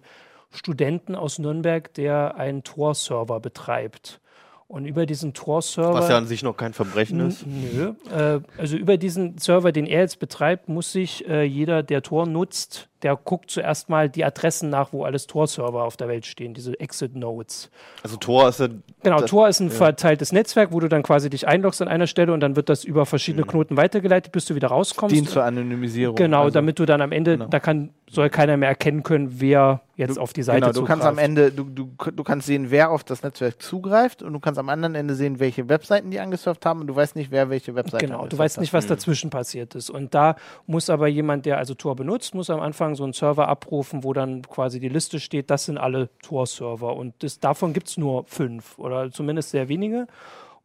Studenten 0.51 1.15
aus 1.15 1.37
Nürnberg, 1.37 1.93
der 1.95 2.37
einen 2.37 2.63
Tor-Server 2.63 3.41
betreibt. 3.41 4.21
Und 4.67 4.85
über 4.85 5.05
diesen 5.05 5.33
Tor-Server. 5.33 5.95
Was 5.95 6.07
ja 6.07 6.17
an 6.17 6.27
sich 6.27 6.43
noch 6.43 6.55
kein 6.55 6.71
Verbrechen 6.71 7.19
ist. 7.27 7.45
Nö. 7.45 7.93
Äh, 8.09 8.39
also 8.57 8.77
über 8.77 8.95
diesen 8.95 9.37
Server, 9.37 9.73
den 9.73 9.85
er 9.85 9.99
jetzt 9.99 10.19
betreibt, 10.19 10.69
muss 10.69 10.93
sich 10.93 11.27
äh, 11.27 11.43
jeder, 11.43 11.83
der 11.83 12.01
Tor 12.01 12.25
nutzt, 12.25 12.87
der 13.05 13.15
guckt 13.15 13.49
zuerst 13.51 13.87
mal 13.87 14.09
die 14.09 14.25
Adressen 14.25 14.69
nach, 14.69 14.91
wo 14.91 15.05
alles 15.05 15.27
Tor-Server 15.27 15.83
auf 15.83 15.95
der 15.95 16.07
Welt 16.09 16.25
stehen, 16.25 16.53
diese 16.55 16.77
Exit-Nodes. 16.79 17.69
Also 18.03 18.17
Tor 18.17 18.49
ist 18.49 18.59
ja. 18.59 18.67
Genau, 19.03 19.19
das- 19.19 19.29
Tor 19.29 19.47
ist 19.47 19.59
ein 19.59 19.69
verteiltes 19.69 20.31
Netzwerk, 20.31 20.71
wo 20.73 20.79
du 20.79 20.87
dann 20.89 21.03
quasi 21.03 21.29
dich 21.29 21.47
einloggst 21.47 21.81
an 21.81 21.87
einer 21.87 22.07
Stelle 22.07 22.33
und 22.33 22.39
dann 22.41 22.55
wird 22.55 22.67
das 22.67 22.83
über 22.83 23.05
verschiedene 23.05 23.45
Knoten 23.45 23.77
weitergeleitet, 23.77 24.31
bis 24.31 24.45
du 24.45 24.55
wieder 24.55 24.67
rauskommst. 24.69 25.15
Dient 25.15 25.29
zur 25.29 25.43
Anonymisierung. 25.43 26.15
Genau, 26.15 26.43
Also- 26.45 26.55
damit 26.55 26.79
du 26.79 26.85
dann 26.85 27.01
am 27.01 27.11
Ende, 27.11 27.33
Genau. 27.37 27.45
da 27.47 27.59
kann, 27.59 27.91
soll 28.09 28.29
keiner 28.29 28.57
mehr 28.57 28.69
erkennen 28.69 29.03
können, 29.03 29.39
wer 29.39 29.81
jetzt 29.97 30.17
Du- 30.17 30.21
auf 30.21 30.33
die 30.33 30.43
Seite 30.43 30.61
Genau, 30.61 30.73
du 30.73 30.83
kannst 30.83 31.05
am 31.05 31.13
zugreift. 31.15 31.29
Ende, 31.29 31.51
du, 31.51 31.63
du, 31.63 32.11
du 32.11 32.23
kannst 32.23 32.47
sehen, 32.47 32.69
wer 32.69 32.89
auf 32.91 33.03
das 33.03 33.23
Netzwerk 33.23 33.61
zugreift 33.61 34.21
und 34.23 34.33
du 34.33 34.39
kannst 34.39 34.59
am 34.59 34.67
anderen 34.69 34.93
Ende 34.95 35.15
sehen, 35.15 35.39
welche 35.39 35.69
Webseiten 35.69 36.11
die 36.11 36.19
angesurft 36.19 36.65
haben 36.65 36.81
und 36.81 36.87
du 36.87 36.95
weißt 36.95 37.15
nicht, 37.15 37.31
wer 37.31 37.49
welche 37.49 37.75
Webseite 37.75 38.05
Genau, 38.05 38.25
du 38.27 38.37
weißt 38.37 38.59
nicht, 38.59 38.73
was 38.73 38.87
dazwischen 38.87 39.29
passiert 39.29 39.73
ist. 39.75 39.89
Und 39.89 40.13
da 40.13 40.35
muss 40.67 40.89
aber 40.89 41.07
jemand, 41.07 41.45
der 41.45 41.57
also 41.57 41.73
Tor 41.75 41.95
benutzt, 41.95 42.35
muss 42.35 42.49
am 42.49 42.59
Anfang 42.59 42.94
so 42.95 43.03
einen 43.03 43.13
Server 43.13 43.47
abrufen, 43.47 44.03
wo 44.03 44.13
dann 44.13 44.41
quasi 44.43 44.79
die 44.79 44.89
Liste 44.89 45.19
steht, 45.19 45.49
das 45.49 45.65
sind 45.65 45.77
alle 45.77 46.09
Tor-Server. 46.21 46.95
Und 46.95 47.13
das, 47.19 47.39
davon 47.39 47.73
gibt 47.73 47.87
es 47.87 47.97
nur 47.97 48.25
fünf 48.25 48.77
oder 48.79 49.11
zumindest 49.11 49.51
sehr 49.51 49.69
wenige. 49.69 50.07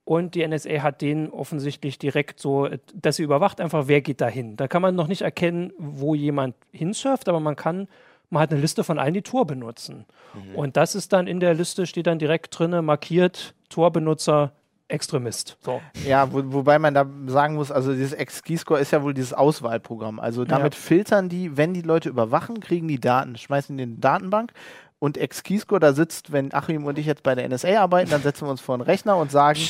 Und 0.05 0.35
die 0.35 0.47
NSA 0.47 0.83
hat 0.83 1.03
den 1.03 1.31
offensichtlich 1.31 1.99
direkt 1.99 2.41
so, 2.41 2.69
dass 2.95 3.17
sie 3.17 3.23
überwacht, 3.23 3.61
einfach 3.61 3.87
wer 3.87 4.01
geht 4.01 4.21
da 4.21 4.27
hin. 4.27 4.57
Da 4.57 4.67
kann 4.67 4.83
man 4.83 4.97
noch 4.97 5.07
nicht 5.07 5.23
erkennen, 5.23 5.73
wo 5.79 6.15
jemand 6.15 6.57
hinsurft, 6.73 7.29
aber 7.29 7.39
man 7.39 7.55
kann, 7.55 7.87
man 8.29 8.43
hat 8.43 8.51
eine 8.51 8.61
Liste 8.61 8.83
von 8.83 8.99
allen, 8.99 9.15
die 9.15 9.23
Tor 9.23 9.47
benutzen. 9.47 10.07
Und 10.55 10.77
das 10.77 10.95
ist 10.95 11.13
dann 11.13 11.27
in 11.27 11.39
der 11.39 11.55
Liste, 11.55 11.87
steht 11.87 12.07
dann 12.07 12.19
direkt 12.19 12.59
drinne, 12.59 12.83
markiert 12.83 13.55
Tor-Benutzer 13.69 14.53
Extremist. 14.91 15.57
So. 15.61 15.81
Ja, 16.07 16.33
wo, 16.33 16.43
wobei 16.53 16.79
man 16.79 16.95
da 16.95 17.07
sagen 17.27 17.55
muss, 17.55 17.71
also 17.71 17.93
dieses 17.93 18.19
X-Keyscore 18.19 18.81
ist 18.81 18.91
ja 18.91 19.03
wohl 19.03 19.15
dieses 19.15 19.33
Auswahlprogramm. 19.33 20.21
Also 20.21 20.45
damit 20.45 20.75
filtern 20.75 21.29
die, 21.29 21.57
wenn 21.57 21.75
die 21.75 21.83
Leute 21.83 22.09
überwachen, 22.09 22.61
kriegen 22.61 22.89
die 22.89 23.01
Daten, 23.01 23.37
schmeißen 23.37 23.77
die 23.77 23.85
in 23.85 23.95
die 23.97 24.01
Datenbank. 24.01 24.53
Und 24.99 25.17
X-Keyscore, 25.17 25.81
da 25.81 25.93
sitzt, 25.95 26.31
wenn 26.31 26.53
Achim 26.53 26.85
und 26.85 26.99
ich 26.99 27.07
jetzt 27.07 27.23
bei 27.23 27.35
der 27.35 27.49
NSA 27.49 27.81
arbeiten, 27.81 28.11
dann 28.11 28.23
setzen 28.23 28.47
wir 28.47 28.51
uns 28.51 28.61
vor 28.61 28.77
den 28.77 28.83
Rechner 28.83 29.17
und 29.17 29.31
sagen, 29.31 29.61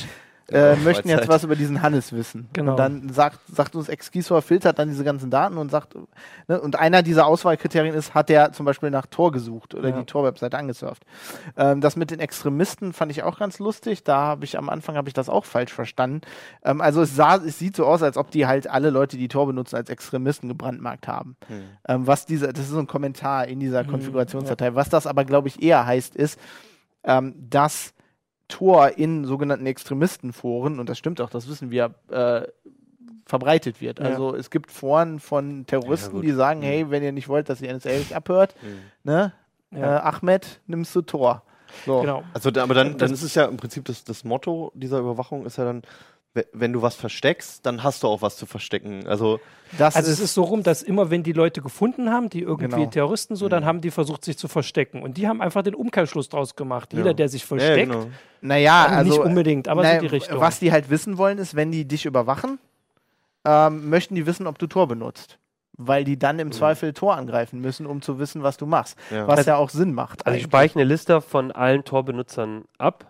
äh, 0.52 0.76
möchten 0.76 1.08
jetzt 1.08 1.28
was 1.28 1.44
über 1.44 1.56
diesen 1.56 1.82
Hannes 1.82 2.12
wissen. 2.12 2.48
Genau. 2.52 2.72
Und 2.72 2.76
dann 2.78 3.08
sagt, 3.10 3.38
sagt 3.52 3.74
uns 3.76 3.88
X-Keyscore, 3.88 4.42
filtert 4.42 4.78
dann 4.78 4.88
diese 4.88 5.04
ganzen 5.04 5.30
Daten 5.30 5.56
und 5.58 5.70
sagt, 5.70 5.94
ne, 6.48 6.60
und 6.60 6.76
einer 6.76 7.02
dieser 7.02 7.26
Auswahlkriterien 7.26 7.94
ist, 7.94 8.14
hat 8.14 8.28
der 8.28 8.52
zum 8.52 8.66
Beispiel 8.66 8.90
nach 8.90 9.06
Tor 9.06 9.32
gesucht 9.32 9.74
oder 9.74 9.90
Ja. 9.90 9.98
die 9.98 10.04
Tor-Webseite 10.06 10.58
angesurft. 10.58 11.04
Ähm, 11.56 11.80
das 11.80 11.96
mit 11.96 12.10
den 12.10 12.20
Extremisten 12.20 12.92
fand 12.92 13.10
ich 13.12 13.22
auch 13.22 13.38
ganz 13.38 13.58
lustig. 13.58 14.04
Da 14.04 14.18
habe 14.18 14.44
ich 14.44 14.58
am 14.58 14.68
Anfang 14.68 14.96
habe 14.96 15.08
ich 15.08 15.14
das 15.14 15.28
auch 15.28 15.44
falsch 15.44 15.72
verstanden. 15.72 16.22
Ähm, 16.64 16.80
also 16.80 17.02
es 17.02 17.14
sah, 17.16 17.36
es 17.36 17.58
sieht 17.58 17.76
so 17.76 17.86
aus, 17.86 18.02
als 18.02 18.16
ob 18.16 18.30
die 18.30 18.46
halt 18.46 18.68
alle 18.68 18.90
Leute, 18.90 19.16
die 19.16 19.28
Tor 19.28 19.46
benutzen, 19.46 19.76
als 19.76 19.90
Extremisten 19.90 20.48
gebrandmarkt 20.48 21.08
haben. 21.08 21.36
Ähm, 21.88 22.06
was 22.06 22.26
diese, 22.26 22.52
das 22.52 22.64
ist 22.64 22.70
so 22.70 22.78
ein 22.78 22.86
Kommentar 22.86 23.46
in 23.46 23.60
dieser 23.60 23.84
Konfigurationsdatei. 23.84 24.74
Was 24.74 24.88
das 24.88 25.06
aber 25.06 25.24
glaube 25.24 25.48
ich 25.48 25.62
eher 25.62 25.86
heißt, 25.86 26.16
ist, 26.16 26.38
ähm, 27.04 27.34
dass 27.48 27.94
Tor 28.50 28.98
in 28.98 29.24
sogenannten 29.24 29.64
Extremistenforen 29.66 30.78
und 30.78 30.88
das 30.88 30.98
stimmt 30.98 31.20
auch, 31.20 31.30
das 31.30 31.48
wissen 31.48 31.70
wir. 31.70 31.94
Äh, 32.10 32.42
verbreitet 33.26 33.80
wird. 33.80 34.00
Ja. 34.00 34.06
Also 34.06 34.34
es 34.34 34.50
gibt 34.50 34.72
Foren 34.72 35.20
von 35.20 35.64
Terroristen, 35.64 36.16
gut. 36.16 36.24
die 36.24 36.32
sagen, 36.32 36.62
hey, 36.62 36.90
wenn 36.90 37.00
ihr 37.04 37.12
nicht 37.12 37.28
wollt, 37.28 37.48
dass 37.48 37.60
die 37.60 37.72
NSA 37.72 37.90
euch 37.90 38.16
abhört, 38.16 38.56
ne, 39.04 39.32
Ja. 39.70 39.98
äh, 39.98 40.00
Ahmed, 40.00 40.58
nimmst 40.66 40.96
du 40.96 41.02
Tor. 41.02 41.42
So. 41.86 42.00
Genau. 42.00 42.24
Also, 42.34 42.48
aber 42.48 42.74
dann, 42.74 42.98
dann 42.98 43.12
ist 43.12 43.22
es 43.22 43.36
ja 43.36 43.44
im 43.44 43.56
Prinzip 43.56 43.84
das, 43.84 44.02
das 44.02 44.24
Motto 44.24 44.72
dieser 44.74 44.98
Überwachung 44.98 45.46
ist 45.46 45.58
ja 45.58 45.64
dann, 45.64 45.82
wenn 46.52 46.72
du 46.72 46.80
was 46.80 46.94
versteckst, 46.94 47.66
dann 47.66 47.82
hast 47.82 48.02
du 48.04 48.06
auch 48.06 48.22
was 48.22 48.36
zu 48.36 48.46
verstecken. 48.46 49.06
Also, 49.06 49.40
Das 49.76 49.96
Also 49.96 50.12
es 50.12 50.20
ist 50.20 50.34
so 50.34 50.44
rum, 50.44 50.62
dass 50.62 50.82
immer 50.82 51.10
wenn 51.10 51.22
die 51.24 51.32
Leute 51.32 51.60
gefunden 51.60 52.10
haben, 52.10 52.28
die 52.30 52.42
irgendwie 52.42 52.76
Genau. 52.76 52.90
Terroristen 52.90 53.34
so, 53.34 53.48
dann 53.48 53.64
haben 53.64 53.80
die 53.80 53.90
versucht, 53.90 54.24
sich 54.24 54.38
zu 54.38 54.46
verstecken. 54.46 55.02
Und 55.02 55.16
die 55.16 55.26
haben 55.26 55.40
einfach 55.40 55.62
den 55.62 55.74
Umkehrschluss 55.74 56.28
draus 56.28 56.54
gemacht. 56.54 56.92
Jeder, 56.92 57.14
der 57.14 57.28
sich 57.28 57.42
ja, 57.42 57.48
versteckt, 57.48 57.92
genau. 57.92 58.06
Naja, 58.40 58.84
Also 58.84 58.96
also 58.96 59.10
nicht 59.10 59.20
unbedingt, 59.20 59.66
aber 59.68 59.82
so 59.82 59.88
naja, 59.88 60.00
die 60.00 60.06
Richtung. 60.06 60.40
Was 60.40 60.60
die 60.60 60.70
halt 60.70 60.88
wissen 60.88 61.18
wollen, 61.18 61.38
ist, 61.38 61.56
wenn 61.56 61.72
die 61.72 61.84
dich 61.86 62.06
überwachen, 62.06 62.58
ähm, 63.44 63.88
möchten 63.90 64.14
die 64.14 64.26
wissen, 64.26 64.46
ob 64.46 64.58
du 64.58 64.66
Tor 64.66 64.86
benutzt. 64.86 65.38
Weil 65.76 66.04
die 66.04 66.18
dann 66.18 66.38
im 66.38 66.52
Zweifel 66.52 66.92
Tor 66.92 67.16
angreifen 67.16 67.60
müssen, 67.60 67.86
um 67.86 68.02
zu 68.02 68.18
wissen, 68.18 68.42
was 68.42 68.56
du 68.56 68.66
machst. 68.66 68.98
Ja. 69.10 69.26
Was 69.26 69.46
ja 69.46 69.56
auch 69.56 69.70
Sinn 69.70 69.94
macht. 69.94 70.26
Also 70.26 70.36
ich 70.36 70.44
eigentlich. 70.44 70.50
speichere 70.50 70.80
eine 70.80 70.88
Liste 70.88 71.20
von 71.22 71.52
allen 71.52 71.84
Tor-Benutzern 71.84 72.64
ab. 72.76 73.09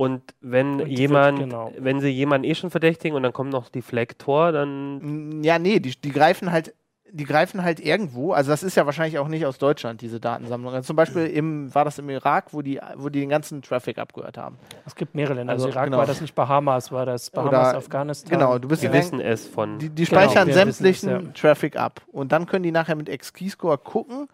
Und 0.00 0.22
wenn 0.40 0.72
Und 0.72 0.78
die 0.78 0.90
wird- 0.92 0.98
jemand, 0.98 1.38
genau. 1.40 1.72
wenn 1.78 2.00
sie 2.00 2.08
jemanden 2.08 2.48
eh 2.48 2.54
schon 2.54 2.70
verdächtigen 2.70 3.14
und 3.16 3.22
dann 3.22 3.34
kommt 3.34 3.50
noch 3.52 3.68
die 3.68 3.82
Flag 3.82 4.06
Tor, 4.16 4.50
dann 4.50 4.98
Mm, 5.40 5.42
Ja, 5.44 5.58
nee, 5.58 5.78
die, 5.78 5.90
die 6.00 6.10
greifen 6.10 6.50
halt, 6.50 6.72
die 7.12 7.24
greifen 7.24 7.62
halt 7.62 7.80
irgendwo, 7.80 8.32
also 8.32 8.50
das 8.50 8.62
ist 8.62 8.76
ja 8.76 8.86
wahrscheinlich 8.86 9.18
auch 9.18 9.28
nicht 9.28 9.44
aus 9.44 9.58
Deutschland, 9.58 10.00
diese 10.00 10.18
Datensammlung. 10.18 10.72
Also 10.72 10.86
zum 10.86 10.96
Beispiel 10.96 11.26
im, 11.26 11.74
war 11.74 11.84
das 11.84 11.98
im 11.98 12.08
Irak, 12.08 12.54
wo 12.54 12.62
die, 12.62 12.80
wo 12.96 13.10
die 13.10 13.20
den 13.20 13.28
ganzen 13.28 13.60
Traffic 13.60 13.98
abgehört 13.98 14.38
haben. 14.38 14.56
es 14.86 14.94
gibt 14.94 15.14
mehrere 15.14 15.34
Länder. 15.34 15.52
Also, 15.52 15.66
Also, 15.66 15.76
Irak 15.76 15.84
genau. 15.86 15.98
war 15.98 16.06
das 16.06 16.20
nicht 16.22 16.34
Bahamas, 16.34 16.90
war 16.92 17.04
das 17.04 17.28
Bahamas, 17.28 17.50
Oder- 17.68 17.76
Afghanistan. 17.76 18.30
Genau, 18.38 18.58
du 18.58 18.68
bist 18.68 18.80
sie 18.80 18.86
in 18.86 18.92
wissen 18.94 19.20
es 19.20 19.46
von. 19.46 19.78
Die, 19.80 19.90
die 19.90 20.04
Genau, 20.06 20.22
speichern 20.22 20.48
wir 20.48 20.54
wissen 20.54 20.68
es, 20.70 20.76
sämtlichen 20.78 21.10
ja. 21.26 21.32
Traffic 21.34 21.76
ab. 21.76 22.00
Und 22.10 22.32
dann 22.32 22.46
können 22.46 22.62
die 22.62 22.72
nachher 22.72 22.94
mit 22.94 23.08
X-Keyscore 23.10 23.76
gucken, 23.76 24.28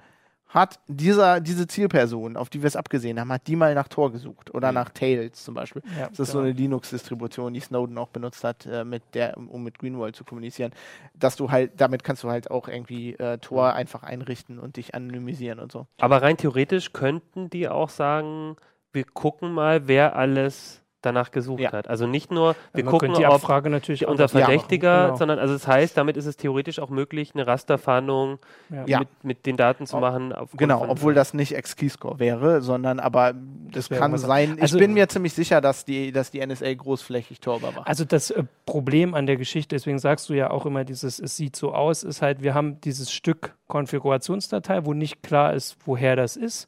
hat 0.48 0.78
dieser, 0.86 1.40
diese 1.40 1.66
Zielperson, 1.66 2.36
auf 2.36 2.48
die 2.48 2.62
wir 2.62 2.68
es 2.68 2.76
abgesehen 2.76 3.18
haben, 3.18 3.32
hat 3.32 3.46
die 3.46 3.56
mal 3.56 3.74
nach 3.74 3.88
Tor 3.88 4.12
gesucht 4.12 4.54
oder 4.54 4.68
Mhm. 4.68 4.74
nach 4.74 4.90
Tails 4.90 5.44
zum 5.44 5.54
Beispiel. 5.54 5.82
Ja, 5.98 6.08
Das 6.08 6.20
ist 6.20 6.28
so 6.30 6.38
genau. 6.38 6.50
eine 6.50 6.52
Linux-Distribution, 6.56 7.52
die 7.52 7.60
Snowden 7.60 7.98
auch 7.98 8.08
benutzt 8.08 8.44
hat, 8.44 8.64
äh, 8.64 8.84
mit 8.84 9.02
der, 9.14 9.36
um 9.36 9.64
mit 9.64 9.78
Greenwald 9.78 10.14
zu 10.14 10.24
kommunizieren. 10.24 10.72
Dass 11.14 11.36
du 11.36 11.50
halt, 11.50 11.72
damit 11.80 12.04
kannst 12.04 12.22
du 12.22 12.30
halt 12.30 12.50
auch 12.50 12.68
irgendwie 12.68 13.14
äh, 13.14 13.38
Tor 13.38 13.74
einfach 13.74 14.02
einrichten 14.04 14.58
und 14.58 14.76
dich 14.76 14.94
anonymisieren 14.94 15.58
und 15.58 15.72
so. 15.72 15.86
Aber 16.00 16.22
rein 16.22 16.36
theoretisch 16.36 16.92
könnten 16.92 17.50
die 17.50 17.68
auch 17.68 17.88
sagen, 17.90 18.56
wir 18.92 19.04
gucken 19.04 19.52
mal, 19.52 19.88
wer 19.88 20.16
alles 20.16 20.80
danach 21.06 21.30
gesucht 21.30 21.60
Ja. 21.60 21.72
hat. 21.72 21.88
Also 21.88 22.06
nicht 22.06 22.30
nur, 22.30 22.54
wir 22.74 22.84
Man 22.84 22.90
gucken, 22.92 23.14
die 23.14 23.24
ob 23.24 23.34
Abfrage 23.34 23.70
natürlich 23.70 24.06
auch 24.06 24.10
unser. 24.10 24.28
Verdächtiger, 24.28 25.04
Genau. 25.06 25.16
sondern 25.16 25.38
also 25.38 25.54
das 25.54 25.66
heißt, 25.66 25.96
damit 25.96 26.16
ist 26.18 26.26
es 26.26 26.36
theoretisch 26.36 26.78
auch 26.80 26.90
möglich, 26.90 27.30
eine 27.34 27.46
Rasterfahndung 27.46 28.38
Ja. 28.86 28.98
mit, 28.98 29.08
mit 29.22 29.46
den 29.46 29.56
Daten 29.56 29.86
zu 29.86 29.96
Ob- 29.96 30.02
machen. 30.02 30.34
Genau, 30.56 30.84
obwohl 30.88 31.14
das 31.14 31.32
nicht 31.32 31.54
Ex-Keyscore 31.54 32.18
wäre, 32.18 32.60
sondern 32.60 33.00
aber 33.00 33.32
das 33.70 33.88
wäre 33.90 34.00
kann 34.00 34.12
was- 34.12 34.22
sein. 34.22 34.54
Ich 34.56 34.62
Also- 34.62 34.78
bin 34.78 34.92
mir 34.92 35.08
ziemlich 35.08 35.32
sicher, 35.32 35.60
dass 35.60 35.84
die, 35.84 36.10
dass 36.12 36.30
die 36.30 36.40
NSA 36.40 36.74
großflächig 36.74 37.40
Tor 37.40 37.58
überwacht. 37.58 37.86
Also 37.86 38.04
das 38.04 38.30
äh, 38.32 38.42
Problem 38.66 39.14
an 39.14 39.26
der 39.26 39.36
Geschichte, 39.36 39.76
deswegen 39.76 39.98
sagst 40.00 40.28
du 40.28 40.34
ja 40.34 40.50
auch 40.50 40.66
immer 40.66 40.84
dieses, 40.84 41.18
es 41.20 41.36
sieht 41.36 41.54
so 41.56 41.72
aus, 41.72 42.02
ist 42.02 42.20
halt, 42.20 42.42
wir 42.42 42.52
haben 42.54 42.80
dieses 42.80 43.12
Stück 43.12 43.54
Konfigurationsdatei, 43.68 44.84
wo 44.84 44.92
nicht 44.94 45.22
klar 45.22 45.52
ist, 45.54 45.76
woher 45.86 46.16
das 46.16 46.36
ist. 46.36 46.66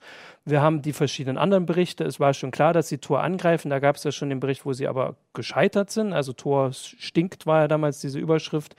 Wir 0.48 0.62
haben 0.62 0.80
die 0.80 0.94
verschiedenen 0.94 1.36
anderen 1.36 1.66
Berichte. 1.66 2.04
Es 2.04 2.20
war 2.20 2.32
schon 2.32 2.50
klar, 2.50 2.72
dass 2.72 2.88
sie 2.88 2.96
Tor 2.96 3.22
angreifen. 3.22 3.68
Da 3.68 3.80
gab 3.80 3.96
es 3.96 4.04
ja 4.04 4.12
schon 4.12 4.30
den 4.30 4.40
Bericht, 4.40 4.64
wo 4.64 4.72
sie 4.72 4.88
aber 4.88 5.16
gescheitert 5.34 5.90
sind. 5.90 6.14
Also 6.14 6.32
Tor 6.32 6.72
stinkt, 6.72 7.46
war 7.46 7.60
ja 7.60 7.68
damals 7.68 8.00
diese 8.00 8.18
Überschrift. 8.18 8.74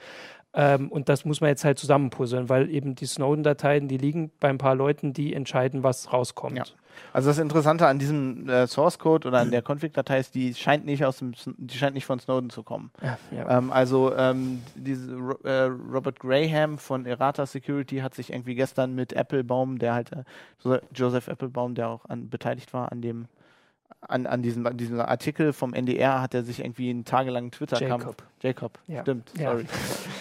Ähm, 0.52 0.90
und 0.90 1.08
das 1.08 1.24
muss 1.24 1.40
man 1.40 1.48
jetzt 1.48 1.64
halt 1.64 1.78
zusammenpuzzeln, 1.78 2.48
weil 2.48 2.70
eben 2.70 2.96
die 2.96 3.06
Snowden-Dateien, 3.06 3.86
die 3.86 3.98
liegen 3.98 4.32
bei 4.40 4.48
ein 4.48 4.58
paar 4.58 4.74
Leuten, 4.74 5.12
die 5.12 5.32
entscheiden, 5.32 5.84
was 5.84 6.12
rauskommt. 6.12 6.58
Ja. 6.58 6.64
Also 7.12 7.30
das 7.30 7.38
Interessante 7.38 7.86
an 7.86 8.00
diesem 8.00 8.48
äh, 8.48 8.66
Source 8.66 8.98
Code 8.98 9.28
oder 9.28 9.38
an 9.38 9.52
der 9.52 9.62
Config-Datei 9.62 10.18
ist, 10.18 10.34
die 10.34 10.52
scheint 10.54 10.84
nicht 10.84 11.04
aus 11.04 11.18
dem, 11.18 11.34
die 11.56 11.78
scheint 11.78 11.94
nicht 11.94 12.04
von 12.04 12.18
Snowden 12.18 12.50
zu 12.50 12.64
kommen. 12.64 12.90
Ja, 13.00 13.18
ja. 13.30 13.58
Ähm, 13.58 13.70
also 13.70 14.12
ähm, 14.16 14.60
diese 14.74 15.12
äh, 15.44 15.70
Robert 15.92 16.18
Graham 16.18 16.78
von 16.78 17.06
Errata 17.06 17.46
Security 17.46 17.98
hat 17.98 18.14
sich 18.14 18.32
irgendwie 18.32 18.56
gestern 18.56 18.94
mit 18.94 19.12
Applebaum, 19.12 19.78
der 19.78 19.94
halt 19.94 20.12
äh, 20.12 20.24
Jo- 20.64 20.80
Joseph 20.92 21.28
Applebaum, 21.28 21.76
der 21.76 21.88
auch 21.88 22.04
an, 22.06 22.28
beteiligt 22.28 22.72
war 22.74 22.90
an 22.90 23.00
dem 23.00 23.26
an, 24.00 24.26
an, 24.26 24.42
diesem, 24.42 24.66
an 24.66 24.76
diesem 24.76 25.00
Artikel 25.00 25.52
vom 25.52 25.72
NDR, 25.74 26.20
hat 26.22 26.34
er 26.34 26.42
sich 26.42 26.60
irgendwie 26.60 26.90
einen 26.90 27.04
tagelangen 27.04 27.50
Twitter-Kampf. 27.50 28.04
Jacob. 28.04 28.22
Jacob, 28.40 28.78
Ja. 28.86 29.02
stimmt, 29.02 29.32
Ja. 29.38 29.50
sorry. 29.52 29.66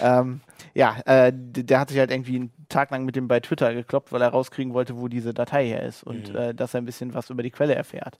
ähm, 0.01 0.41
ja, 0.75 0.97
äh, 1.05 1.31
der 1.35 1.79
hat 1.79 1.89
sich 1.89 1.97
halt 1.99 2.11
irgendwie 2.11 2.35
einen 2.35 2.51
Tag 2.69 2.91
lang 2.91 3.05
mit 3.05 3.15
dem 3.15 3.27
bei 3.27 3.39
Twitter 3.39 3.73
gekloppt, 3.73 4.11
weil 4.11 4.21
er 4.21 4.29
rauskriegen 4.29 4.73
wollte, 4.73 4.97
wo 4.97 5.07
diese 5.07 5.33
Datei 5.33 5.65
her 5.67 5.83
ist 5.83 6.03
und 6.03 6.29
Mhm. 6.29 6.35
äh, 6.35 6.53
dass 6.53 6.73
er 6.73 6.81
ein 6.81 6.85
bisschen 6.85 7.13
was 7.13 7.29
über 7.29 7.41
die 7.43 7.51
Quelle 7.51 7.75
erfährt. 7.75 8.19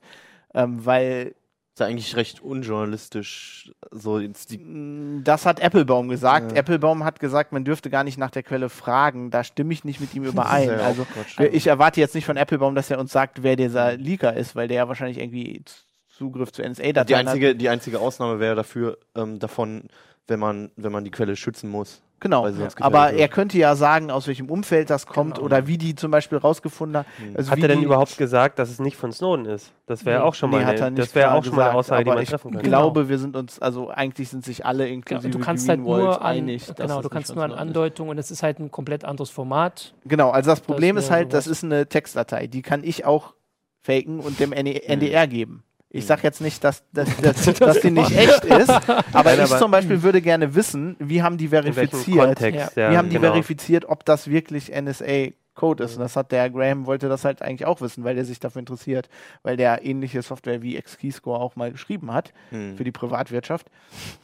Ähm, 0.54 0.84
weil 0.84 1.34
Ist 1.72 1.78
ja 1.80 1.86
eigentlich 1.86 2.16
recht 2.16 2.40
unjournalistisch. 2.40 3.72
So 3.90 4.18
jetzt 4.18 4.50
die, 4.50 4.58
Mm, 4.58 5.22
Das 5.24 5.46
hat 5.46 5.60
Applebaum 5.60 6.08
gesagt. 6.08 6.52
Ja. 6.52 6.58
Applebaum 6.58 7.04
hat 7.04 7.20
gesagt, 7.20 7.52
man 7.52 7.64
dürfte 7.64 7.90
gar 7.90 8.04
nicht 8.04 8.18
nach 8.18 8.30
der 8.30 8.42
Quelle 8.42 8.68
fragen. 8.68 9.30
Da 9.30 9.44
stimme 9.44 9.72
ich 9.72 9.84
nicht 9.84 10.00
mit 10.00 10.14
ihm 10.14 10.24
überein. 10.32 10.68
ja 10.68 10.76
also 10.78 11.06
ich 11.52 11.66
erwarte 11.68 12.00
jetzt 12.00 12.14
nicht 12.14 12.24
von 12.26 12.36
Applebaum, 12.36 12.74
dass 12.74 12.90
er 12.90 12.98
uns 12.98 13.12
sagt, 13.12 13.42
wer 13.42 13.56
dieser 13.56 13.96
Leaker 13.96 14.34
ist, 14.36 14.56
weil 14.56 14.68
der 14.68 14.78
ja 14.78 14.88
wahrscheinlich 14.88 15.18
irgendwie 15.18 15.62
Zugriff 16.08 16.52
zu 16.52 16.62
NSA-Dateien 16.62 17.28
hat. 17.28 17.60
die 17.60 17.68
einzige 17.68 17.98
Ausnahme 18.00 18.40
wäre 18.40 18.54
dafür 18.56 18.98
ähm, 19.14 19.38
davon, 19.38 19.84
wenn 20.26 20.38
man, 20.40 20.70
wenn 20.76 20.92
man 20.92 21.04
die 21.04 21.10
Quelle 21.10 21.34
schützen 21.36 21.70
muss. 21.70 22.02
Genau. 22.20 22.46
Aber 22.80 23.12
er 23.12 23.28
könnte 23.28 23.56
ja 23.58 23.74
sagen, 23.74 24.10
aus 24.10 24.26
welchem 24.26 24.50
Umfeld 24.50 24.90
das 24.90 25.06
kommt 25.06 25.36
Genau. 25.36 25.46
oder 25.46 25.66
wie 25.66 25.78
die 25.78 25.94
zum 25.94 26.10
Beispiel 26.10 26.36
rausgefunden 26.38 26.98
haben. 26.98 27.06
Also 27.34 27.50
Hat 27.50 27.56
wie 27.58 27.62
er 27.62 27.68
denn 27.68 27.82
überhaupt 27.82 28.18
gesagt, 28.18 28.58
dass 28.58 28.68
es 28.70 28.78
nicht 28.78 28.96
von 28.96 29.10
Snowden 29.10 29.46
ist? 29.46 29.72
Das 29.86 30.04
wäre 30.04 30.20
Nee. 30.20 30.26
auch 30.26 30.34
schon 30.34 30.50
mal 30.50 30.58
Nee, 30.58 30.64
hat 30.64 30.74
eine, 30.74 30.80
er 30.80 30.90
nicht 30.90 31.02
das 31.08 31.14
wäre 31.14 31.32
auch 31.32 31.42
schon 31.42 31.56
mal 31.56 31.70
eine 31.70 31.78
Aussage, 31.78 32.04
die 32.04 32.10
man 32.10 32.22
ich 32.22 32.28
treffen 32.28 32.52
kann. 32.52 32.62
glaube, 32.62 33.08
wir 33.08 33.18
sind 33.18 33.36
uns, 33.36 33.58
also 33.58 33.88
eigentlich 33.88 34.28
sind 34.28 34.44
sich 34.44 34.66
alle 34.66 34.86
inklusive 34.88 35.28
Genau, 35.30 35.38
du 35.38 35.44
kannst 35.44 35.68
halt 35.68 35.80
nur 35.80 36.20
an, 36.20 36.26
einig. 36.26 36.66
genau, 36.76 37.00
du 37.00 37.08
kannst 37.08 37.28
von 37.28 37.36
nur 37.36 37.44
an. 37.44 37.52
Andeutungen 37.52 38.10
und 38.10 38.18
es 38.18 38.30
ist 38.30 38.42
halt 38.42 38.58
ein 38.60 38.70
komplett 38.70 39.04
anderes 39.04 39.30
Format. 39.30 39.94
Genau, 40.04 40.30
also 40.30 40.50
das 40.50 40.60
Problem 40.60 40.96
Das 40.96 41.06
ist 41.06 41.10
halt, 41.10 41.32
das 41.32 41.46
ist 41.46 41.64
eine 41.64 41.86
Textdatei. 41.86 42.46
Die 42.46 42.60
kann 42.62 42.84
ich 42.84 43.04
auch 43.06 43.34
faken 43.82 44.20
und 44.20 44.38
dem 44.40 44.52
NDR 44.52 45.26
geben. 45.26 45.64
Ich 45.92 46.06
sage 46.06 46.20
jetzt 46.22 46.40
nicht, 46.40 46.62
dass, 46.62 46.84
dass, 46.92 47.08
dass, 47.20 47.42
dass 47.58 47.80
die 47.80 47.90
nicht 47.90 48.16
echt 48.16 48.44
ist, 48.44 48.68
aber 49.12 49.30
Nein, 49.34 49.34
ich 49.44 49.50
aber- 49.50 49.58
zum 49.58 49.70
Beispiel 49.72 50.02
würde 50.02 50.22
gerne 50.22 50.54
wissen, 50.54 50.94
wie 51.00 51.22
haben 51.22 51.36
die 51.36 51.48
verifiziert, 51.48 52.16
Kontext? 52.26 52.76
Ja. 52.76 52.92
wie 52.92 52.96
haben 52.96 53.08
die 53.10 53.16
genau. 53.16 53.32
verifiziert, 53.32 53.84
ob 53.88 54.04
das 54.04 54.28
wirklich 54.28 54.70
NSA-Code 54.70 55.82
ist. 55.84 55.96
Und 55.96 56.00
das 56.02 56.14
hat 56.14 56.30
der 56.30 56.48
Graham, 56.48 56.86
wollte 56.86 57.08
das 57.08 57.24
halt 57.24 57.42
eigentlich 57.42 57.66
auch 57.66 57.80
wissen, 57.80 58.04
weil 58.04 58.14
der 58.14 58.24
sich 58.24 58.38
dafür 58.38 58.60
interessiert, 58.60 59.08
weil 59.42 59.56
der 59.56 59.84
ähnliche 59.84 60.22
Software 60.22 60.62
wie 60.62 60.76
X-Keyscore 60.76 61.40
auch 61.40 61.56
mal 61.56 61.72
geschrieben 61.72 62.12
hat 62.12 62.32
Hm. 62.50 62.76
für 62.76 62.84
die 62.84 62.92
Privatwirtschaft. 62.92 63.66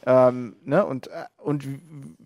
Ähm, 0.05 0.55
ne? 0.63 0.85
Und, 0.85 1.07
äh, 1.07 1.25
und 1.37 1.65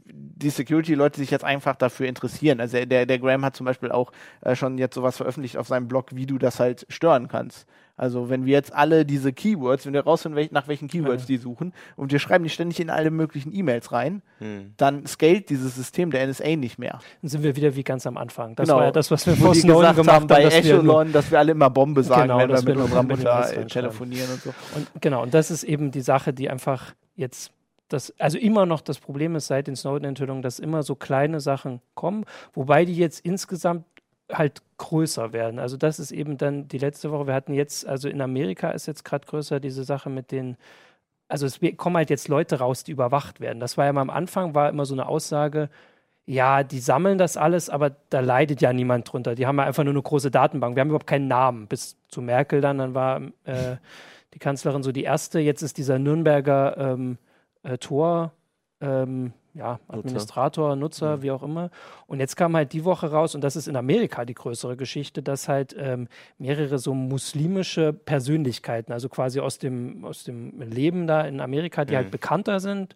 die 0.05 0.49
Security-Leute 0.49 1.19
sich 1.19 1.31
jetzt 1.31 1.43
einfach 1.43 1.75
dafür 1.75 2.07
interessieren. 2.07 2.59
Also 2.59 2.77
der- 2.77 2.85
der, 2.85 3.05
der 3.07 3.19
Graham 3.19 3.43
hat 3.45 3.55
zum 3.55 3.65
Beispiel 3.65 3.91
auch 3.91 4.11
äh, 4.41 4.55
schon 4.55 4.77
jetzt 4.77 4.95
sowas 4.95 5.17
veröffentlicht 5.17 5.57
auf 5.57 5.67
seinem 5.67 5.87
Blog, 5.87 6.09
wie 6.13 6.25
du 6.25 6.37
das 6.37 6.59
halt 6.59 6.85
stören 6.89 7.27
kannst. 7.27 7.65
Also 8.01 8.31
wenn 8.31 8.47
wir 8.47 8.53
jetzt 8.53 8.73
alle 8.73 9.05
diese 9.05 9.31
Keywords, 9.31 9.85
wenn 9.85 9.93
wir 9.93 10.01
rausfinden, 10.03 10.47
nach 10.49 10.67
welchen 10.67 10.87
Keywords 10.87 11.23
Ja. 11.23 11.27
die 11.27 11.37
suchen 11.37 11.71
und 11.95 12.11
wir 12.11 12.17
schreiben 12.17 12.43
die 12.43 12.49
ständig 12.49 12.79
in 12.79 12.89
alle 12.89 13.11
möglichen 13.11 13.53
E-Mails 13.53 13.91
rein, 13.91 14.23
Hm. 14.39 14.73
dann 14.77 15.05
scaled 15.05 15.51
dieses 15.51 15.75
System 15.75 16.09
der 16.09 16.25
NSA 16.25 16.55
nicht 16.55 16.79
mehr. 16.79 16.99
Dann 17.21 17.29
sind 17.29 17.43
wir 17.43 17.55
wieder 17.55 17.75
wie 17.75 17.83
ganz 17.83 18.07
am 18.07 18.17
Anfang. 18.17 18.55
Das 18.55 18.67
Genau. 18.67 18.79
war 18.79 18.85
ja 18.85 18.91
das, 18.91 19.11
was 19.11 19.27
wir 19.27 19.35
vor 19.35 19.53
Snowden 19.53 19.81
gesagt 19.81 19.95
gemacht 19.97 20.15
haben 20.15 20.25
bei 20.27 20.41
dass 20.43 20.53
wir 20.53 20.59
Echelon, 20.59 21.11
dass 21.11 21.29
wir 21.29 21.37
alle 21.37 21.51
immer 21.51 21.69
Bombe 21.69 22.01
sagen, 22.03 22.23
Genau, 22.23 22.39
wenn 22.39 22.49
wir 22.49 22.55
mit 22.55 22.65
wir 22.75 22.83
unserer 22.83 23.01
in 23.01 23.07
Mutter 23.07 23.67
telefonieren 23.67 24.31
und 24.31 24.41
so. 24.41 24.49
Und 24.75 24.87
genau, 24.99 25.21
und 25.21 25.33
das 25.35 25.51
ist 25.51 25.63
eben 25.63 25.91
die 25.91 26.01
Sache, 26.01 26.33
die 26.33 26.49
einfach 26.49 26.93
jetzt 27.15 27.51
das, 27.89 28.13
also 28.19 28.37
immer 28.39 28.65
noch 28.65 28.81
das 28.81 28.97
Problem 28.99 29.35
ist 29.35 29.47
seit 29.47 29.67
den 29.67 29.75
Snowden-Enthüllungen, 29.75 30.41
dass 30.41 30.59
immer 30.59 30.81
so 30.81 30.95
kleine 30.95 31.39
Sachen 31.39 31.81
kommen, 31.93 32.25
wobei 32.53 32.85
die 32.85 32.95
jetzt 32.95 33.19
insgesamt 33.19 33.83
halt 34.31 34.61
größer 34.77 35.33
werden. 35.33 35.59
Also 35.59 35.77
das 35.77 35.99
ist 35.99 36.11
eben 36.11 36.37
dann 36.37 36.67
die 36.67 36.77
letzte 36.77 37.11
Woche. 37.11 37.27
Wir 37.27 37.33
hatten 37.33 37.53
jetzt, 37.53 37.87
also 37.87 38.09
in 38.09 38.21
Amerika 38.21 38.71
ist 38.71 38.87
jetzt 38.87 39.05
gerade 39.05 39.25
größer 39.27 39.59
diese 39.59 39.83
Sache 39.83 40.09
mit 40.09 40.31
den, 40.31 40.57
also 41.27 41.45
es 41.45 41.59
kommen 41.77 41.97
halt 41.97 42.09
jetzt 42.09 42.27
Leute 42.27 42.59
raus, 42.59 42.83
die 42.83 42.91
überwacht 42.91 43.39
werden. 43.39 43.59
Das 43.59 43.77
war 43.77 43.85
ja 43.85 43.93
mal 43.93 44.01
am 44.01 44.09
Anfang, 44.09 44.55
war 44.55 44.69
immer 44.69 44.85
so 44.85 44.95
eine 44.95 45.07
Aussage, 45.07 45.69
ja, 46.25 46.63
die 46.63 46.79
sammeln 46.79 47.17
das 47.17 47.35
alles, 47.35 47.69
aber 47.69 47.91
da 48.09 48.19
leidet 48.19 48.61
ja 48.61 48.73
niemand 48.73 49.11
drunter. 49.11 49.35
Die 49.35 49.47
haben 49.47 49.57
ja 49.57 49.65
einfach 49.65 49.83
nur 49.83 49.93
eine 49.93 50.01
große 50.01 50.31
Datenbank. 50.31 50.75
Wir 50.75 50.81
haben 50.81 50.89
überhaupt 50.89 51.07
keinen 51.07 51.27
Namen. 51.27 51.67
Bis 51.67 51.97
zu 52.07 52.21
Merkel 52.21 52.61
dann, 52.61 52.77
dann 52.77 52.93
war 52.93 53.21
äh, 53.43 53.77
die 54.33 54.39
Kanzlerin 54.39 54.83
so 54.83 54.91
die 54.91 55.03
erste. 55.03 55.39
Jetzt 55.39 55.61
ist 55.61 55.77
dieser 55.77 55.99
Nürnberger 55.99 56.77
ähm, 56.77 57.17
äh, 57.63 57.77
Tor, 57.77 58.33
ähm, 58.79 59.33
ja, 59.53 59.79
Administrator, 59.87 60.75
Nutzer, 60.75 61.21
wie 61.21 61.31
auch 61.31 61.43
immer. 61.43 61.71
Und 62.07 62.19
jetzt 62.19 62.35
kam 62.35 62.55
halt 62.55 62.73
die 62.73 62.85
Woche 62.85 63.11
raus, 63.11 63.35
und 63.35 63.41
das 63.41 63.55
ist 63.55 63.67
in 63.67 63.75
Amerika 63.75 64.23
die 64.25 64.33
größere 64.33 64.77
Geschichte, 64.77 65.21
dass 65.21 65.47
halt 65.47 65.75
ähm, 65.77 66.07
mehrere 66.37 66.79
so 66.79 66.93
muslimische 66.93 67.91
Persönlichkeiten, 67.93 68.93
also 68.93 69.09
quasi 69.09 69.39
aus 69.39 69.57
dem, 69.57 70.05
aus 70.05 70.23
dem 70.23 70.59
Leben 70.61 71.07
da 71.07 71.21
in 71.21 71.39
Amerika, 71.41 71.85
die 71.85 71.93
Mhm. 71.93 71.97
halt 71.97 72.11
bekannter 72.11 72.59
sind, 72.59 72.95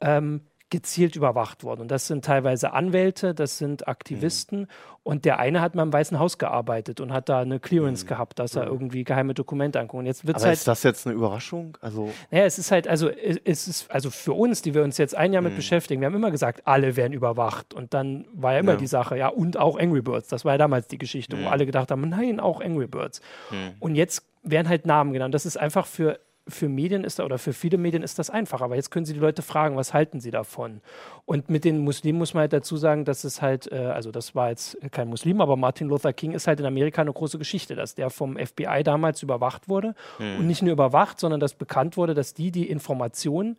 ähm, 0.00 0.42
gezielt 0.70 1.14
überwacht 1.14 1.62
wurden. 1.62 1.82
Und 1.82 1.90
das 1.92 2.08
sind 2.08 2.24
teilweise 2.24 2.72
Anwälte, 2.72 3.34
das 3.34 3.56
sind 3.58 3.86
Aktivisten. 3.86 4.66
Und 5.04 5.24
der 5.24 5.38
eine 5.38 5.60
hat 5.60 5.76
mal 5.76 5.84
im 5.84 5.92
Weißen 5.92 6.18
Haus 6.18 6.38
gearbeitet 6.38 7.00
und 7.00 7.12
hat 7.12 7.28
da 7.28 7.38
eine 7.38 7.60
Clearance 7.60 8.04
gehabt, 8.06 8.40
dass 8.40 8.56
er 8.56 8.66
irgendwie 8.66 9.04
geheime 9.04 9.34
Dokumente 9.34 9.78
anguckt. 9.78 10.00
Und 10.00 10.06
jetzt 10.06 10.26
wird 10.26 10.36
es 10.36 10.42
Aber 10.42 10.48
halt 10.48 10.58
ist 10.58 10.66
das 10.66 10.82
jetzt 10.82 11.06
eine 11.06 11.14
Überraschung? 11.14 11.78
Also, 11.80 12.10
naja, 12.32 12.44
es 12.46 12.58
ist 12.58 12.72
halt, 12.72 12.88
also 12.88 13.08
es 13.08 13.68
ist, 13.68 13.88
also 13.92 14.10
für 14.10 14.32
uns, 14.32 14.62
die 14.62 14.74
wir 14.74 14.82
uns 14.82 14.98
jetzt 14.98 15.14
ein 15.14 15.32
Jahr 15.32 15.42
mit 15.42 15.52
Mhm. 15.52 15.56
beschäftigen, 15.56 16.00
wir 16.00 16.06
haben 16.06 16.16
immer 16.16 16.32
gesagt, 16.32 16.62
alle 16.64 16.96
werden 16.96 17.12
überwacht. 17.12 17.72
Und 17.72 17.94
dann 17.94 18.26
war 18.32 18.54
ja 18.54 18.58
immer 18.58 18.72
Ja. 18.72 18.78
die 18.78 18.88
Sache, 18.88 19.16
ja, 19.16 19.28
und 19.28 19.56
auch 19.58 19.78
Angry 19.78 20.02
Birds. 20.02 20.26
Das 20.26 20.44
war 20.44 20.54
ja 20.54 20.58
damals 20.58 20.88
die 20.88 20.98
Geschichte, 20.98 21.36
wo 21.36 21.42
Mhm. 21.42 21.46
alle 21.48 21.66
gedacht 21.66 21.92
haben, 21.92 22.08
nein, 22.08 22.40
auch 22.40 22.60
Angry 22.60 22.88
Birds. 22.88 23.20
Und 23.78 23.94
jetzt 23.94 24.24
werden 24.42 24.68
halt 24.68 24.86
Namen 24.86 25.12
genannt. 25.12 25.34
Das 25.34 25.46
ist 25.46 25.56
einfach 25.56 25.86
für, 25.86 26.18
für 26.48 26.68
Medien 26.68 27.04
ist 27.04 27.18
da, 27.18 27.24
oder 27.24 27.38
für 27.38 27.52
viele 27.52 27.76
Medien 27.76 28.02
ist 28.02 28.18
das 28.18 28.30
einfach. 28.30 28.60
Aber 28.60 28.76
jetzt 28.76 28.90
können 28.90 29.04
sie 29.04 29.14
die 29.14 29.20
Leute 29.20 29.42
fragen, 29.42 29.76
was 29.76 29.92
halten 29.92 30.20
sie 30.20 30.30
davon? 30.30 30.80
Und 31.24 31.50
mit 31.50 31.64
den 31.64 31.80
Muslimen 31.80 32.18
muss 32.18 32.34
man 32.34 32.42
halt 32.42 32.52
dazu 32.52 32.76
sagen, 32.76 33.04
dass 33.04 33.24
es 33.24 33.42
halt, 33.42 33.70
äh, 33.72 33.76
also 33.76 34.10
das 34.10 34.34
war 34.34 34.50
jetzt 34.50 34.78
kein 34.92 35.08
Muslim, 35.08 35.40
aber 35.40 35.56
Martin 35.56 35.88
Luther 35.88 36.12
King 36.12 36.32
ist 36.32 36.46
halt 36.46 36.60
in 36.60 36.66
Amerika 36.66 37.02
eine 37.02 37.12
große 37.12 37.38
Geschichte, 37.38 37.74
dass 37.74 37.94
der 37.94 38.10
vom 38.10 38.36
FBI 38.36 38.82
damals 38.84 39.22
überwacht 39.22 39.68
wurde. 39.68 39.94
Und 40.38 40.46
nicht 40.46 40.62
nur 40.62 40.72
überwacht, 40.72 41.18
sondern 41.18 41.40
dass 41.40 41.54
bekannt 41.54 41.96
wurde, 41.96 42.14
dass 42.14 42.34
die 42.34 42.50
die 42.50 42.68
Informationen 42.68 43.56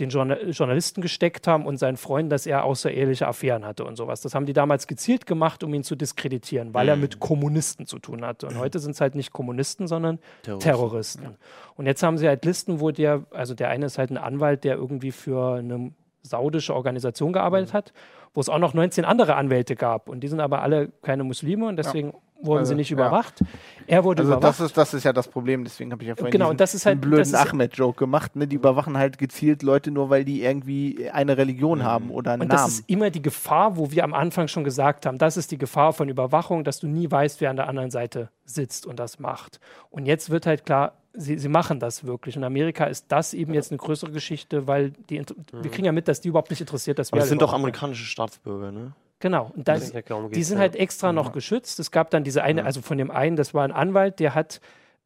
den 0.00 0.10
Journa 0.10 0.40
Journalisten 0.42 1.00
gesteckt 1.00 1.46
haben 1.46 1.66
und 1.66 1.76
seinen 1.78 1.96
Freunden, 1.96 2.30
dass 2.30 2.46
er 2.46 2.64
außereheliche 2.64 3.26
Affären 3.26 3.64
hatte 3.64 3.84
und 3.84 3.96
sowas. 3.96 4.20
Das 4.20 4.34
haben 4.34 4.46
die 4.46 4.52
damals 4.52 4.86
gezielt 4.86 5.26
gemacht, 5.26 5.64
um 5.64 5.74
ihn 5.74 5.82
zu 5.82 5.96
diskreditieren, 5.96 6.74
weil 6.74 6.88
er 6.88 6.96
mit 6.96 7.20
Kommunisten 7.20 7.86
zu 7.86 7.98
tun 7.98 8.24
hatte. 8.24 8.46
Und 8.46 8.58
heute 8.58 8.78
sind 8.78 8.92
es 8.92 9.00
halt 9.00 9.14
nicht 9.14 9.32
Kommunisten, 9.32 9.88
sondern 9.88 10.18
Terroristen. 10.42 11.36
Und 11.76 11.86
jetzt 11.86 12.02
haben 12.02 12.18
sie 12.18 12.28
halt 12.28 12.44
Listen, 12.44 12.80
wo 12.80 12.90
der, 12.90 13.24
also 13.30 13.54
der 13.54 13.68
eine 13.68 13.86
ist 13.86 13.98
halt 13.98 14.10
ein 14.10 14.18
Anwalt, 14.18 14.64
der 14.64 14.76
irgendwie 14.76 15.12
für 15.12 15.56
eine 15.56 15.92
saudische 16.22 16.74
Organisation 16.74 17.32
gearbeitet 17.32 17.72
hat, 17.72 17.92
wo 18.34 18.40
es 18.40 18.48
auch 18.48 18.58
noch 18.58 18.74
19 18.74 19.04
andere 19.04 19.36
Anwälte 19.36 19.76
gab. 19.76 20.08
Und 20.08 20.20
die 20.20 20.28
sind 20.28 20.40
aber 20.40 20.62
alle 20.62 20.90
keine 21.02 21.24
Muslime 21.24 21.66
und 21.66 21.76
deswegen 21.76 22.12
wurden 22.40 22.60
Also, 22.60 22.70
sie 22.70 22.74
nicht 22.76 22.90
ja. 22.90 22.94
überwacht. 22.94 23.40
Er 23.86 24.04
wurde 24.04 24.20
Also 24.22 24.32
überwacht. 24.34 24.44
das 24.60 24.60
ist, 24.66 24.76
das 24.76 24.94
ist 24.94 25.04
ja 25.04 25.12
das 25.12 25.26
Problem, 25.28 25.64
deswegen 25.64 25.90
habe 25.92 26.02
ich 26.02 26.08
ja 26.08 26.14
vorhin 26.14 26.30
Genau, 26.30 26.44
diesen, 26.46 26.50
und 26.52 26.60
das 26.60 26.74
ist 26.74 26.86
halt- 26.86 27.00
blöden 27.00 27.18
das 27.18 27.32
ja- 27.32 27.42
Ahmed-Joke 27.50 27.98
gemacht. 27.98 28.36
Ne? 28.36 28.46
Die 28.46 28.56
überwachen 28.56 28.96
halt 28.96 29.18
gezielt 29.18 29.62
Leute 29.62 29.90
nur, 29.90 30.10
weil 30.10 30.24
die 30.24 30.42
irgendwie 30.42 31.10
eine 31.10 31.36
Religion 31.36 31.82
haben 31.82 32.10
oder 32.10 32.32
einen 32.32 32.42
Und 32.42 32.52
das 32.52 32.60
Namen. 32.60 32.72
ist 32.72 32.84
immer 32.88 33.10
die 33.10 33.22
Gefahr, 33.22 33.76
wo 33.76 33.90
wir 33.90 34.04
am 34.04 34.14
Anfang 34.14 34.46
schon 34.48 34.62
gesagt 34.64 35.06
haben, 35.06 35.18
das 35.18 35.36
ist 35.36 35.50
die 35.50 35.58
Gefahr 35.58 35.92
von 35.92 36.08
Überwachung, 36.08 36.64
dass 36.64 36.78
du 36.80 36.86
nie 36.86 37.10
weißt, 37.10 37.40
wer 37.40 37.50
an 37.50 37.56
der 37.56 37.68
anderen 37.68 37.90
Seite 37.90 38.28
sitzt 38.44 38.86
und 38.86 38.98
das 39.00 39.18
macht. 39.18 39.58
Und 39.90 40.06
jetzt 40.06 40.30
wird 40.30 40.46
halt 40.46 40.64
klar, 40.66 40.92
sie, 41.14 41.38
sie 41.38 41.48
machen 41.48 41.80
das 41.80 42.04
wirklich. 42.04 42.36
Und 42.36 42.42
in 42.42 42.46
Amerika 42.46 42.84
ist 42.84 43.06
das 43.08 43.34
eben 43.34 43.52
jetzt 43.54 43.72
eine 43.72 43.78
größere 43.78 44.12
Geschichte, 44.12 44.66
weil 44.68 44.90
die, 45.10 45.16
int- 45.18 45.34
wir 45.52 45.70
kriegen 45.70 45.86
ja 45.86 45.92
mit, 45.92 46.06
dass 46.06 46.20
die 46.20 46.28
überhaupt 46.28 46.50
nicht 46.50 46.60
interessiert, 46.60 46.98
dass 46.98 47.08
wir 47.10 47.14
Aber 47.14 47.20
das 47.20 47.28
sind 47.30 47.42
doch 47.42 47.52
amerikanische 47.52 48.04
Staatsbürger, 48.04 48.70
ne? 48.70 48.92
Genau. 49.20 49.50
Und 49.54 49.66
das, 49.66 49.92
ja 49.92 50.00
die 50.28 50.42
sind 50.42 50.58
ja. 50.58 50.62
halt 50.62 50.76
extra 50.76 51.12
noch 51.12 51.32
geschützt. 51.32 51.80
Es 51.80 51.90
gab 51.90 52.10
dann 52.10 52.24
diese 52.24 52.42
eine, 52.42 52.64
also 52.64 52.80
von 52.82 52.98
dem 52.98 53.10
einen, 53.10 53.36
das 53.36 53.52
war 53.52 53.64
ein 53.64 53.72
Anwalt, 53.72 54.20
der 54.20 54.34
hat 54.34 54.60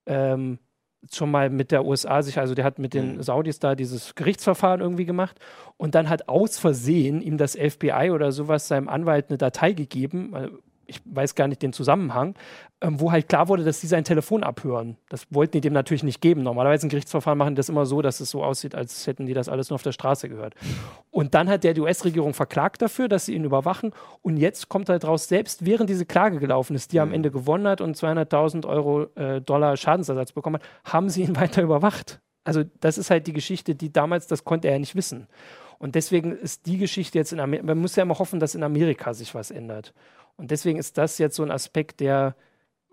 ähm, 0.07 0.59
schon 1.11 1.31
mal 1.31 1.51
mit 1.51 1.71
der 1.71 1.85
USA 1.85 2.23
sich, 2.23 2.39
also 2.39 2.55
der 2.55 2.65
hat 2.65 2.79
mit 2.79 2.95
den 2.95 3.23
Saudis 3.23 3.59
da 3.59 3.75
dieses 3.75 4.15
Gerichtsverfahren 4.15 4.81
irgendwie 4.81 5.05
gemacht 5.05 5.39
und 5.77 5.95
dann 5.95 6.09
hat 6.09 6.29
aus 6.29 6.59
Versehen 6.59 7.21
ihm 7.21 7.39
das 7.39 7.57
FBI 7.57 8.11
oder 8.13 8.31
sowas 8.31 8.69
seinem 8.69 8.89
Anwalt 8.89 9.29
eine 9.29 9.39
Datei 9.39 9.73
gegeben, 9.73 10.61
ich 10.93 11.01
weiß 11.05 11.35
gar 11.35 11.49
nicht 11.49 11.63
den 11.63 11.73
Zusammenhang, 11.73 12.35
ähm, 12.81 13.01
wo 13.01 13.11
halt 13.11 13.29
klar 13.29 13.49
wurde, 13.49 13.65
dass 13.65 13.81
sie 13.81 13.87
sein 13.87 14.05
Telefon 14.05 14.43
abhören. 14.43 14.97
Das 15.09 15.27
wollten 15.31 15.53
die 15.53 15.61
dem 15.61 15.73
natürlich 15.73 16.03
nicht 16.03 16.21
geben. 16.21 16.43
Normalerweise 16.43 16.87
in 16.87 16.91
Gerichtsverfahren 16.91 17.39
machen 17.39 17.55
das 17.55 17.69
immer 17.69 17.87
so, 17.87 18.03
dass 18.03 18.21
es 18.21 18.31
so 18.31 18.45
aussieht, 18.45 18.75
als 18.75 19.07
hätten 19.07 19.27
die 19.27 19.35
das 19.35 19.49
alles 19.49 19.71
nur 19.71 19.77
auf 19.77 19.83
der 19.83 19.93
Straße 19.93 20.29
gehört. 20.29 20.55
Und 21.11 21.35
dann 21.35 21.49
hat 21.49 21.65
der 21.65 21.75
die 21.75 21.81
US-Regierung 21.81 22.35
verklagt 22.35 22.83
dafür, 22.83 23.09
dass 23.09 23.27
sie 23.27 23.35
ihn 23.35 23.45
überwachen. 23.45 23.93
Und 24.21 24.37
jetzt 24.37 24.69
kommt 24.69 24.89
halt 24.89 25.05
raus, 25.05 25.29
selbst 25.29 25.65
während 25.65 25.91
diese 25.91 26.07
Klage 26.07 26.39
gelaufen 26.39 26.77
ist, 26.77 26.93
die 26.93 26.99
er 26.99 27.05
am 27.05 27.13
Ende 27.13 27.31
gewonnen 27.31 27.67
hat 27.67 27.81
und 27.81 27.97
200.000 27.97 28.67
Euro 28.67 29.05
äh, 29.15 29.41
Dollar 29.41 29.77
Schadensersatz 29.77 30.33
bekommen 30.33 30.57
hat, 30.57 30.93
haben 30.93 31.09
sie 31.09 31.23
ihn 31.23 31.37
weiter 31.41 31.63
überwacht. 31.63 32.21
Also 32.45 32.65
das 32.81 32.99
ist 32.99 33.11
halt 33.11 33.27
die 33.27 33.33
Geschichte, 33.33 33.75
die 33.75 33.93
damals, 33.93 34.27
das 34.27 34.45
konnte 34.45 34.69
er 34.69 34.75
ja 34.75 34.81
nicht 34.81 34.97
wissen. 34.97 35.29
Und 35.83 35.97
deswegen 35.97 36.31
ist 36.31 36.67
die 36.67 36.79
Geschichte 36.79 37.19
jetzt 37.19 37.33
in 37.33 37.41
Amerika, 37.41 37.67
man 37.67 37.79
muss 37.79 37.97
ja 37.97 38.05
immer 38.05 38.21
hoffen, 38.21 38.39
dass 38.39 38.55
in 38.55 38.63
Amerika 38.63 39.15
sich 39.15 39.35
was 39.35 39.51
ändert. 39.51 39.93
Und 40.37 40.51
deswegen 40.51 40.79
ist 40.79 40.99
das 40.99 41.19
jetzt 41.19 41.37
so 41.37 41.43
ein 41.43 41.51
Aspekt, 41.51 42.01
der 42.01 42.35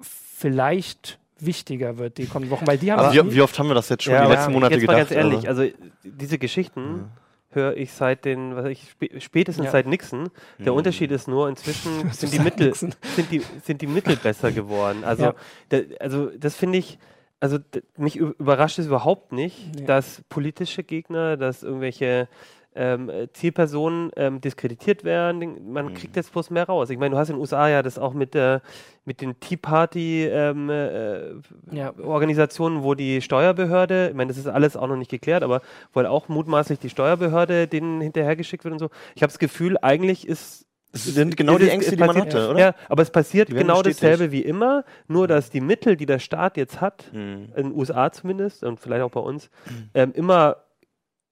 vielleicht 0.02 1.20
wichtiger 1.40 1.98
wird 1.98 2.18
die 2.18 2.26
kommenden 2.26 2.52
Wochen, 2.52 2.68
weil 2.68 2.78
die 2.78 2.92
haben 2.92 3.14
wie, 3.30 3.36
wie 3.36 3.42
oft 3.42 3.58
haben 3.58 3.68
wir 3.70 3.74
das 3.76 3.88
jetzt 3.90 4.04
schon 4.04 4.14
Ja, 4.14 4.26
die 4.26 4.34
letzten 4.34 4.52
Monate 4.52 4.76
jetzt 4.76 4.86
mal 4.88 4.94
gedacht? 4.96 5.10
ganz 5.10 5.18
ehrlich, 5.18 5.48
also- 5.48 5.62
also 5.62 5.74
diese 6.04 6.38
Geschichten 6.38 7.10
höre 7.52 7.76
ich 7.78 7.94
seit 7.94 8.26
den, 8.26 8.56
was 8.56 8.66
weiß 8.66 8.72
ich, 8.72 8.84
spä- 9.00 9.20
spätestens 9.22 9.66
Ja. 9.66 9.72
seit 9.72 9.88
Nixon. 9.88 10.30
Der 10.60 10.74
Unterschied 10.74 11.12
ist 11.12 11.28
nur, 11.28 11.48
inzwischen 11.50 11.92
sind 12.12 12.34
die 12.34 12.40
Mittel, 12.40 12.68
Nixon. 12.68 12.94
sind 13.16 13.32
die, 13.32 13.42
sind 13.64 13.82
die 13.82 13.88
Mittel 13.88 14.16
besser 14.24 14.52
geworden. 14.52 15.04
Also, 15.04 15.24
Ja. 15.24 15.36
da, 15.70 15.80
also 16.00 16.30
das 16.38 16.56
finde 16.56 16.78
ich, 16.78 17.00
also 17.40 17.58
mich 17.98 18.18
überrascht 18.18 18.78
es 18.80 18.88
überhaupt 18.88 19.32
nicht, 19.32 19.88
dass 19.90 20.22
politische 20.30 20.84
Gegner, 20.84 21.38
dass 21.38 21.64
irgendwelche 21.64 22.28
ähm, 22.76 23.10
äh, 23.10 23.28
Zielpersonen 23.34 24.12
ähm, 24.16 24.42
diskreditiert 24.42 25.04
werden. 25.04 25.72
Man 25.72 25.94
kriegt 25.94 26.16
jetzt 26.16 26.32
bloß 26.32 26.50
mehr 26.52 26.66
raus. 26.66 26.90
Ich 26.90 26.98
meine, 26.98 27.12
du 27.16 27.18
hast 27.18 27.30
in 27.30 27.36
den 27.36 27.42
USA 27.42 27.68
ja 27.68 27.82
das 27.82 27.98
auch 27.98 28.14
mit, 28.14 28.34
der 28.34 28.62
mit 29.06 29.22
den 29.22 29.40
Tea 29.40 29.58
Party 29.58 30.26
ähm, 30.26 30.70
äh, 30.70 31.32
Ja. 31.72 31.94
Organisationen, 32.04 32.84
wo 32.84 32.94
die 32.94 33.22
Steuerbehörde, 33.22 34.10
ich 34.10 34.16
meine, 34.16 34.28
das 34.30 34.38
ist 34.38 34.48
alles 34.48 34.78
auch 34.78 34.88
noch 34.88 34.98
nicht 34.98 35.10
geklärt, 35.12 35.44
aber 35.44 35.62
wo 35.94 35.98
halt 35.98 36.08
auch 36.08 36.28
mutmaßlich 36.30 36.80
die 36.80 36.90
Steuerbehörde 36.90 37.68
denen 37.68 38.02
hinterhergeschickt 38.02 38.64
wird 38.64 38.74
und 38.74 38.80
so. 38.80 38.90
Ich 39.16 39.24
habe 39.24 39.32
das 39.32 39.40
Gefühl, 39.40 39.78
eigentlich 39.82 40.28
ist 40.28 40.66
Das 40.92 41.06
sind 41.06 41.38
genau 41.38 41.54
es 41.54 41.60
die 41.64 41.70
Ängste, 41.70 41.96
die 41.96 42.04
man 42.04 42.16
hatte, 42.18 42.50
oder? 42.50 42.60
Ja, 42.60 42.76
aber 42.88 43.02
es 43.02 43.10
passiert 43.12 43.50
genau 43.50 43.78
bestätigt. 43.82 44.04
dasselbe 44.04 44.32
wie 44.32 44.42
immer, 44.42 44.84
nur 45.08 45.28
dass 45.28 45.50
die 45.50 45.62
Mittel, 45.62 45.96
die 45.98 46.06
der 46.06 46.20
Staat 46.20 46.56
jetzt 46.58 46.82
hat, 46.82 47.10
Mhm. 47.14 47.48
in 47.56 47.64
den 47.70 47.74
USA 47.74 48.12
zumindest 48.12 48.64
und 48.64 48.80
vielleicht 48.80 49.02
auch 49.04 49.12
bei 49.12 49.20
uns, 49.22 49.50
ähm, 49.96 50.12
immer 50.14 50.58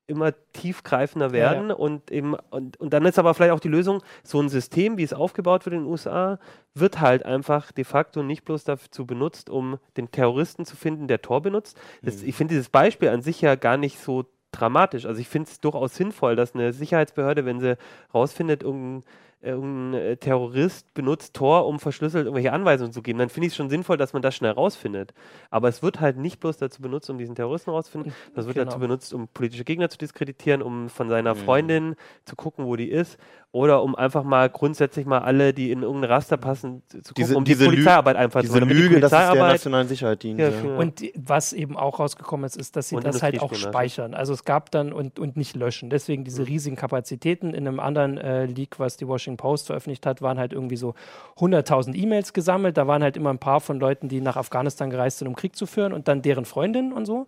immer 0.07 0.33
tiefgreifender 0.53 1.31
werden 1.31 1.69
und 1.69 2.11
eben 2.11 2.33
und, 2.49 2.77
und 2.79 2.93
dann 2.93 3.05
ist 3.05 3.19
aber 3.19 3.33
vielleicht 3.33 3.51
auch 3.51 3.59
die 3.59 3.67
Lösung 3.67 4.01
so 4.23 4.39
ein 4.41 4.49
System 4.49 4.97
wie 4.97 5.03
es 5.03 5.13
aufgebaut 5.13 5.65
wird 5.65 5.75
in 5.75 5.81
den 5.83 5.91
USA 5.91 6.39
wird 6.73 7.01
halt 7.01 7.25
einfach 7.25 7.71
de 7.73 7.83
facto 7.83 8.23
nicht 8.23 8.45
bloß 8.45 8.63
dazu 8.63 9.05
benutzt 9.05 9.49
um 9.49 9.79
den 9.97 10.09
Terroristen 10.09 10.65
zu 10.65 10.77
finden 10.77 11.07
der 11.07 11.21
Tor 11.21 11.41
benutzt. 11.41 11.77
Das, 12.01 12.23
ich 12.23 12.35
finde 12.35 12.53
dieses 12.53 12.69
Beispiel 12.69 13.09
an 13.09 13.21
sich 13.21 13.41
ja 13.41 13.55
gar 13.55 13.77
nicht 13.77 13.99
so 13.99 14.25
dramatisch. 14.51 15.05
Also 15.05 15.19
ich 15.19 15.27
finde 15.27 15.49
es 15.49 15.59
durchaus 15.59 15.95
sinnvoll 15.95 16.37
dass 16.37 16.55
eine 16.55 16.71
Sicherheitsbehörde 16.71 17.45
wenn 17.45 17.59
sie 17.59 17.77
rausfindet 18.13 18.63
irgendein 18.63 19.03
irgendein 19.41 19.93
äh, 20.01 20.17
Terrorist 20.17 20.93
benutzt 20.93 21.33
Tor, 21.35 21.67
um 21.67 21.79
verschlüsselt 21.79 22.25
irgendwelche 22.25 22.51
Anweisungen 22.53 22.91
zu 22.91 23.01
geben, 23.01 23.19
dann 23.19 23.29
finde 23.29 23.47
ich 23.47 23.53
es 23.53 23.57
schon 23.57 23.69
sinnvoll, 23.69 23.95
dass 23.97 24.13
man 24.13 24.21
das 24.21 24.35
schnell 24.35 24.51
rausfindet. 24.51 25.13
Aber 25.51 25.69
es 25.69 25.83
wird 25.83 25.99
halt 25.99 26.17
nicht 26.17 26.39
bloß 26.39 26.57
dazu 26.57 26.81
benutzt, 26.81 27.09
um 27.09 27.17
diesen 27.17 27.35
Terroristen 27.35 27.69
rauszufinden, 27.69 28.13
das 28.35 28.45
wird 28.47 28.55
Genau. 28.55 28.65
dazu 28.65 28.79
benutzt, 28.79 29.13
um 29.13 29.27
politische 29.27 29.63
Gegner 29.63 29.89
zu 29.89 29.97
diskreditieren, 29.97 30.61
um 30.61 30.89
von 30.89 31.07
seiner 31.09 31.35
Freundin 31.35 31.95
zu 32.25 32.35
gucken, 32.35 32.65
wo 32.65 32.75
die 32.75 32.89
ist, 32.89 33.17
oder 33.51 33.81
um 33.83 33.95
einfach 33.95 34.23
mal 34.23 34.49
grundsätzlich 34.49 35.05
mal 35.05 35.19
alle, 35.19 35.53
die 35.53 35.71
in 35.71 35.81
irgendein 35.83 36.11
Raster 36.11 36.37
passen, 36.37 36.81
zu 36.89 36.97
gucken, 36.97 37.13
Diese- 37.15 37.37
um 37.37 37.43
diese 37.45 37.63
die 37.63 37.69
Lü- 37.69 37.73
Polizeiarbeit 37.75 38.15
einfach 38.17 38.41
Diese 38.41 38.53
zu 38.53 38.59
machen. 38.59 38.69
Damit 38.69 38.77
die 38.83 38.87
Lüge, 38.87 38.99
dass 38.99 39.11
es 39.13 39.17
der 39.31 39.35
nationalen 39.35 39.87
Sicherheit 39.87 40.21
dient. 40.23 40.39
Ja, 40.39 40.49
ja. 40.49 40.51
für- 40.51 40.77
Und 40.77 40.99
die- 40.99 41.13
was 41.15 41.53
eben 41.53 41.77
auch 41.77 41.99
rausgekommen 41.99 42.45
ist, 42.45 42.57
ist, 42.57 42.75
dass 42.75 42.89
sie 42.89 42.95
Und 42.95 43.05
das 43.05 43.21
halt 43.23 43.39
auch 43.41 43.53
speichern. 43.53 44.13
Also 44.13 44.33
es 44.33 44.43
gab 44.45 44.71
dann 44.71 44.91
und, 44.93 45.19
und 45.19 45.37
nicht 45.37 45.55
löschen. 45.55 45.89
Deswegen 45.89 46.23
diese 46.23 46.45
riesigen 46.47 46.75
Kapazitäten. 46.75 47.53
In 47.53 47.67
einem 47.67 47.79
anderen 47.79 48.17
äh, 48.17 48.45
Leak, 48.45 48.79
was 48.79 48.97
die 48.97 49.07
Washington 49.07 49.26
Post 49.35 49.67
veröffentlicht 49.67 50.05
hat, 50.05 50.21
waren 50.21 50.39
halt 50.39 50.53
irgendwie 50.53 50.77
so 50.77 50.93
100.000 51.37 51.95
E-Mails 51.95 52.31
gesammelt. 52.31 52.77
Da 52.77 52.87
waren 52.87 53.03
halt 53.03 53.17
immer 53.17 53.31
ein 53.31 53.39
paar 53.39 53.59
von 53.59 53.79
Leuten, 53.79 54.07
die 54.07 54.21
nach 54.21 54.37
Afghanistan 54.37 54.89
gereist 54.89 55.17
sind, 55.17 55.27
um 55.27 55.35
Krieg 55.35 55.57
zu 55.57 55.65
führen 55.65 55.91
und 55.91 56.07
dann 56.07 56.21
deren 56.21 56.45
Freundinnen 56.45 56.93
und 56.93 57.05
so. 57.05 57.27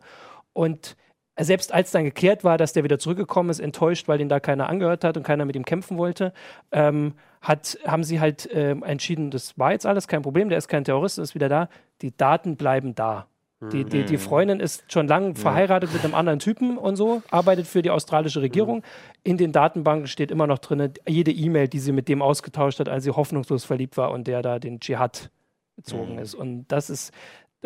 Und 0.53 0.95
selbst 1.37 1.73
als 1.73 1.91
dann 1.91 2.03
geklärt 2.03 2.43
war, 2.43 2.57
dass 2.57 2.73
der 2.73 2.83
wieder 2.83 2.99
zurückgekommen 2.99 3.49
ist, 3.49 3.59
enttäuscht, 3.59 4.07
weil 4.07 4.21
ihn 4.21 4.29
da 4.29 4.39
keiner 4.39 4.69
angehört 4.69 5.03
hat 5.03 5.17
und 5.17 5.23
keiner 5.23 5.45
mit 5.45 5.55
ihm 5.55 5.65
kämpfen 5.65 5.97
wollte, 5.97 6.33
ähm, 6.71 7.13
hat, 7.41 7.77
haben 7.85 8.03
sie 8.03 8.19
halt 8.19 8.49
ähm, 8.51 8.83
entschieden, 8.83 9.31
das 9.31 9.57
war 9.57 9.71
jetzt 9.71 9.85
alles 9.85 10.07
kein 10.07 10.21
Problem, 10.21 10.49
der 10.49 10.57
ist 10.57 10.67
kein 10.67 10.83
Terrorist, 10.83 11.17
ist 11.17 11.35
wieder 11.35 11.49
da. 11.49 11.69
Die 12.01 12.15
Daten 12.15 12.57
bleiben 12.57 12.95
da. 12.95 13.28
Die, 13.62 13.84
die, 13.84 14.05
die 14.05 14.18
Freundin 14.18 14.62
ist 14.62 14.89
schon 14.89 15.07
lange 15.10 15.36
verheiratet 15.36 15.91
mit 15.91 16.05
einem 16.05 16.16
anderen 16.16 16.39
Typen 16.39 16.78
und 16.78 16.95
so, 16.95 17.22
arbeitet 17.30 17.68
für 17.68 17.82
die 17.82 17.89
australische 17.89 18.41
Regierung. 18.41 18.84
In 19.24 19.36
den 19.38 19.51
Datenbanken 19.51 20.07
steht 20.07 20.32
immer 20.32 20.47
noch 20.47 20.60
drin, 20.60 20.93
jede 21.05 21.32
E-Mail, 21.32 21.68
die 21.68 21.80
sie 21.80 21.91
mit 21.91 22.07
dem 22.07 22.22
ausgetauscht 22.22 22.80
hat, 22.80 22.88
als 22.88 23.03
sie 23.03 23.12
hoffnungslos 23.12 23.66
verliebt 23.66 23.97
war 23.97 24.12
und 24.12 24.28
der 24.28 24.41
da 24.41 24.60
den 24.60 24.80
Dschihad 24.80 25.30
gezogen 25.76 26.20
ist. 26.20 26.36
Und 26.36 26.68
das 26.70 26.89
ist, 26.89 27.12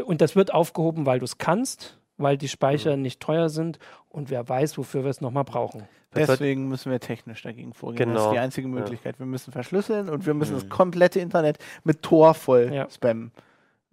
und 0.03 0.21
das 0.21 0.35
wird 0.35 0.51
aufgehoben, 0.51 1.05
weil 1.05 1.19
du 1.19 1.25
es 1.25 1.37
kannst, 1.37 1.99
weil 2.17 2.37
die 2.37 2.47
Speicher 2.49 2.97
nicht 2.97 3.19
teuer 3.19 3.49
sind 3.49 3.77
und 4.09 4.31
wer 4.31 4.49
weiß, 4.49 4.79
wofür 4.79 5.03
wir 5.03 5.11
es 5.11 5.21
nochmal 5.21 5.43
brauchen. 5.43 5.83
Das 6.09 6.27
Deswegen 6.27 6.69
müssen 6.69 6.91
wir 6.91 6.99
technisch 6.99 7.43
dagegen 7.43 7.73
vorgehen. 7.73 7.97
Das 7.97 8.07
Genau. 8.15 8.29
ist 8.31 8.33
die 8.35 8.39
einzige 8.39 8.67
Möglichkeit. 8.67 9.19
Wir 9.19 9.25
müssen 9.27 9.51
verschlüsseln 9.51 10.09
und 10.09 10.25
wir 10.25 10.33
müssen 10.33 10.53
das 10.55 10.69
komplette 10.69 11.19
Internet 11.19 11.59
mit 11.83 12.01
Tor 12.01 12.33
voll 12.33 12.71
Ja. 12.73 12.89
spammen. 12.89 13.31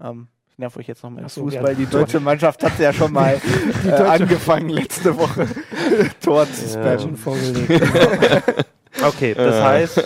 Ähm, 0.02 0.28
nerv 0.60 0.76
euch 0.76 0.86
jetzt 0.86 1.02
noch 1.02 1.10
mit 1.10 1.24
Ach 1.26 1.30
so, 1.30 1.42
Fußball. 1.42 1.70
ja. 1.70 1.74
Die 1.74 1.86
deutsche 1.86 2.20
Mannschaft 2.20 2.62
hat 2.62 2.78
ja 2.78 2.92
schon 2.92 3.12
mal 3.12 3.40
äh, 3.86 3.90
angefangen 3.90 4.68
letzte 4.68 5.16
Woche 5.18 5.46
Tor 6.22 6.46
zu 6.52 6.68
spammen. 6.68 7.18
Okay, 9.06 9.34
das 9.34 9.54
Äh. 9.54 9.62
heißt, 9.62 10.02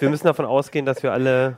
wir 0.00 0.10
müssen 0.10 0.26
davon 0.26 0.46
ausgehen, 0.46 0.86
dass 0.86 1.02
wir 1.02 1.12
alle 1.12 1.54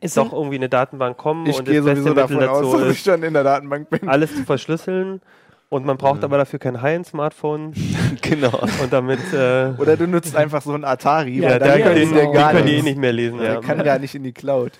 Es 0.00 0.14
doch 0.14 0.32
irgendwie 0.32 0.56
in 0.56 0.62
eine 0.62 0.68
Datenbank 0.68 1.16
kommen 1.16 1.46
Ich 1.46 1.56
und 1.58 1.64
gehe 1.64 1.76
das 1.76 1.84
beste 1.84 2.02
sowieso 2.02 2.14
Mittel 2.20 2.38
davon 2.40 2.48
aus, 2.48 2.72
dazu 2.72 2.84
dass 2.84 2.92
ich 2.94 3.00
schon 3.02 3.22
in 3.22 3.32
der 3.32 3.44
Datenbank 3.44 3.88
bin. 3.88 4.08
alles 4.08 4.34
zu 4.34 4.44
verschlüsseln. 4.44 5.22
Und 5.70 5.86
man 5.86 5.96
braucht 5.96 6.24
aber 6.24 6.36
dafür 6.36 6.58
kein 6.58 6.82
High-End-Smartphone. 6.82 7.72
genau. 8.22 8.58
Und 8.82 8.92
damit, 8.92 9.20
äh, 9.32 9.70
Oder 9.78 9.96
du 9.96 10.08
nutzt 10.08 10.34
einfach 10.34 10.60
so 10.62 10.72
einen 10.74 10.84
Atari, 10.84 11.38
Ja, 11.40 11.60
da 11.60 11.78
können 11.78 12.12
der 12.12 12.22
genau. 12.26 12.32
gar 12.32 12.50
können 12.52 12.66
die 12.66 12.72
eh 12.72 12.76
nicht. 12.76 12.84
nicht 12.86 12.98
mehr 12.98 13.12
lesen. 13.12 13.38
Der 13.38 13.54
Ja, 13.54 13.60
kann 13.60 13.82
gar 13.84 14.00
nicht 14.00 14.14
in 14.16 14.24
die 14.24 14.32
Cloud. 14.32 14.72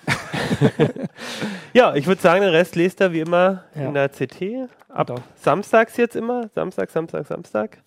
ja 1.73 1.95
ich 1.95 2.07
würde 2.07 2.21
sagen, 2.21 2.41
den 2.41 2.49
Rest 2.51 2.75
lest 2.75 2.99
er 2.99 3.13
wie 3.13 3.21
immer 3.21 3.63
Ja. 3.73 3.83
in 3.87 3.93
der 3.93 4.09
CT. 4.09 4.67
Ab 4.89 5.07
Doch. 5.07 5.21
samstags 5.35 5.95
jetzt 5.95 6.17
immer. 6.17 6.49
Samstag, 6.53 6.89
Samstag, 6.89 7.25
Samstag. 7.25 7.77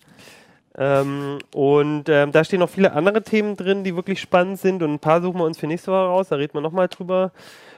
Ähm, 0.77 1.37
und 1.53 2.09
ähm, 2.09 2.31
da 2.31 2.43
stehen 2.43 2.59
noch 2.59 2.69
viele 2.69 2.91
andere 2.93 3.21
Themen 3.21 3.55
drin, 3.55 3.83
die 3.83 3.95
wirklich 3.95 4.19
spannend 4.19 4.59
sind. 4.59 4.81
Und 4.81 4.93
ein 4.93 4.99
paar 4.99 5.21
suchen 5.21 5.39
wir 5.39 5.45
uns 5.45 5.59
für 5.59 5.67
nächste 5.67 5.91
Woche 5.91 6.07
raus. 6.07 6.29
Da 6.29 6.37
reden 6.37 6.55
wir 6.55 6.61
nochmal 6.61 6.87
drüber. 6.87 7.31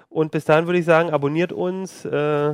Und 0.10 0.32
bis 0.32 0.46
dahin 0.46 0.66
würde 0.68 0.80
ich 0.80 0.86
sagen, 0.86 1.12
abonniert 1.12 1.52
uns 1.52 2.06
äh, 2.06 2.54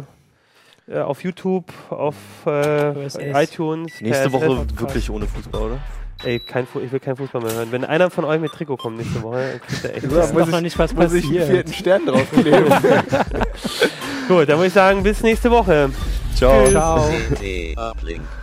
äh, 0.88 1.00
auf 1.00 1.24
YouTube, 1.24 1.72
auf 1.90 2.16
äh, 2.46 3.44
iTunes. 3.44 4.02
Nächste 4.02 4.32
Woche 4.32 4.66
wirklich 4.80 5.10
ohne 5.10 5.26
Fußball, 5.28 5.62
oder? 5.62 5.80
Ey, 6.24 6.40
kein 6.40 6.66
Fu 6.66 6.80
ich 6.80 6.92
will 6.92 7.00
kein 7.00 7.18
Fußball 7.18 7.42
mehr 7.42 7.54
hören. 7.54 7.72
Wenn 7.72 7.84
einer 7.84 8.10
von 8.10 8.24
euch 8.24 8.40
mit 8.40 8.52
Trikot 8.52 8.78
kommt 8.78 8.98
nächste 8.98 9.22
Woche, 9.22 9.52
dann 9.52 9.62
kriegt 9.62 9.84
er 9.84 9.96
echt. 9.96 10.04
Ist 10.06 10.36
doch 10.36 10.48
noch 10.48 10.62
nicht 10.62 10.80
was 10.80 10.94
Muss 10.94 11.14
ich 11.14 11.26
einen 11.26 11.34
passiert. 11.34 11.50
vierten 11.50 11.74
Stern 11.74 12.06
draufkleben. 12.06 12.66
Gut, 14.28 14.48
dann 14.48 14.58
würde 14.58 14.68
ich 14.68 14.74
sagen, 14.74 15.04
bis 15.04 15.22
nächste 15.22 15.52
Woche. 15.52 15.90
Ciao. 16.36 16.70
Ciao. 16.70 17.10